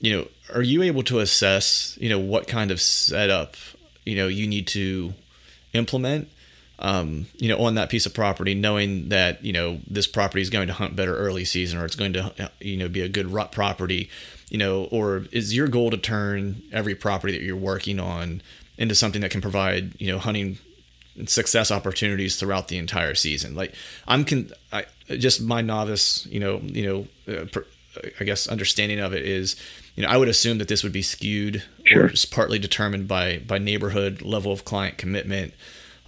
[0.00, 3.56] You know, are you able to assess you know what kind of setup
[4.04, 5.14] you know you need to
[5.74, 6.28] implement
[6.80, 10.50] um, you know, on that piece of property, knowing that you know this property is
[10.50, 13.26] going to hunt better early season, or it's going to you know be a good
[13.32, 14.08] rut property,
[14.48, 18.42] you know, or is your goal to turn every property that you're working on
[18.78, 20.58] into something that can provide you know hunting
[21.26, 23.54] success opportunities throughout the entire season.
[23.54, 23.74] Like
[24.06, 27.66] I'm con- I, just my novice, you know, you know, uh, per,
[28.20, 29.56] I guess understanding of it is,
[29.96, 32.06] you know, I would assume that this would be skewed sure.
[32.06, 35.54] or partly determined by by neighborhood level of client commitment,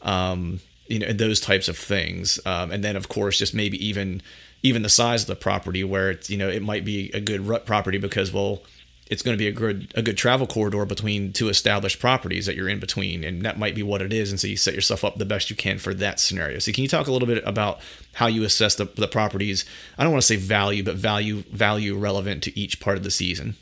[0.03, 4.23] um, you know, those types of things, um, and then of course just maybe even
[4.63, 7.41] even the size of the property where it's you know it might be a good
[7.41, 8.63] rut property because well
[9.11, 12.55] it's going to be a good a good travel corridor between two established properties that
[12.55, 14.31] you're in between, and that might be what it is.
[14.31, 16.61] And so you set yourself up the best you can for that scenario.
[16.61, 17.81] So can you talk a little bit about
[18.13, 19.65] how you assess the, the properties?
[19.99, 23.11] I don't want to say value, but value value relevant to each part of the
[23.11, 23.57] season.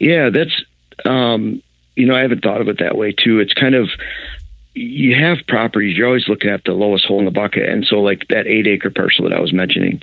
[0.00, 0.64] Yeah, that's
[1.04, 1.62] um,
[1.94, 3.38] you know I haven't thought of it that way too.
[3.38, 3.88] It's kind of
[4.74, 5.96] you have properties.
[5.96, 8.66] You're always looking at the lowest hole in the bucket, and so like that eight
[8.66, 10.02] acre parcel that I was mentioning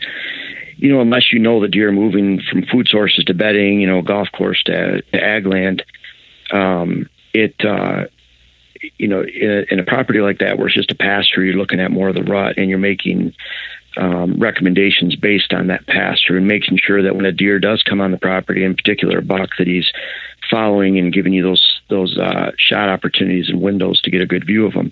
[0.83, 4.01] you know, unless you know the deer moving from food sources to bedding, you know,
[4.01, 5.81] golf course to, to ag land,
[6.51, 8.03] um, it, uh,
[8.97, 11.55] you know, in a, in a, property like that where it's just a pasture, you're
[11.55, 13.33] looking at more of the rut and you're making
[13.95, 18.01] um, recommendations based on that pasture and making sure that when a deer does come
[18.01, 19.89] on the property, in particular a buck, that he's
[20.51, 24.45] following and giving you those those uh, shot opportunities and windows to get a good
[24.45, 24.91] view of them.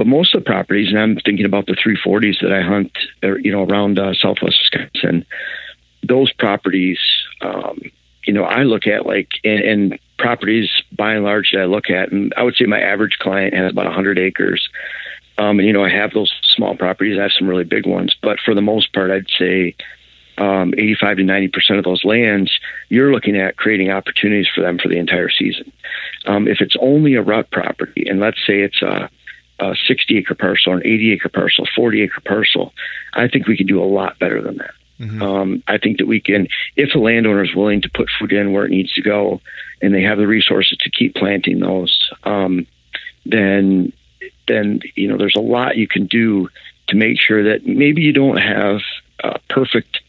[0.00, 2.90] But most of the properties, and I'm thinking about the 340s that I hunt,
[3.22, 5.26] uh, you know, around uh, Southwest Wisconsin.
[6.02, 6.98] Those properties,
[7.42, 7.82] um,
[8.24, 11.90] you know, I look at like and, and properties by and large that I look
[11.90, 14.66] at, and I would say my average client has about 100 acres.
[15.36, 17.18] Um, and you know, I have those small properties.
[17.18, 19.74] I have some really big ones, but for the most part, I'd say
[20.38, 22.50] um, 85 to 90 percent of those lands,
[22.88, 25.70] you're looking at creating opportunities for them for the entire season.
[26.24, 29.10] Um, if it's only a rut property, and let's say it's a
[29.60, 32.72] a 60 acre parcel, an 80 acre parcel, 40 acre parcel,
[33.12, 34.74] I think we can do a lot better than that.
[34.98, 35.22] Mm-hmm.
[35.22, 38.52] Um, I think that we can, if the landowner is willing to put food in
[38.52, 39.40] where it needs to go,
[39.80, 42.66] and they have the resources to keep planting those, um,
[43.24, 43.92] then
[44.46, 46.48] then you know there's a lot you can do
[46.88, 48.80] to make sure that maybe you don't have
[49.22, 50.00] uh, perfect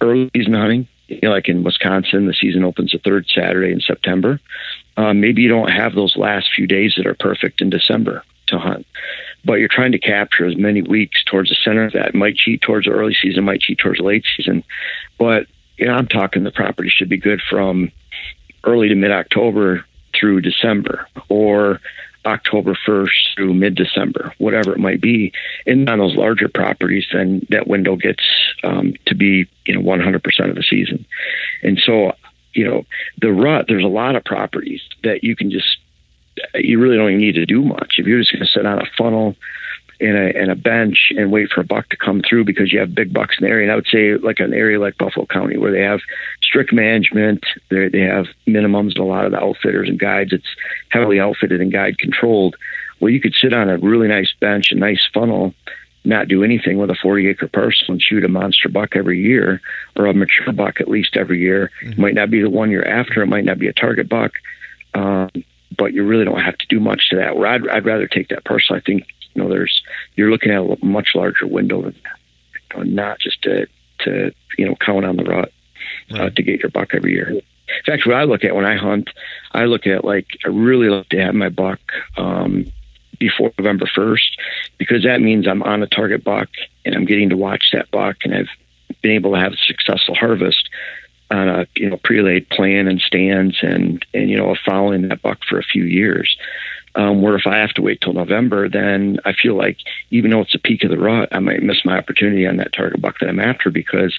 [0.00, 0.88] early season hunting.
[1.06, 4.40] You know, like in Wisconsin, the season opens the third Saturday in September.
[4.98, 8.58] Um, maybe you don't have those last few days that are perfect in December to
[8.58, 8.86] hunt.
[9.44, 12.14] But you're trying to capture as many weeks towards the center of that.
[12.14, 14.64] Might cheat towards the early season, might cheat towards the late season.
[15.18, 15.46] But
[15.76, 17.92] you know, I'm talking the property should be good from
[18.64, 19.84] early to mid October
[20.18, 21.80] through December or
[22.26, 25.32] October 1st through mid December, whatever it might be.
[25.66, 28.24] And on those larger properties, then that window gets
[28.62, 30.16] um, to be, you know, 100%
[30.48, 31.06] of the season.
[31.62, 32.12] And so,
[32.52, 32.84] you know,
[33.20, 35.78] the rut, there's a lot of properties that you can just
[36.54, 37.94] you really don't even need to do much.
[37.98, 39.36] If you're just going to sit on a funnel
[40.00, 42.78] in a, in a bench and wait for a buck to come through because you
[42.78, 43.64] have big bucks in the area.
[43.64, 46.00] And I would say like an area like Buffalo County where they have
[46.42, 50.32] strict management, they they have minimums and a lot of the outfitters and guides.
[50.32, 50.46] It's
[50.90, 52.56] heavily outfitted and guide controlled.
[53.00, 55.54] Well, you could sit on a really nice bench, a nice funnel,
[56.04, 59.60] not do anything with a 40 acre parcel and shoot a monster buck every year
[59.96, 61.70] or a mature buck at least every year.
[61.82, 61.92] Mm-hmm.
[61.92, 63.22] It might not be the one year after.
[63.22, 64.32] It might not be a target buck.
[64.94, 65.30] Um,
[65.76, 67.36] but you really don't have to do much to that.
[67.36, 68.76] Where I'd, I'd rather take that parcel.
[68.76, 69.04] I think
[69.34, 69.82] you know there's
[70.16, 73.66] you're looking at a much larger window than that, not just to
[74.00, 75.52] to you know count on the rut
[76.10, 77.30] uh, to get your buck every year.
[77.30, 77.42] In
[77.84, 79.10] fact, what I look at when I hunt,
[79.52, 81.80] I look at like I really like to have my buck
[82.16, 82.66] um,
[83.18, 84.38] before November first
[84.78, 86.48] because that means I'm on a target buck
[86.84, 88.48] and I'm getting to watch that buck and I've
[89.02, 90.68] been able to have a successful harvest
[91.30, 95.38] on a you know pre-laid plan and stands and and you know following that buck
[95.48, 96.36] for a few years.
[96.94, 99.76] Um, where if I have to wait till November, then I feel like
[100.10, 102.72] even though it's the peak of the rut, I might miss my opportunity on that
[102.72, 104.18] target buck that I'm after because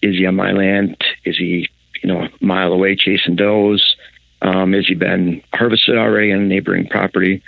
[0.00, 0.96] is he on my land?
[1.24, 1.68] Is he
[2.02, 3.96] you know a mile away chasing does?
[4.40, 7.42] Um, has he been harvested already on a neighboring property?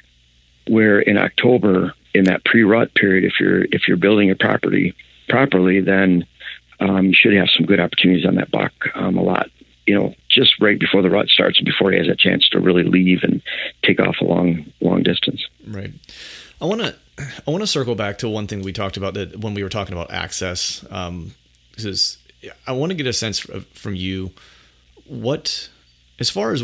[0.67, 4.95] Where in October, in that pre-rut period, if you're if you're building your property
[5.29, 6.27] properly, then
[6.81, 9.51] um, you should have some good opportunities on that buck um, a lot.
[9.87, 12.61] You know, just right before the rut starts, and before he has a chance to
[12.61, 13.43] really leave and
[13.85, 15.45] take off a long, long distance.
[15.67, 15.93] Right.
[16.61, 19.39] I want to, I want to circle back to one thing we talked about that
[19.39, 20.85] when we were talking about access.
[20.91, 21.35] Um,
[21.71, 22.19] because
[22.67, 24.31] I want to get a sense from you,
[25.07, 25.69] what,
[26.19, 26.63] as far as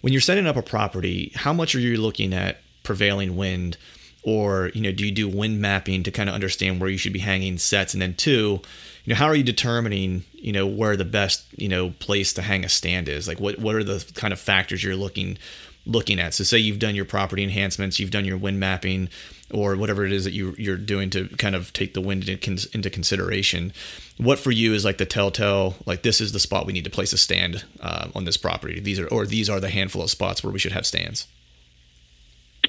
[0.00, 3.76] when you're setting up a property, how much are you looking at prevailing wind?
[4.24, 7.12] or you know do you do wind mapping to kind of understand where you should
[7.12, 8.60] be hanging sets and then two
[9.04, 12.42] you know how are you determining you know where the best you know place to
[12.42, 13.28] hang a stand is?
[13.28, 15.38] Like what what are the kind of factors you're looking
[15.86, 16.34] looking at?
[16.34, 19.08] So say you've done your property enhancements you've done your wind mapping
[19.52, 22.90] or whatever it is that you you're doing to kind of take the wind into
[22.90, 23.72] consideration.
[24.16, 26.90] What for you is like the telltale like this is the spot we need to
[26.90, 28.80] place a stand uh, on this property?
[28.80, 31.26] These are or these are the handful of spots where we should have stands.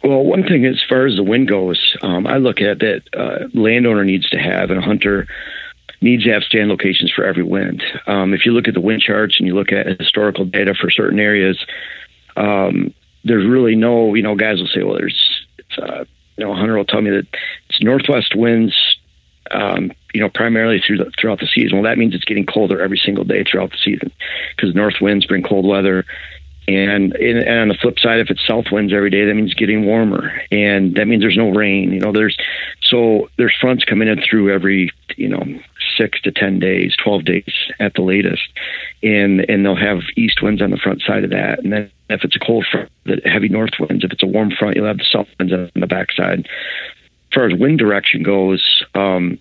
[0.04, 3.48] Well, one thing as far as the wind goes, um, I look at that uh,
[3.54, 5.28] landowner needs to have and a hunter
[6.02, 7.84] needs to have stand locations for every wind.
[8.08, 10.90] Um, if you look at the wind charts and you look at historical data for
[10.90, 11.58] certain areas,
[12.36, 12.94] um,
[13.24, 16.06] there's really no, you know, guys will say, well, there's, it's, uh,
[16.38, 17.28] you know, hunter will tell me that
[17.70, 18.76] it's northwest winds,
[19.52, 21.78] um, you know, primarily through the, throughout the season.
[21.78, 24.12] Well, that means it's getting colder every single day throughout the season
[24.56, 26.06] because north winds bring cold weather.
[26.68, 29.86] And, and on the flip side, if it's south winds every day, that means getting
[29.86, 31.94] warmer, and that means there's no rain.
[31.94, 32.36] You know, there's
[32.90, 35.44] so there's fronts coming in through every you know
[35.98, 38.44] six to ten days, twelve days at the latest,
[39.02, 42.24] and and they'll have east winds on the front side of that, and then if
[42.24, 44.04] it's a cold front, the heavy north winds.
[44.04, 46.40] If it's a warm front, you'll have the south winds on the backside.
[46.40, 49.40] As far as wind direction goes, um,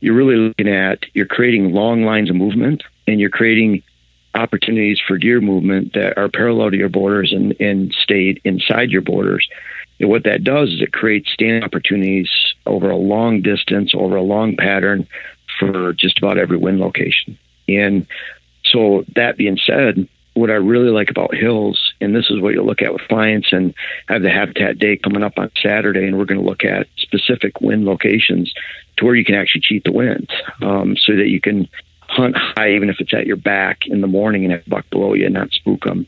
[0.00, 3.82] you're really looking at you're creating long lines of movement, and you're creating
[4.34, 9.02] opportunities for deer movement that are parallel to your borders and, and stayed inside your
[9.02, 9.48] borders.
[10.00, 12.30] And what that does is it creates stand opportunities
[12.66, 15.06] over a long distance, over a long pattern
[15.58, 17.38] for just about every wind location.
[17.68, 18.06] And
[18.64, 22.66] so that being said, what I really like about hills, and this is what you'll
[22.66, 23.74] look at with clients, and
[24.06, 27.60] have the Habitat Day coming up on Saturday, and we're going to look at specific
[27.60, 28.52] wind locations
[28.96, 30.30] to where you can actually cheat the wind,
[30.62, 31.68] um, so that you can
[32.02, 35.14] hunt high, even if it's at your back in the morning and have buck below
[35.14, 36.06] you and not spook them.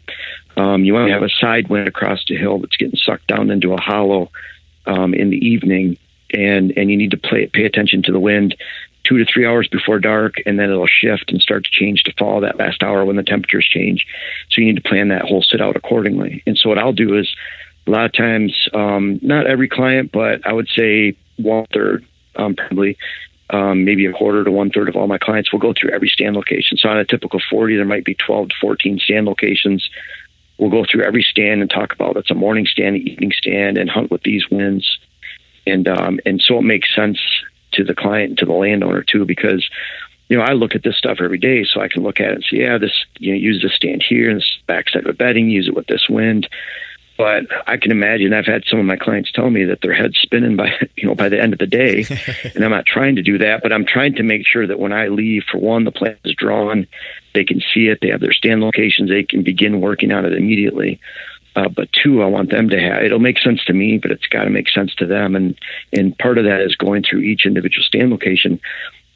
[0.57, 3.51] Um, you want to have a side wind across the hill that's getting sucked down
[3.51, 4.31] into a hollow
[4.87, 5.97] um, in the evening,
[6.33, 8.57] and and you need to play, pay attention to the wind
[9.05, 12.13] two to three hours before dark, and then it'll shift and start to change to
[12.19, 14.07] fall that last hour when the temperatures change.
[14.51, 16.43] So you need to plan that whole sit out accordingly.
[16.47, 17.35] And so what I'll do is
[17.87, 22.05] a lot of times, um, not every client, but I would say one third
[22.37, 22.97] um, probably
[23.51, 26.09] um, maybe a quarter to one third of all my clients will go through every
[26.09, 26.77] stand location.
[26.77, 29.89] So on a typical 40, there might be 12 to 14 stand locations.
[30.61, 33.79] We'll go through every stand and talk about it's a morning stand, an evening stand,
[33.79, 34.99] and hunt with these winds.
[35.67, 37.19] And um, and so it makes sense
[37.73, 39.67] to the client and to the landowner too, because
[40.29, 42.35] you know I look at this stuff every day, so I can look at it
[42.35, 45.15] and say, yeah, this you know use this stand here and this backside of a
[45.15, 46.47] bedding, use it with this wind.
[47.17, 50.19] But I can imagine I've had some of my clients tell me that their head's
[50.19, 52.05] spinning by you know by the end of the day,
[52.55, 54.93] and I'm not trying to do that, but I'm trying to make sure that when
[54.93, 56.87] I leave, for one, the plan is drawn,
[57.35, 60.33] they can see it, they have their stand locations, they can begin working on it
[60.33, 61.01] immediately.
[61.57, 63.03] Uh, but two, I want them to have.
[63.03, 65.59] It'll make sense to me, but it's got to make sense to them, and
[65.93, 68.61] and part of that is going through each individual stand location,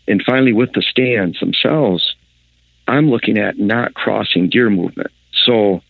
[0.08, 2.16] and finally with the stands themselves,
[2.88, 5.12] I'm looking at not crossing deer movement.
[5.44, 5.80] So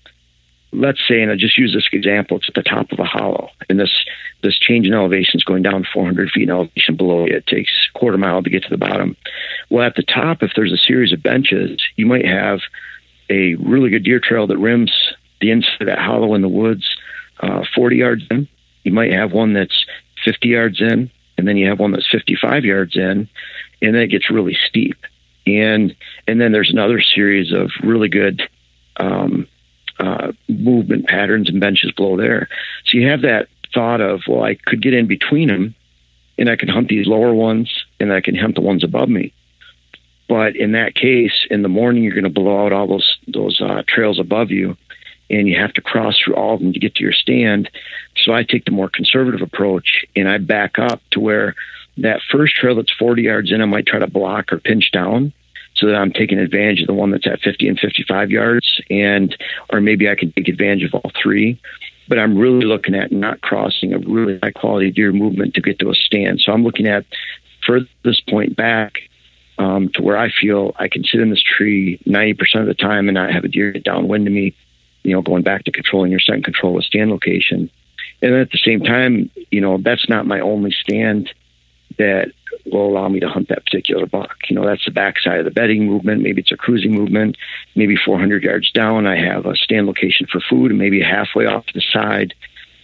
[0.74, 3.50] let's say, and I just use this example, it's at the top of a hollow,
[3.68, 4.04] and this
[4.42, 7.36] this change in elevation is going down 400 feet in elevation below you.
[7.36, 9.16] It takes a quarter mile to get to the bottom.
[9.70, 12.60] Well, at the top, if there's a series of benches, you might have
[13.30, 14.92] a really good deer trail that rims
[15.40, 16.84] the inside of that hollow in the woods,
[17.40, 18.48] uh, 40 yards in.
[18.82, 19.86] You might have one that's
[20.24, 23.28] 50 yards in, and then you have one that's 55 yards in,
[23.80, 24.96] and then it gets really steep.
[25.46, 25.94] And
[26.26, 28.42] and then there's another series of really good
[28.96, 29.46] um,
[29.98, 32.48] uh, movement patterns and benches below there.
[32.86, 35.74] So you have that thought of, well, I could get in between them
[36.38, 39.32] and I can hunt these lower ones and I can hunt the ones above me.
[40.28, 43.60] But in that case, in the morning, you're going to blow out all those those
[43.60, 44.74] uh, trails above you,
[45.28, 47.70] and you have to cross through all of them to get to your stand.
[48.16, 51.54] So I take the more conservative approach, and I back up to where
[51.98, 55.34] that first trail that's 40 yards in, I might try to block or pinch down
[55.76, 59.36] so that I'm taking advantage of the one that's at 50 and 55 yards, and
[59.70, 61.60] or maybe I can take advantage of all three.
[62.06, 65.78] But I'm really looking at not crossing a really high quality deer movement to get
[65.78, 66.40] to a stand.
[66.40, 67.06] So I'm looking at
[67.66, 68.98] furthest point back
[69.58, 73.08] um, to where I feel I can sit in this tree 90% of the time
[73.08, 74.54] and not have a deer get downwind to me.
[75.02, 77.70] You know, going back to controlling your scent control with stand location.
[78.22, 81.32] And at the same time, you know, that's not my only stand
[81.98, 82.32] that
[82.66, 84.36] will allow me to hunt that particular buck.
[84.48, 86.22] You know, that's the backside of the bedding movement.
[86.22, 87.36] Maybe it's a cruising movement.
[87.74, 91.66] Maybe 400 yards down, I have a stand location for food, and maybe halfway off
[91.66, 92.34] to the side,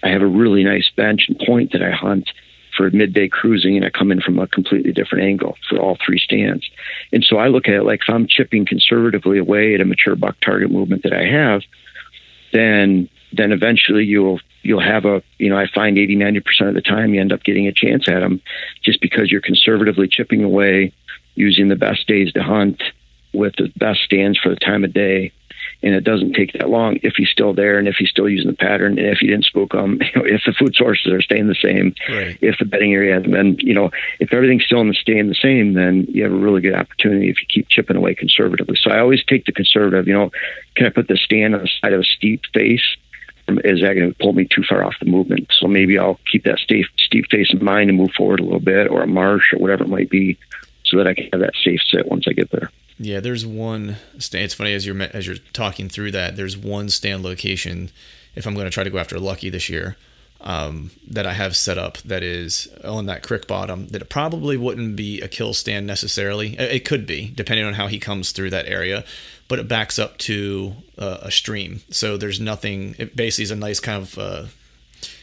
[0.02, 2.30] I have a really nice bench and point that I hunt
[2.76, 6.18] for midday cruising, and I come in from a completely different angle for all three
[6.18, 6.68] stands.
[7.12, 10.16] And so I look at it like if I'm chipping conservatively away at a mature
[10.16, 11.62] buck target movement that I have,
[12.52, 16.82] then then eventually you'll you'll have a you know i find 80 90% of the
[16.82, 18.40] time you end up getting a chance at them
[18.82, 20.92] just because you're conservatively chipping away
[21.34, 22.82] using the best days to hunt
[23.32, 25.32] with the best stands for the time of day.
[25.82, 28.50] And it doesn't take that long if he's still there and if he's still using
[28.50, 31.22] the pattern and if you didn't spook him you know, if the food sources are
[31.22, 32.38] staying the same right.
[32.42, 35.34] if the bedding area hasn't been you know if everything's still in the staying the
[35.34, 38.76] same then you have a really good opportunity if you keep chipping away conservatively.
[38.82, 40.30] So i always take the conservative you know
[40.76, 42.96] can i put the stand on the side of a steep face
[43.58, 45.50] is that going to pull me too far off the movement?
[45.58, 48.60] So maybe I'll keep that steep, steep face in mind and move forward a little
[48.60, 50.38] bit, or a marsh, or whatever it might be,
[50.84, 52.70] so that I can have that safe sit once I get there.
[52.98, 53.96] Yeah, there's one.
[54.14, 56.36] It's funny as you're as you're talking through that.
[56.36, 57.90] There's one stand location.
[58.34, 59.96] If I'm going to try to go after Lucky this year,
[60.42, 64.56] um, that I have set up that is on that creek bottom that it probably
[64.56, 66.56] wouldn't be a kill stand necessarily.
[66.58, 69.04] It could be, depending on how he comes through that area,
[69.48, 71.82] but it backs up to uh, a stream.
[71.90, 74.44] So there's nothing, it basically is a nice kind of uh,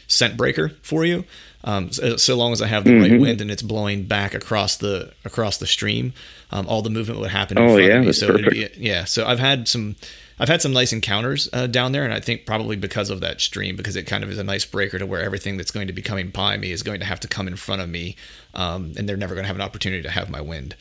[0.06, 1.24] scent breaker for you.
[1.64, 3.12] Um, so, so, long as I have the mm-hmm.
[3.12, 6.12] right wind and it's blowing back across the across the stream,
[6.52, 7.58] um, all the movement would happen.
[7.58, 8.50] oh yeah, so perfect.
[8.52, 9.04] Be, yeah.
[9.04, 9.96] So I've had some
[10.40, 13.40] I've had some nice encounters uh, down there, and I think probably because of that
[13.40, 15.92] stream, because it kind of is a nice breaker to where everything that's going to
[15.92, 18.16] be coming by me is going to have to come in front of me,
[18.54, 20.76] um, and they're never going to have an opportunity to have my wind.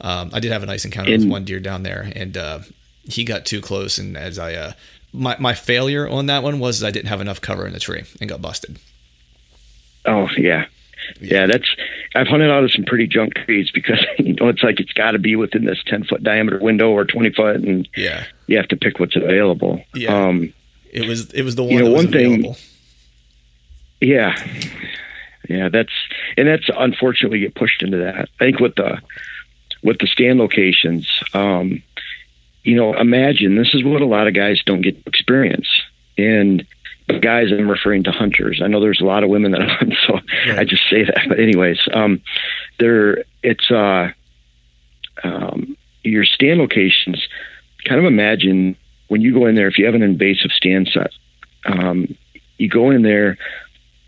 [0.00, 2.60] Um, I did have a nice encounter in, with one deer down there, and uh,
[3.04, 4.72] he got too close, and as I uh,
[5.12, 8.04] my my failure on that one was I didn't have enough cover in the tree
[8.20, 8.78] and got busted.
[10.04, 10.66] Oh yeah,
[11.20, 11.68] yeah, that's
[12.14, 15.12] I've hunted out of some pretty junk trees because you know it's like it's got
[15.12, 18.68] to be within this ten foot diameter window or twenty foot, and yeah, you have
[18.68, 19.82] to pick what's available.
[19.94, 20.52] Yeah, um,
[20.92, 21.72] it was it was the one.
[21.72, 22.54] You know, one thing.
[24.00, 24.36] Yeah,
[25.48, 25.92] yeah, that's
[26.36, 28.28] and that's unfortunately get pushed into that.
[28.40, 29.00] I think with the
[29.82, 31.82] with the stand locations, um,
[32.62, 35.68] you know, imagine this is what a lot of guys don't get to experience,
[36.16, 36.66] and
[37.20, 38.60] guys I'm referring to hunters.
[38.62, 40.58] I know there's a lot of women that hunt, so right.
[40.58, 41.26] I just say that.
[41.28, 42.20] But anyways, um,
[42.78, 44.10] there it's uh,
[45.24, 47.26] um, your stand locations.
[47.84, 48.76] Kind of imagine
[49.08, 51.10] when you go in there if you have an invasive stand set,
[51.64, 52.14] um,
[52.58, 53.38] you go in there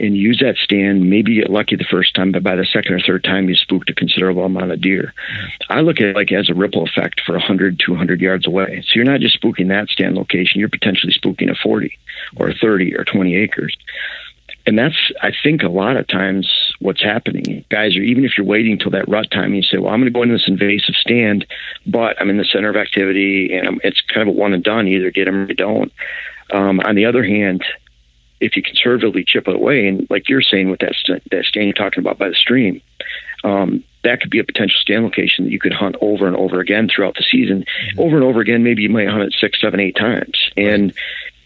[0.00, 1.08] and use that stand.
[1.08, 3.54] Maybe you get lucky the first time, but by the second or third time, you
[3.54, 5.12] spooked a considerable amount of deer.
[5.68, 8.82] I look at it like as a ripple effect for 100, 200 yards away.
[8.86, 11.96] So you're not just spooking that stand location, you're potentially spooking a 40
[12.36, 13.74] or 30 or 20 acres.
[14.66, 17.64] And that's, I think, a lot of times what's happening.
[17.70, 20.12] Guys are, even if you're waiting till that rut time, you say, well, I'm going
[20.12, 21.46] to go into this invasive stand,
[21.86, 24.62] but I'm in the center of activity and I'm, it's kind of a one and
[24.62, 24.86] done.
[24.86, 25.92] either get them or you don't.
[26.52, 27.64] Um, on the other hand,
[28.40, 31.66] if you conservatively chip it away, and like you're saying with that st- that stand
[31.66, 32.80] you're talking about by the stream,
[33.44, 36.60] um, that could be a potential stand location that you could hunt over and over
[36.60, 38.00] again throughout the season, mm-hmm.
[38.00, 38.64] over and over again.
[38.64, 40.92] Maybe you might hunt it six, seven, eight times, and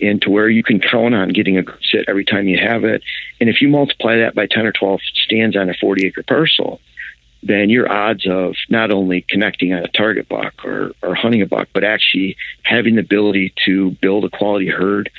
[0.00, 2.84] and to where you can count on getting a good sit every time you have
[2.84, 3.02] it.
[3.40, 6.80] And if you multiply that by ten or twelve stands on a forty acre parcel,
[7.42, 11.46] then your odds of not only connecting on a target buck or, or hunting a
[11.46, 15.10] buck, but actually having the ability to build a quality herd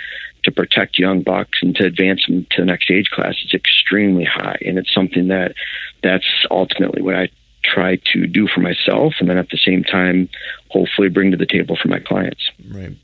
[0.45, 4.25] to protect young bucks and to advance them to the next age class is extremely
[4.25, 4.57] high.
[4.65, 5.53] And it's something that
[6.01, 7.29] that's ultimately what I
[7.63, 10.29] try to do for myself and then at the same time
[10.69, 12.51] hopefully bring to the table for my clients.
[12.69, 12.95] Right.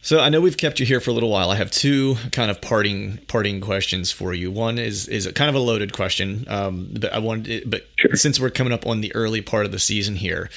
[0.00, 1.50] So I know we've kept you here for a little while.
[1.50, 4.50] I have two kind of parting parting questions for you.
[4.50, 8.14] One is is a kind of a loaded question, um, but I wanted, but sure.
[8.14, 10.48] since we're coming up on the early part of the season here,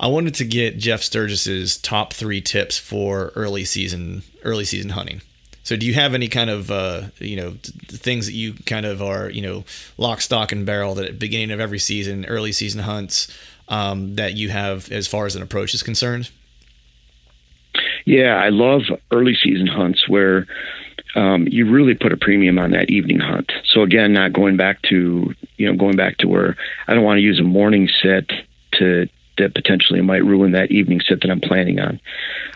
[0.00, 5.22] I wanted to get Jeff Sturgis's top three tips for early season early season hunting.
[5.68, 7.50] So do you have any kind of uh, you know
[7.88, 9.64] things that you kind of are you know
[9.98, 13.28] lock, stock, and barrel that at beginning of every season, early season hunts
[13.68, 16.30] um, that you have as far as an approach is concerned?
[18.06, 18.80] Yeah, I love
[19.10, 20.46] early season hunts where
[21.14, 23.52] um, you really put a premium on that evening hunt.
[23.70, 27.18] So again, not going back to you know going back to where I don't want
[27.18, 28.30] to use a morning set
[28.78, 29.06] to
[29.38, 32.00] that potentially might ruin that evening set that I'm planning on.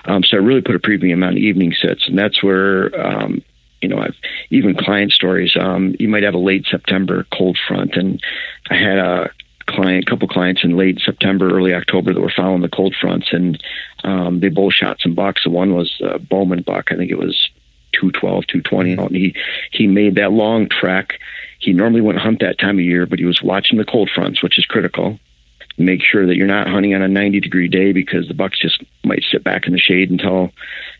[0.04, 3.42] Um, so I really put a premium on evening sets, and that's where um,
[3.80, 4.16] you know I've
[4.50, 5.56] even client stories.
[5.58, 8.22] Um, you might have a late September cold front, and
[8.70, 9.30] I had a
[9.66, 13.28] client, a couple clients in late September, early October that were following the cold fronts,
[13.32, 13.62] and
[14.04, 15.44] um, they both shot some bucks.
[15.44, 17.50] The one was a Bowman buck, I think it was
[17.92, 19.34] 212, 220, and he
[19.70, 21.18] he made that long trek.
[21.58, 24.42] He normally wouldn't hunt that time of year, but he was watching the cold fronts,
[24.42, 25.18] which is critical.
[25.78, 28.82] Make sure that you're not hunting on a 90 degree day because the bucks just
[29.04, 30.50] might sit back in the shade until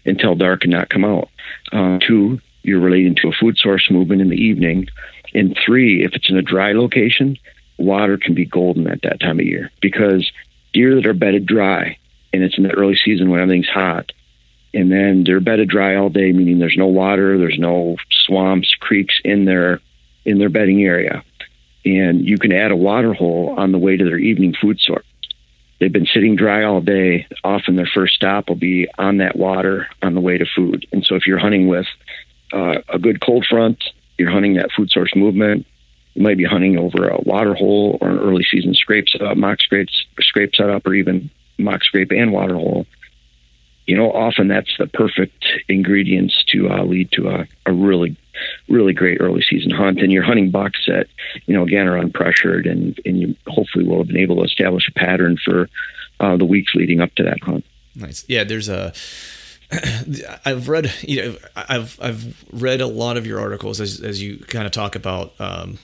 [0.05, 1.29] until dark and not come out.
[1.73, 4.89] Uh, two, you're relating to a food source movement in the evening.
[5.35, 7.37] And three, if it's in a dry location,
[7.79, 10.31] water can be golden at that time of year because
[10.73, 11.99] deer that are bedded dry
[12.33, 14.13] and it's in the early season when everything's hot
[14.75, 19.21] and then they're bedded dry all day meaning there's no water there's no swamps creeks
[19.25, 19.81] in their
[20.25, 21.25] in their bedding area
[21.85, 25.05] and you can add a water hole on the way to their evening food source
[25.81, 27.27] they've been sitting dry all day.
[27.43, 30.87] Often their first stop will be on that water on the way to food.
[30.93, 31.87] And so if you're hunting with
[32.53, 33.83] uh, a good cold front
[34.19, 35.67] you're hunting that food source movement.
[36.15, 39.61] You might be hunting over a water hole or an early season scrape setup, mock
[39.61, 42.87] scrapes, scrape setup, or even mock scrape and water hole.
[43.87, 48.17] You know, often that's the perfect ingredients to uh, lead to a, a really,
[48.69, 50.01] really great early season hunt.
[50.01, 51.07] And you're hunting box that,
[51.47, 54.89] you know, again are unpressured, and and you hopefully will have been able to establish
[54.89, 55.69] a pattern for
[56.21, 57.65] uh, the weeks leading up to that hunt.
[57.95, 58.25] Nice.
[58.29, 58.93] Yeah, there's a.
[60.45, 64.39] I've read, you know, I've I've read a lot of your articles as as you
[64.39, 65.79] kind of talk about um,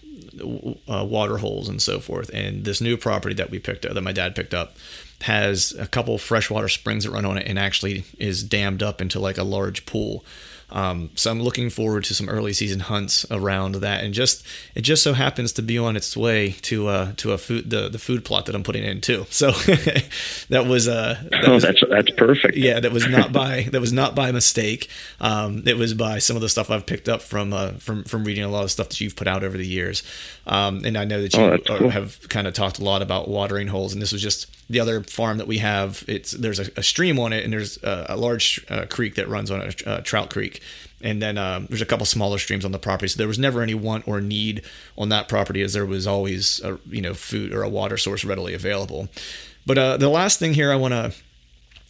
[0.88, 2.30] uh, water holes and so forth.
[2.32, 4.76] And this new property that we picked up, that my dad picked up,
[5.22, 9.18] has a couple freshwater springs that run on it, and actually is dammed up into
[9.18, 10.24] like a large pool.
[10.70, 14.82] Um, so I'm looking forward to some early season hunts around that, and just it
[14.82, 17.99] just so happens to be on its way to uh, to a food the, the
[17.99, 19.27] food plot that I'm putting in too.
[19.31, 19.51] So
[20.51, 22.57] that was uh that oh, was, that's that's perfect.
[22.57, 24.89] Yeah, that was not by that was not by mistake.
[25.20, 28.24] Um, it was by some of the stuff I've picked up from uh, from from
[28.24, 30.03] reading a lot of stuff that you've put out over the years.
[30.47, 31.90] Um, and I know that you oh, cool.
[31.90, 35.03] have kind of talked a lot about watering holes, and this was just the other
[35.03, 36.05] farm that we have.
[36.07, 39.28] It's there's a, a stream on it, and there's a, a large uh, creek that
[39.28, 40.61] runs on a, uh, trout creek,
[41.01, 43.09] and then um, there's a couple smaller streams on the property.
[43.09, 44.62] So there was never any want or need
[44.97, 48.24] on that property, as there was always a you know food or a water source
[48.24, 49.09] readily available.
[49.66, 51.12] But uh, the last thing here I want to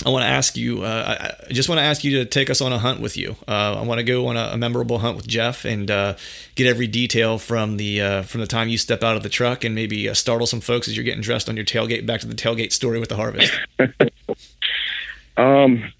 [0.06, 0.82] I want to ask you.
[0.82, 3.34] Uh, I just want to ask you to take us on a hunt with you.
[3.48, 6.14] Uh, I want to go on a, a, memorable hunt with Jeff and uh,
[6.54, 9.64] get every detail from the uh, from the time you step out of the truck
[9.64, 12.06] and maybe uh, startle some folks as you're getting dressed on your tailgate.
[12.06, 13.52] Back to the tailgate story with the harvest.
[15.36, 15.92] um,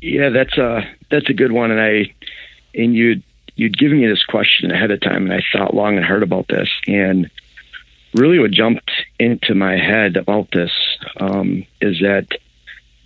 [0.00, 2.14] yeah, that's a that's a good one, and I
[2.74, 3.22] and you'd
[3.54, 6.48] you'd given me this question ahead of time, and I thought long and hard about
[6.48, 7.30] this, and
[8.14, 10.70] really what jumped into my head about this
[11.20, 12.28] um, is that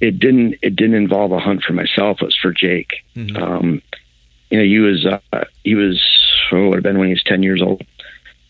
[0.00, 2.18] it didn't it didn't involve a hunt for myself.
[2.20, 3.04] It was for Jake.
[3.14, 3.36] Mm-hmm.
[3.36, 3.82] Um,
[4.50, 6.02] you know, he was uh, he was
[6.52, 7.84] oh, would have been when he was ten years old,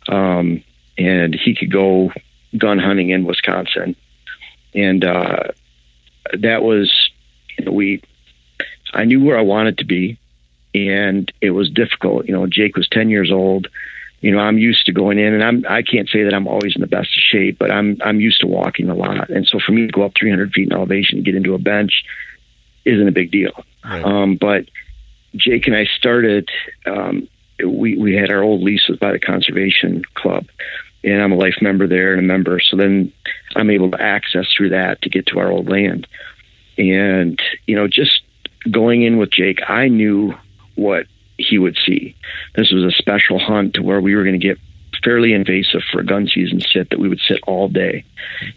[0.09, 0.63] um,
[0.99, 2.13] and he could go
[2.57, 3.97] gun hunting in Wisconsin,
[4.75, 5.45] and uh,
[6.39, 7.11] that was
[7.59, 8.03] you know, we.
[8.95, 10.19] I knew where I wanted to be,
[10.75, 12.27] and it was difficult.
[12.27, 13.69] You know, Jake was ten years old
[14.21, 16.75] you know, I'm used to going in and I'm, I can't say that I'm always
[16.75, 19.31] in the best of shape, but I'm, I'm used to walking a lot.
[19.31, 21.59] And so for me to go up 300 feet in elevation and get into a
[21.59, 22.05] bench
[22.85, 23.53] isn't a big deal.
[23.85, 24.05] Right.
[24.05, 24.65] Um, but
[25.35, 26.49] Jake and I started,
[26.87, 27.29] um,
[27.65, 30.47] we, we had our old lease by the conservation club
[31.05, 32.59] and I'm a life member there and a member.
[32.61, 33.13] So then
[33.55, 36.07] I'm able to access through that to get to our old land.
[36.79, 38.23] And, you know, just
[38.71, 40.35] going in with Jake, I knew
[40.75, 41.07] what
[41.39, 42.15] he would see.
[42.55, 44.59] This was a special hunt to where we were going to get
[45.05, 48.05] fairly invasive for a gun season sit that we would sit all day.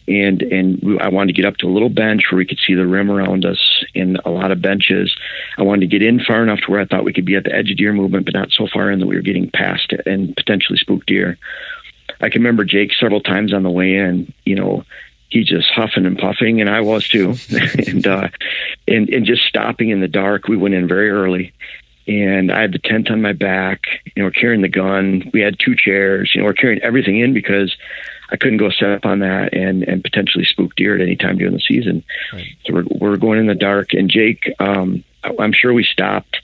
[0.08, 2.60] And and we, I wanted to get up to a little bench where we could
[2.66, 5.16] see the rim around us in a lot of benches.
[5.58, 7.44] I wanted to get in far enough to where I thought we could be at
[7.44, 9.92] the edge of deer movement, but not so far in that we were getting past
[9.92, 11.38] it and potentially spook deer.
[12.22, 14.84] I can remember Jake several times on the way in, you know,
[15.30, 17.36] he just huffing and puffing, and I was too,
[17.88, 18.30] and uh,
[18.88, 20.48] and and just stopping in the dark.
[20.48, 21.54] We went in very early,
[22.08, 23.82] and I had the tent on my back.
[24.06, 25.30] You know, we're carrying the gun.
[25.34, 26.32] We had two chairs.
[26.34, 27.76] You know, we're carrying everything in because
[28.32, 31.38] I couldn't go set up on that and and potentially spook deer at any time
[31.38, 32.04] during the season.
[32.34, 32.48] Right.
[32.66, 33.94] So we're we're going in the dark.
[33.94, 36.42] And Jake, um, I'm sure we stopped.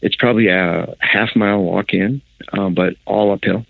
[0.00, 2.22] It's probably a half mile walk in,
[2.52, 3.64] um, but all uphill.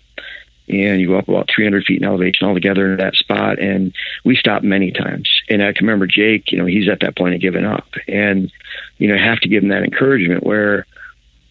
[0.69, 3.59] And you go up about 300 feet in elevation altogether in that spot.
[3.59, 3.93] And
[4.23, 5.29] we stopped many times.
[5.49, 7.85] And I can remember Jake, you know, he's at that point of giving up.
[8.07, 8.49] And,
[8.97, 10.87] you know, I have to give him that encouragement where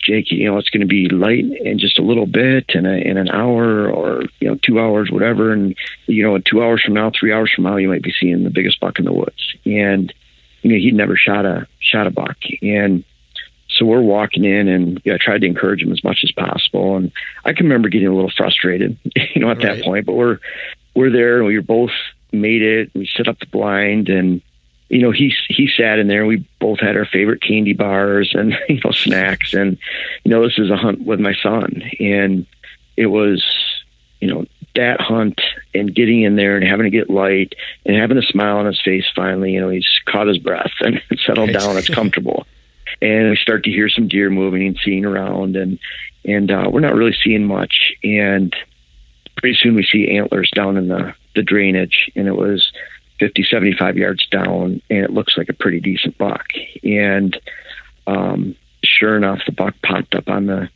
[0.02, 2.94] Jake, you know, it's going to be light in just a little bit in, a,
[2.94, 5.52] in an hour or, you know, two hours, whatever.
[5.52, 5.76] And,
[6.06, 8.50] you know, two hours from now, three hours from now, you might be seeing the
[8.50, 9.54] biggest buck in the woods.
[9.64, 10.12] And,
[10.62, 12.36] you know, he'd never shot a, shot a buck.
[12.62, 13.04] And
[13.68, 16.32] so we're walking in and you know, I tried to encourage him as much as
[16.32, 16.96] possible.
[16.96, 17.12] And
[17.44, 18.98] I can remember getting a little frustrated,
[19.34, 19.76] you know, at right.
[19.76, 20.38] that point, but we're,
[20.94, 21.92] we're there and we were both
[22.32, 22.90] made it.
[22.94, 24.42] We set up the blind and,
[24.92, 26.26] you know, he he sat in there.
[26.26, 29.78] We both had our favorite candy bars and you know snacks, and
[30.22, 32.46] you know this is a hunt with my son, and
[32.98, 33.42] it was
[34.20, 34.44] you know
[34.74, 35.40] that hunt
[35.74, 37.54] and getting in there and having to get light
[37.86, 39.06] and having a smile on his face.
[39.16, 41.78] Finally, you know, he's caught his breath and settled down.
[41.78, 42.46] It's comfortable,
[43.00, 45.78] and we start to hear some deer moving and seeing around, and
[46.26, 48.54] and uh, we're not really seeing much, and
[49.38, 52.72] pretty soon we see antlers down in the the drainage, and it was
[53.22, 56.46] 50, 75 yards down, and it looks like a pretty decent buck.
[56.82, 57.38] And
[58.08, 60.68] um, sure enough, the buck popped up on the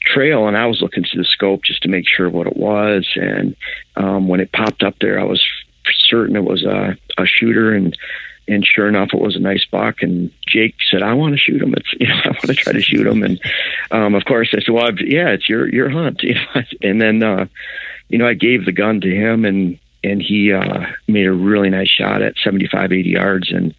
[0.00, 3.08] trail, and I was looking through the scope just to make sure what it was.
[3.14, 3.54] And
[3.94, 5.40] um, when it popped up there, I was
[6.08, 7.96] certain it was a, a shooter, and
[8.48, 10.02] and sure enough, it was a nice buck.
[10.02, 11.72] And Jake said, "I want to shoot him.
[11.72, 13.40] It's you know, I want to try to shoot him." And
[13.92, 16.62] um, of course, I said, "Well, I've, yeah, it's your your hunt." You know?
[16.82, 17.46] and then uh,
[18.08, 21.70] you know, I gave the gun to him, and and he uh, made a really
[21.70, 23.74] nice shot at 75, 80 yards and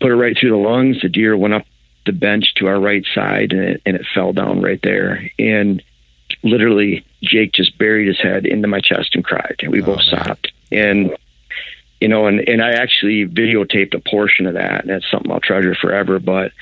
[0.00, 1.00] put it right through the lungs.
[1.02, 1.64] The deer went up
[2.06, 5.30] the bench to our right side and it, and it fell down right there.
[5.38, 5.82] And
[6.42, 9.56] literally, Jake just buried his head into my chest and cried.
[9.60, 10.24] And we oh, both man.
[10.24, 10.52] sobbed.
[10.72, 11.16] And
[12.00, 15.40] you know, and and I actually videotaped a portion of that, and that's something I'll
[15.40, 16.18] treasure forever.
[16.18, 16.52] But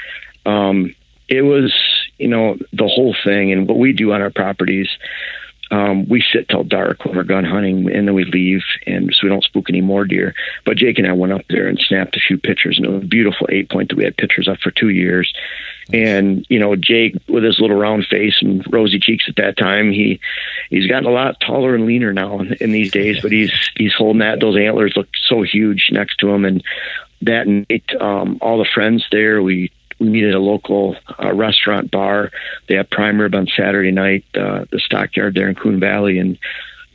[0.45, 0.95] um,
[1.29, 1.73] it was,
[2.19, 4.89] you know, the whole thing, and what we do on our properties
[5.71, 9.27] um, we sit till dark when we're gun hunting, and then we leave, and so
[9.27, 10.35] we don't spook any more deer.
[10.65, 13.03] But Jake and I went up there and snapped a few pictures, and it was
[13.03, 15.33] a beautiful eight point that we had pictures of for two years.
[15.93, 19.91] And you know, Jake with his little round face and rosy cheeks at that time,
[19.93, 20.21] he
[20.71, 23.21] he's gotten a lot taller and leaner now in, in these days.
[23.21, 26.63] But he's he's holding that; those antlers look so huge next to him, and
[27.23, 31.91] that night, um, all the friends there, we we meet at a local uh, restaurant
[31.91, 32.31] bar.
[32.69, 36.19] They have prime rib on Saturday night, uh, the stockyard there in Coon Valley.
[36.19, 36.39] And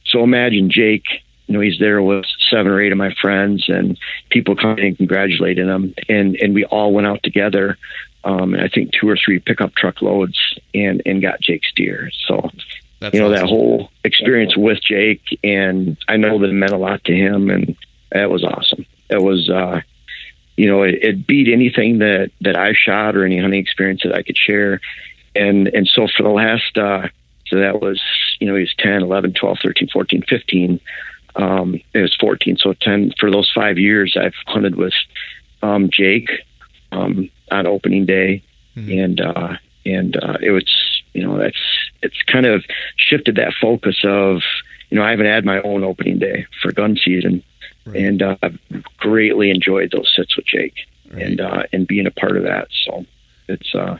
[0.05, 1.05] so imagine Jake,
[1.47, 3.97] you know, he's there with seven or eight of my friends and
[4.29, 5.93] people coming and congratulating him.
[6.07, 7.77] And, and we all went out together.
[8.23, 12.09] Um, and I think two or three pickup truck loads and, and got Jake's deer.
[12.27, 12.49] So,
[13.01, 13.45] That's you know, awesome.
[13.45, 17.49] that whole experience with Jake and I know that it meant a lot to him
[17.49, 17.75] and
[18.11, 18.85] that was awesome.
[19.09, 19.81] It was, uh,
[20.55, 24.13] you know, it, it beat anything that that I shot or any hunting experience that
[24.13, 24.81] I could share.
[25.35, 27.07] And and so for the last uh,
[27.47, 28.01] so that was
[28.39, 30.79] you know he was 10, 11, 12, 13, 14, 15.
[31.35, 34.93] Um, it was 14, so 10 for those five years I've hunted with
[35.63, 36.29] um, Jake
[36.91, 38.43] um, on opening day,
[38.75, 38.99] mm-hmm.
[38.99, 40.65] and uh, and uh, it was
[41.13, 41.57] you know that's
[42.03, 42.63] it's kind of
[42.97, 44.41] shifted that focus of
[44.89, 47.43] you know I haven't had my own opening day for gun season
[47.85, 47.95] right.
[47.95, 48.59] and uh, I've
[48.97, 50.75] greatly enjoyed those sits with Jake
[51.11, 51.21] right.
[51.23, 52.67] and uh, and being a part of that.
[52.85, 53.05] So
[53.47, 53.97] it's uh,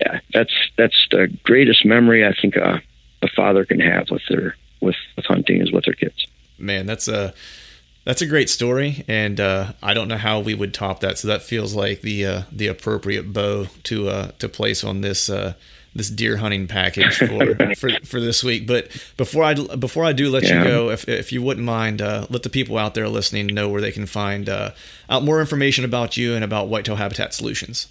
[0.00, 2.78] yeah, that's that's the greatest memory I think uh,
[3.22, 6.26] a father can have with their with, with hunting is with their kids.
[6.58, 7.34] Man, that's a
[8.04, 11.18] that's a great story, and uh, I don't know how we would top that.
[11.18, 15.28] So that feels like the uh, the appropriate bow to uh, to place on this
[15.28, 15.54] uh,
[15.94, 18.66] this deer hunting package for, for, for this week.
[18.66, 20.58] But before I before I do let yeah.
[20.58, 23.68] you go, if if you wouldn't mind, uh, let the people out there listening know
[23.68, 24.70] where they can find uh,
[25.08, 27.88] out more information about you and about Whitetail Habitat Solutions.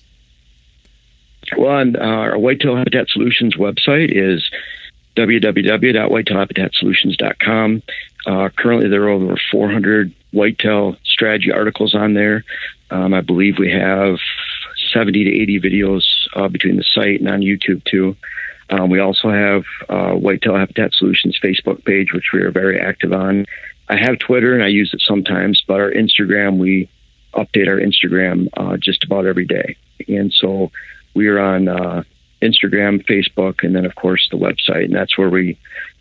[1.58, 4.48] Well, on, uh, our Whitetail Habitat Solutions website is
[5.16, 7.82] www.whitetailhabitatsolutions.com.
[8.26, 12.44] Uh, currently, there are over 400 whitetail strategy articles on there.
[12.92, 14.18] Um, I believe we have
[14.94, 16.04] 70 to 80 videos
[16.36, 18.16] uh, between the site and on YouTube too.
[18.70, 23.14] Um, we also have uh, Whitetail Habitat Solutions Facebook page, which we are very active
[23.14, 23.46] on.
[23.88, 26.90] I have Twitter and I use it sometimes, but our Instagram, we
[27.34, 29.76] update our Instagram uh, just about every day.
[30.08, 30.72] And so
[31.16, 32.04] we are on uh,
[32.42, 34.86] Instagram, Facebook, and then, of course, the website.
[34.86, 35.58] And that's where we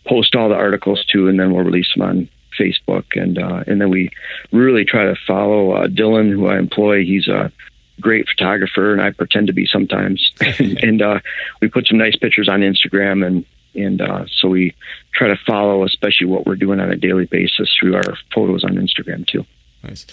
[0.06, 2.28] post all the articles too, and then we'll release them on
[2.59, 3.05] Facebook.
[3.15, 4.10] And, uh, and then we
[4.52, 7.05] really try to follow uh, Dylan, who I employ.
[7.05, 7.51] He's a
[8.00, 10.32] great photographer, and I pretend to be sometimes.
[10.58, 11.20] and uh,
[11.60, 13.44] we put some nice pictures on Instagram, and
[13.74, 14.74] and uh, so we
[15.12, 18.74] try to follow, especially what we're doing on a daily basis through our photos on
[18.74, 19.44] Instagram too.
[19.82, 20.06] Nice.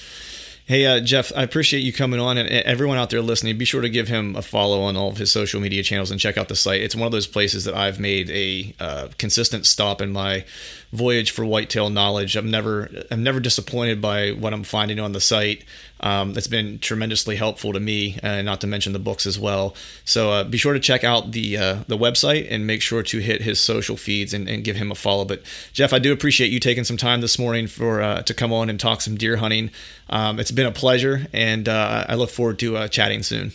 [0.67, 3.81] Hey, uh, Jeff, I appreciate you coming on, and everyone out there listening, be sure
[3.81, 6.47] to give him a follow on all of his social media channels and check out
[6.47, 6.81] the site.
[6.81, 10.43] It's one of those places that I've made a uh, consistent stop in my
[10.91, 12.35] voyage for whitetail knowledge.
[12.35, 15.63] I'm never I'm never disappointed by what I'm finding on the site.
[16.01, 19.75] Um, it's been tremendously helpful to me, uh, not to mention the books as well.
[20.03, 23.19] So uh, be sure to check out the uh, the website and make sure to
[23.19, 25.25] hit his social feeds and, and, give him a follow.
[25.25, 25.43] But
[25.73, 28.69] Jeff, I do appreciate you taking some time this morning for uh, to come on
[28.69, 29.71] and talk some deer hunting.
[30.09, 33.52] Um, it's been a pleasure, and uh, I look forward to uh, chatting soon.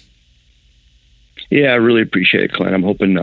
[1.51, 2.75] Yeah, I really appreciate it, Clint.
[2.75, 3.17] I'm hoping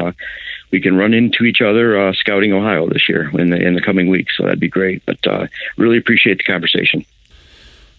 [0.71, 3.81] we can run into each other uh, scouting Ohio this year in the in the
[3.81, 4.35] coming weeks.
[4.37, 5.03] So that'd be great.
[5.05, 5.47] But uh,
[5.77, 7.05] really appreciate the conversation.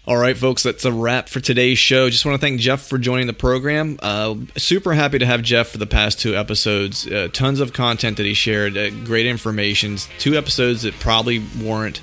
[0.07, 2.09] All right, folks, that's a wrap for today's show.
[2.09, 3.99] Just want to thank Jeff for joining the program.
[4.01, 7.05] Uh, super happy to have Jeff for the past two episodes.
[7.05, 9.97] Uh, tons of content that he shared, uh, great information.
[10.17, 12.01] Two episodes that probably warrant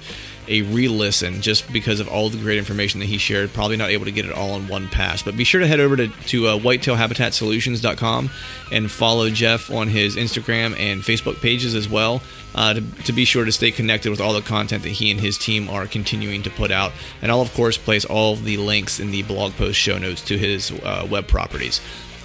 [0.48, 3.52] a re-listen just because of all the great information that he shared.
[3.52, 5.81] Probably not able to get it all in one pass, but be sure to head
[5.81, 8.31] over to, to uh, whitetailhabitatsolutions.com
[8.73, 12.23] and follow Jeff on his Instagram and Facebook pages as well
[12.55, 15.20] uh, to, to be sure to stay connected with all the content that he and
[15.20, 16.93] his team are continuing to put out.
[17.23, 20.39] And I'll, of course, place all the links in the blog post show notes to
[20.39, 21.81] his uh, web properties.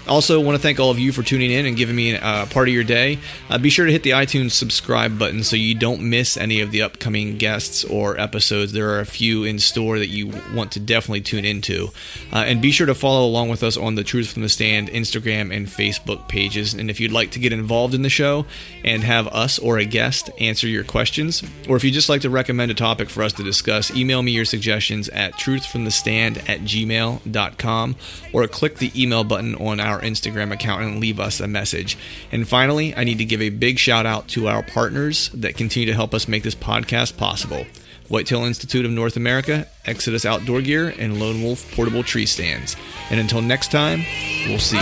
[0.07, 2.45] Also, want to thank all of you for tuning in and giving me a uh,
[2.47, 3.19] part of your day.
[3.49, 6.71] Uh, be sure to hit the iTunes subscribe button so you don't miss any of
[6.71, 8.71] the upcoming guests or episodes.
[8.71, 11.89] There are a few in store that you want to definitely tune into.
[12.33, 14.89] Uh, and be sure to follow along with us on the Truth from the Stand
[14.89, 16.73] Instagram and Facebook pages.
[16.73, 18.45] And if you'd like to get involved in the show
[18.83, 22.29] and have us or a guest answer your questions, or if you'd just like to
[22.29, 27.95] recommend a topic for us to discuss, email me your suggestions at truthfromthestand at gmail.com
[28.33, 31.97] or click the email button on our our Instagram account and leave us a message.
[32.31, 35.87] And finally, I need to give a big shout out to our partners that continue
[35.87, 37.65] to help us make this podcast possible.
[38.07, 42.75] Whitetail Institute of North America, Exodus Outdoor Gear, and Lone Wolf Portable Tree Stands.
[43.09, 44.03] And until next time,
[44.47, 44.81] we'll see you.